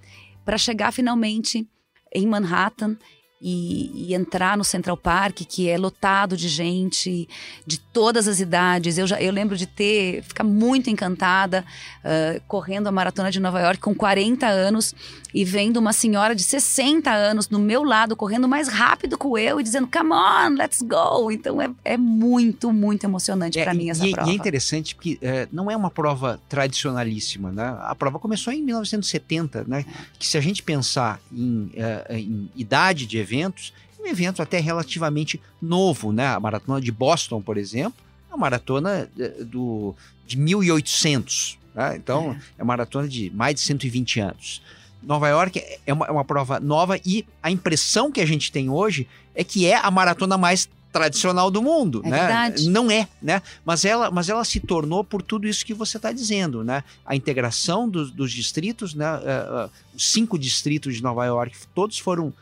para 0.44 0.58
chegar 0.58 0.92
finalmente 0.92 1.66
em 2.14 2.26
Manhattan 2.26 2.96
e, 3.40 4.08
e 4.08 4.14
entrar 4.14 4.56
no 4.56 4.64
Central 4.64 4.96
Park, 4.96 5.42
que 5.48 5.68
é 5.68 5.76
lotado 5.76 6.36
de 6.36 6.48
gente 6.48 7.28
de 7.66 7.78
todas 7.78 8.26
as 8.26 8.40
idades. 8.40 8.96
Eu, 8.98 9.06
já, 9.06 9.20
eu 9.20 9.32
lembro 9.32 9.56
de 9.56 9.66
ter, 9.66 10.22
ficar 10.22 10.44
muito 10.44 10.88
encantada 10.88 11.64
ah, 12.04 12.40
correndo 12.48 12.86
a 12.86 12.92
maratona 12.92 13.30
de 13.30 13.38
Nova 13.40 13.60
York 13.60 13.80
com 13.80 13.94
40 13.94 14.46
anos 14.46 14.94
e 15.34 15.44
vendo 15.44 15.76
uma 15.76 15.92
senhora 15.92 16.34
de 16.34 16.42
60 16.42 17.10
anos 17.12 17.50
no 17.50 17.58
meu 17.58 17.82
lado, 17.84 18.16
correndo 18.16 18.48
mais 18.48 18.68
rápido 18.68 19.18
que 19.18 19.26
eu 19.26 19.60
e 19.60 19.62
dizendo, 19.62 19.86
come 19.86 20.12
on, 20.12 20.54
let's 20.56 20.80
go. 20.80 21.30
Então 21.30 21.60
é, 21.60 21.68
é 21.84 21.96
muito, 21.98 22.72
muito 22.72 23.04
emocionante 23.04 23.58
para 23.60 23.72
É, 23.72 23.74
mim 23.74 23.90
essa 23.90 24.06
e, 24.06 24.12
prova. 24.12 24.30
e 24.30 24.32
é 24.32 24.34
interessante 24.36 24.94
porque 24.94 25.18
é, 25.20 25.46
não 25.52 25.70
é 25.70 25.76
uma 25.76 25.90
prova 25.90 26.40
tradicionalíssima, 26.48 27.52
né? 27.52 27.76
A 27.82 27.94
prova 27.94 28.18
começou 28.18 28.50
em 28.52 28.62
1970, 28.62 29.64
né? 29.68 29.84
Que 30.18 30.26
se 30.26 30.38
a 30.38 30.40
gente 30.40 30.62
pensar 30.62 31.20
em, 31.30 31.70
é, 31.74 32.06
em 32.18 32.48
idade 32.56 33.04
de 33.04 33.18
eventos, 33.26 33.72
é 33.98 34.02
um 34.02 34.06
evento 34.06 34.40
até 34.40 34.60
relativamente 34.60 35.40
novo, 35.60 36.12
né? 36.12 36.26
A 36.26 36.40
maratona 36.40 36.80
de 36.80 36.92
Boston, 36.92 37.40
por 37.40 37.56
exemplo, 37.56 37.98
é 38.30 38.34
uma 38.34 38.38
maratona 38.38 39.10
é, 39.18 39.28
do, 39.44 39.94
de 40.26 40.38
1800, 40.38 41.58
né? 41.74 41.96
Então 41.96 42.36
é. 42.58 42.62
uma 42.62 42.66
maratona 42.66 43.08
de 43.08 43.30
mais 43.30 43.56
de 43.56 43.60
120 43.62 44.20
anos. 44.20 44.62
Nova 45.02 45.28
York 45.28 45.62
é 45.86 45.92
uma, 45.92 46.06
é 46.06 46.10
uma 46.10 46.24
prova 46.24 46.58
nova 46.58 46.98
e 47.04 47.24
a 47.42 47.50
impressão 47.50 48.10
que 48.10 48.20
a 48.20 48.26
gente 48.26 48.50
tem 48.50 48.68
hoje 48.68 49.06
é 49.34 49.44
que 49.44 49.66
é 49.66 49.76
a 49.76 49.90
maratona 49.90 50.36
mais 50.36 50.68
tradicional 50.96 51.50
do 51.50 51.62
mundo, 51.62 52.00
É 52.04 52.08
né? 52.08 52.18
verdade. 52.18 52.70
Não 52.70 52.90
é, 52.90 53.06
né? 53.20 53.42
Mas 53.64 53.84
ela, 53.84 54.10
mas 54.10 54.30
ela 54.30 54.42
se 54.44 54.58
tornou 54.58 55.04
por 55.04 55.20
tudo 55.20 55.46
isso 55.46 55.64
que 55.64 55.74
você 55.74 55.98
está 55.98 56.10
dizendo, 56.10 56.64
né? 56.64 56.82
A 57.04 57.14
integração 57.14 57.86
dos, 57.86 58.10
dos 58.10 58.32
distritos, 58.32 58.94
né? 58.94 59.04
Eh, 59.22 59.46
eh, 59.48 59.68
os 59.94 60.10
cinco 60.10 60.38
distritos 60.38 60.96
de 60.96 61.02
Nova 61.02 61.26
York, 61.26 61.54
todos 61.74 61.98
foram 61.98 62.32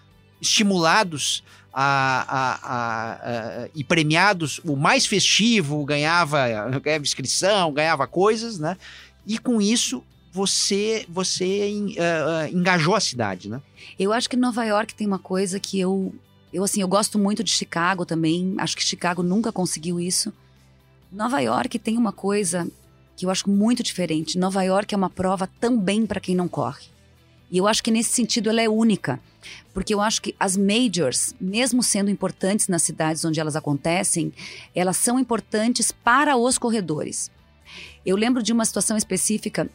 estimulados 0.48 1.42
a, 1.72 2.24
a- 2.28 3.18
a- 3.64 3.68
e 3.74 3.82
premiados. 3.82 4.60
O 4.64 4.76
mais 4.76 5.06
festivo 5.06 5.84
ganhava, 5.84 6.46
ganhava 6.80 7.02
inscrição, 7.04 7.72
ganhava 7.72 8.06
coisas, 8.06 8.58
né? 8.58 8.76
E 9.26 9.38
com 9.38 9.60
isso 9.60 10.02
você 10.32 11.06
você 11.08 11.72
eh, 11.96 12.50
engajou 12.52 12.94
a 12.94 13.00
cidade, 13.00 13.48
né? 13.48 13.60
Eu 13.98 14.12
acho 14.12 14.28
que 14.28 14.36
Nova 14.36 14.64
York 14.64 14.94
tem 14.94 15.06
uma 15.06 15.18
coisa 15.18 15.58
que 15.60 15.78
eu. 15.80 16.14
Eu, 16.52 16.62
assim, 16.62 16.80
eu 16.80 16.88
gosto 16.88 17.18
muito 17.18 17.42
de 17.42 17.50
Chicago 17.50 18.04
também. 18.06 18.54
Acho 18.58 18.76
que 18.76 18.82
Chicago 18.84 19.22
nunca 19.22 19.50
conseguiu 19.50 19.98
isso. 19.98 20.32
Nova 21.10 21.40
York 21.40 21.78
tem 21.80 21.96
uma 21.96 22.12
coisa 22.12 22.68
que 23.16 23.26
eu 23.26 23.30
acho 23.30 23.48
muito 23.50 23.82
diferente. 23.82 24.38
Nova 24.38 24.62
York 24.62 24.94
é 24.94 24.96
uma 24.96 25.10
prova 25.10 25.48
também 25.60 26.06
para 26.06 26.20
quem 26.20 26.34
não 26.36 26.46
corre. 26.48 26.86
E 27.54 27.58
eu 27.58 27.68
acho 27.68 27.84
que 27.84 27.92
nesse 27.92 28.10
sentido 28.10 28.50
ela 28.50 28.60
é 28.60 28.68
única. 28.68 29.20
Porque 29.72 29.94
eu 29.94 30.00
acho 30.00 30.20
que 30.20 30.34
as 30.40 30.56
majors, 30.56 31.36
mesmo 31.40 31.84
sendo 31.84 32.10
importantes 32.10 32.66
nas 32.66 32.82
cidades 32.82 33.24
onde 33.24 33.38
elas 33.38 33.54
acontecem, 33.54 34.32
elas 34.74 34.96
são 34.96 35.20
importantes 35.20 35.92
para 35.92 36.36
os 36.36 36.58
corredores. 36.58 37.30
Eu 38.04 38.16
lembro 38.16 38.42
de 38.42 38.52
uma 38.52 38.64
situação 38.64 38.96
específica 38.96 39.70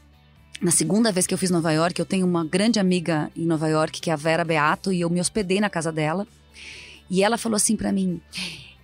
na 0.61 0.71
segunda 0.71 1.09
vez 1.09 1.25
que 1.25 1.33
eu 1.33 1.37
fiz 1.37 1.49
Nova 1.49 1.71
York, 1.71 1.97
eu 1.97 2.05
tenho 2.05 2.27
uma 2.27 2.43
grande 2.43 2.81
amiga 2.81 3.31
em 3.33 3.45
Nova 3.45 3.69
York, 3.69 4.01
que 4.01 4.09
é 4.09 4.13
a 4.13 4.17
Vera 4.17 4.43
Beato, 4.43 4.91
e 4.91 4.99
eu 4.99 5.09
me 5.09 5.21
hospedei 5.21 5.61
na 5.61 5.69
casa 5.69 5.89
dela. 5.89 6.27
E 7.09 7.23
ela 7.23 7.37
falou 7.37 7.55
assim 7.55 7.77
pra 7.77 7.93
mim: 7.93 8.19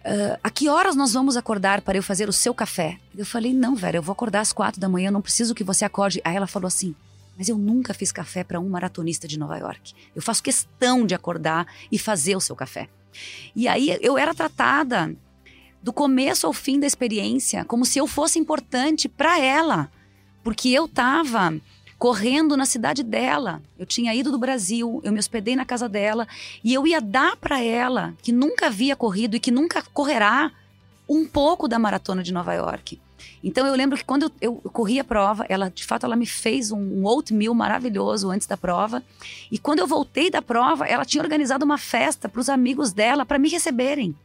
"Ah, 0.06 0.40
A 0.42 0.50
que 0.50 0.70
horas 0.70 0.96
nós 0.96 1.12
vamos 1.12 1.36
acordar 1.36 1.82
para 1.82 1.98
eu 1.98 2.04
fazer 2.04 2.30
o 2.30 2.34
seu 2.34 2.54
café? 2.54 2.98
Eu 3.14 3.26
falei: 3.26 3.54
Não, 3.54 3.76
Vera, 3.76 3.98
eu 3.98 4.02
vou 4.02 4.14
acordar 4.14 4.40
às 4.40 4.54
quatro 4.54 4.80
da 4.80 4.88
manhã, 4.88 5.10
eu 5.10 5.12
não 5.12 5.22
preciso 5.22 5.54
que 5.54 5.66
você 5.66 5.84
acorde. 5.84 6.22
Aí 6.24 6.34
ela 6.34 6.48
falou 6.48 6.68
assim: 6.68 6.96
Mas 7.38 7.50
eu 7.50 7.58
nunca 7.58 7.94
fiz 7.94 8.12
café 8.12 8.44
para 8.44 8.60
um 8.60 8.70
maratonista 8.70 9.28
de 9.28 9.38
Nova 9.38 9.58
York. 9.58 9.94
Eu 10.16 10.22
faço 10.22 10.44
questão 10.44 11.06
de 11.06 11.14
acordar 11.14 11.68
e 11.92 12.00
fazer 12.00 12.36
o 12.36 12.42
seu 12.42 12.56
café. 12.56 12.90
E 13.56 13.68
aí 13.68 13.98
eu 14.02 14.18
era 14.18 14.34
tratada 14.34 15.16
do 15.82 15.94
começo 15.94 16.48
ao 16.48 16.54
fim 16.54 16.80
da 16.80 16.88
experiência 16.88 17.64
como 17.66 17.86
se 17.86 18.00
eu 18.00 18.08
fosse 18.08 18.40
importante 18.40 19.08
para 19.08 19.40
ela 19.40 19.92
porque 20.46 20.70
eu 20.70 20.86
estava 20.86 21.60
correndo 21.98 22.56
na 22.56 22.68
cidade 22.68 23.02
dela. 23.02 23.64
Eu 23.80 23.86
tinha 23.88 24.14
ido 24.14 24.32
do 24.32 24.38
Brasil, 24.38 25.02
eu 25.04 25.12
me 25.12 25.18
hospedei 25.18 25.56
na 25.56 25.66
casa 25.66 25.90
dela 25.90 26.28
e 26.64 26.72
eu 26.72 26.86
ia 26.86 27.02
dar 27.02 27.36
para 27.36 27.64
ela, 27.64 28.14
que 28.22 28.32
nunca 28.32 28.68
havia 28.68 28.96
corrido 28.96 29.36
e 29.36 29.40
que 29.40 29.50
nunca 29.50 29.82
correrá, 29.82 30.52
um 31.10 31.26
pouco 31.26 31.68
da 31.68 31.80
maratona 31.80 32.22
de 32.22 32.32
Nova 32.32 32.54
York. 32.54 33.02
Então 33.44 33.66
eu 33.68 33.76
lembro 33.76 33.98
que 33.98 34.04
quando 34.04 34.32
eu, 34.42 34.62
eu 34.64 34.72
corri 34.72 35.00
a 35.00 35.04
prova, 35.04 35.46
ela 35.48 35.70
de 35.70 35.84
fato 35.86 36.06
ela 36.06 36.16
me 36.16 36.26
fez 36.26 36.72
um, 36.72 36.80
um 36.80 37.06
oatmeal 37.06 37.54
maravilhoso 37.54 38.30
antes 38.30 38.48
da 38.48 38.58
prova. 38.58 39.04
E 39.52 39.58
quando 39.58 39.80
eu 39.80 39.88
voltei 39.88 40.30
da 40.30 40.42
prova, 40.42 40.86
ela 40.86 41.06
tinha 41.06 41.24
organizado 41.24 41.64
uma 41.64 41.78
festa 41.78 42.28
para 42.28 42.42
os 42.42 42.50
amigos 42.50 42.92
dela 42.92 43.26
para 43.26 43.40
me 43.40 43.50
receberem. 43.50 44.16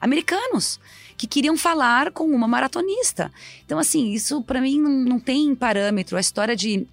Americanos 0.00 0.80
que 1.16 1.26
queriam 1.26 1.56
falar 1.56 2.10
com 2.10 2.24
uma 2.24 2.48
maratonista. 2.48 3.32
Então, 3.64 3.78
assim, 3.78 4.10
isso 4.10 4.42
para 4.42 4.60
mim 4.60 4.80
não, 4.80 4.90
não 4.90 5.20
tem 5.20 5.54
parâmetro. 5.54 6.16
A 6.16 6.20
história 6.20 6.56
de 6.56 6.86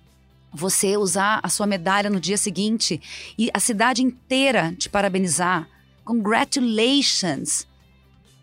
você 0.53 0.97
usar 0.97 1.39
a 1.41 1.49
sua 1.49 1.65
medalha 1.65 2.09
no 2.09 2.19
dia 2.19 2.37
seguinte 2.37 3.01
e 3.37 3.49
a 3.53 3.59
cidade 3.59 4.03
inteira 4.03 4.75
te 4.77 4.89
parabenizar. 4.89 5.67
Congratulations! 6.03 7.67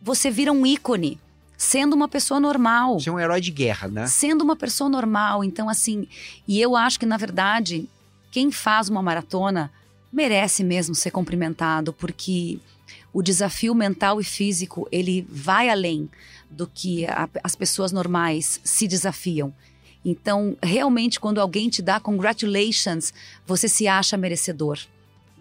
Você 0.02 0.30
vira 0.30 0.52
um 0.52 0.64
ícone, 0.64 1.20
sendo 1.57 1.94
uma 1.94 2.09
pessoa 2.09 2.38
normal. 2.40 2.98
Você 3.00 3.09
é 3.09 3.12
um 3.12 3.18
herói 3.18 3.40
de 3.40 3.50
guerra, 3.50 3.88
né? 3.88 4.07
Sendo 4.07 4.42
uma 4.42 4.57
pessoa 4.57 4.88
normal. 4.90 5.42
Então, 5.42 5.68
assim, 5.68 6.07
e 6.46 6.61
eu 6.61 6.76
acho 6.76 6.98
que, 6.98 7.07
na 7.07 7.16
verdade, 7.16 7.88
quem 8.30 8.50
faz 8.50 8.88
uma 8.88 9.02
maratona 9.02 9.70
merece 10.12 10.62
mesmo 10.62 10.94
ser 10.94 11.11
cumprimentado, 11.11 11.92
porque 11.92 12.59
o 13.12 13.22
desafio 13.22 13.74
mental 13.74 14.20
e 14.20 14.24
físico, 14.24 14.86
ele 14.92 15.26
vai 15.30 15.68
além 15.68 16.09
do 16.50 16.66
que 16.66 17.07
a- 17.07 17.28
as 17.42 17.57
pessoas 17.57 17.90
normais 17.92 18.61
se 18.62 18.86
desafiam. 18.86 19.52
Então, 20.04 20.57
realmente, 20.62 21.18
quando 21.18 21.40
alguém 21.40 21.68
te 21.68 21.82
dá 21.82 21.98
congratulations, 21.98 23.12
você 23.46 23.68
se 23.68 23.88
acha 23.88 24.16
merecedor 24.16 24.78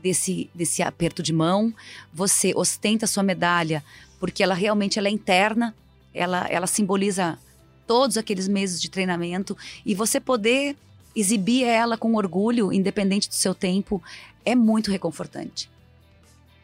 desse, 0.01 0.49
desse 0.55 0.81
aperto 0.81 1.21
de 1.21 1.31
mão, 1.33 1.73
você 2.13 2.51
ostenta 2.55 3.05
sua 3.05 3.21
medalha, 3.23 3.83
porque 4.19 4.41
ela 4.41 4.55
realmente 4.55 4.97
ela 4.97 5.07
é 5.07 5.11
interna, 5.11 5.75
ela, 6.15 6.47
ela 6.49 6.65
simboliza 6.65 7.37
todos 7.85 8.17
aqueles 8.17 8.47
meses 8.47 8.81
de 8.81 8.89
treinamento, 8.89 9.55
e 9.85 9.93
você 9.93 10.19
poder 10.19 10.75
exibir 11.15 11.63
ela 11.63 11.97
com 11.97 12.15
orgulho, 12.15 12.73
independente 12.73 13.29
do 13.29 13.35
seu 13.35 13.53
tempo, 13.53 14.01
é 14.43 14.55
muito 14.55 14.89
reconfortante. 14.89 15.69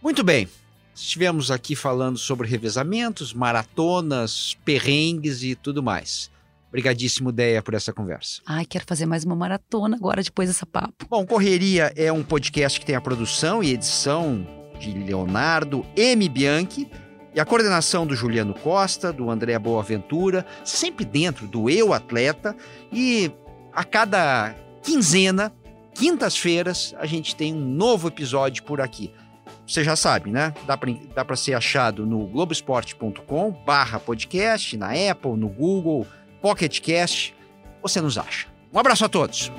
Muito 0.01 0.23
bem. 0.23 0.47
Estivemos 0.95 1.49
aqui 1.49 1.75
falando 1.75 2.17
sobre 2.17 2.47
revezamentos, 2.47 3.33
maratonas, 3.33 4.57
perrengues 4.65 5.43
e 5.43 5.55
tudo 5.55 5.81
mais. 5.81 6.29
Obrigadíssimo, 6.67 7.31
Deia, 7.31 7.61
por 7.61 7.73
essa 7.73 7.91
conversa. 7.91 8.41
Ai, 8.45 8.65
quero 8.65 8.85
fazer 8.87 9.05
mais 9.05 9.23
uma 9.23 9.35
maratona 9.35 9.95
agora, 9.95 10.23
depois 10.23 10.49
dessa 10.49 10.65
papo. 10.65 11.05
Bom, 11.09 11.25
Correria 11.25 11.91
é 11.95 12.11
um 12.11 12.23
podcast 12.23 12.79
que 12.79 12.85
tem 12.85 12.95
a 12.95 13.01
produção 13.01 13.63
e 13.63 13.73
edição 13.73 14.47
de 14.79 14.91
Leonardo 14.91 15.85
M. 15.95 16.27
Bianchi 16.27 16.89
e 17.33 17.39
a 17.39 17.45
coordenação 17.45 18.05
do 18.05 18.15
Juliano 18.15 18.53
Costa, 18.53 19.11
do 19.13 19.29
André 19.29 19.57
Boaventura, 19.57 20.45
sempre 20.65 21.05
dentro 21.05 21.47
do 21.47 21.69
Eu 21.69 21.93
Atleta. 21.93 22.55
E 22.91 23.31
a 23.73 23.83
cada 23.83 24.53
quinzena, 24.83 25.51
quintas-feiras, 25.93 26.93
a 26.99 27.05
gente 27.05 27.35
tem 27.35 27.53
um 27.53 27.59
novo 27.59 28.07
episódio 28.07 28.63
por 28.63 28.81
aqui. 28.81 29.11
Você 29.65 29.83
já 29.83 29.95
sabe, 29.95 30.29
né? 30.29 30.53
Dá 30.65 31.23
para 31.23 31.35
ser 31.35 31.53
achado 31.53 32.05
no 32.05 32.27
globesport.com 32.27 33.51
barra 33.65 33.99
podcast, 33.99 34.75
na 34.75 34.89
Apple, 34.89 35.37
no 35.37 35.47
Google, 35.47 36.05
Pocket 36.41 36.81
Cast. 36.81 37.33
Você 37.81 38.01
nos 38.01 38.17
acha. 38.17 38.47
Um 38.73 38.79
abraço 38.79 39.05
a 39.05 39.09
todos. 39.09 39.51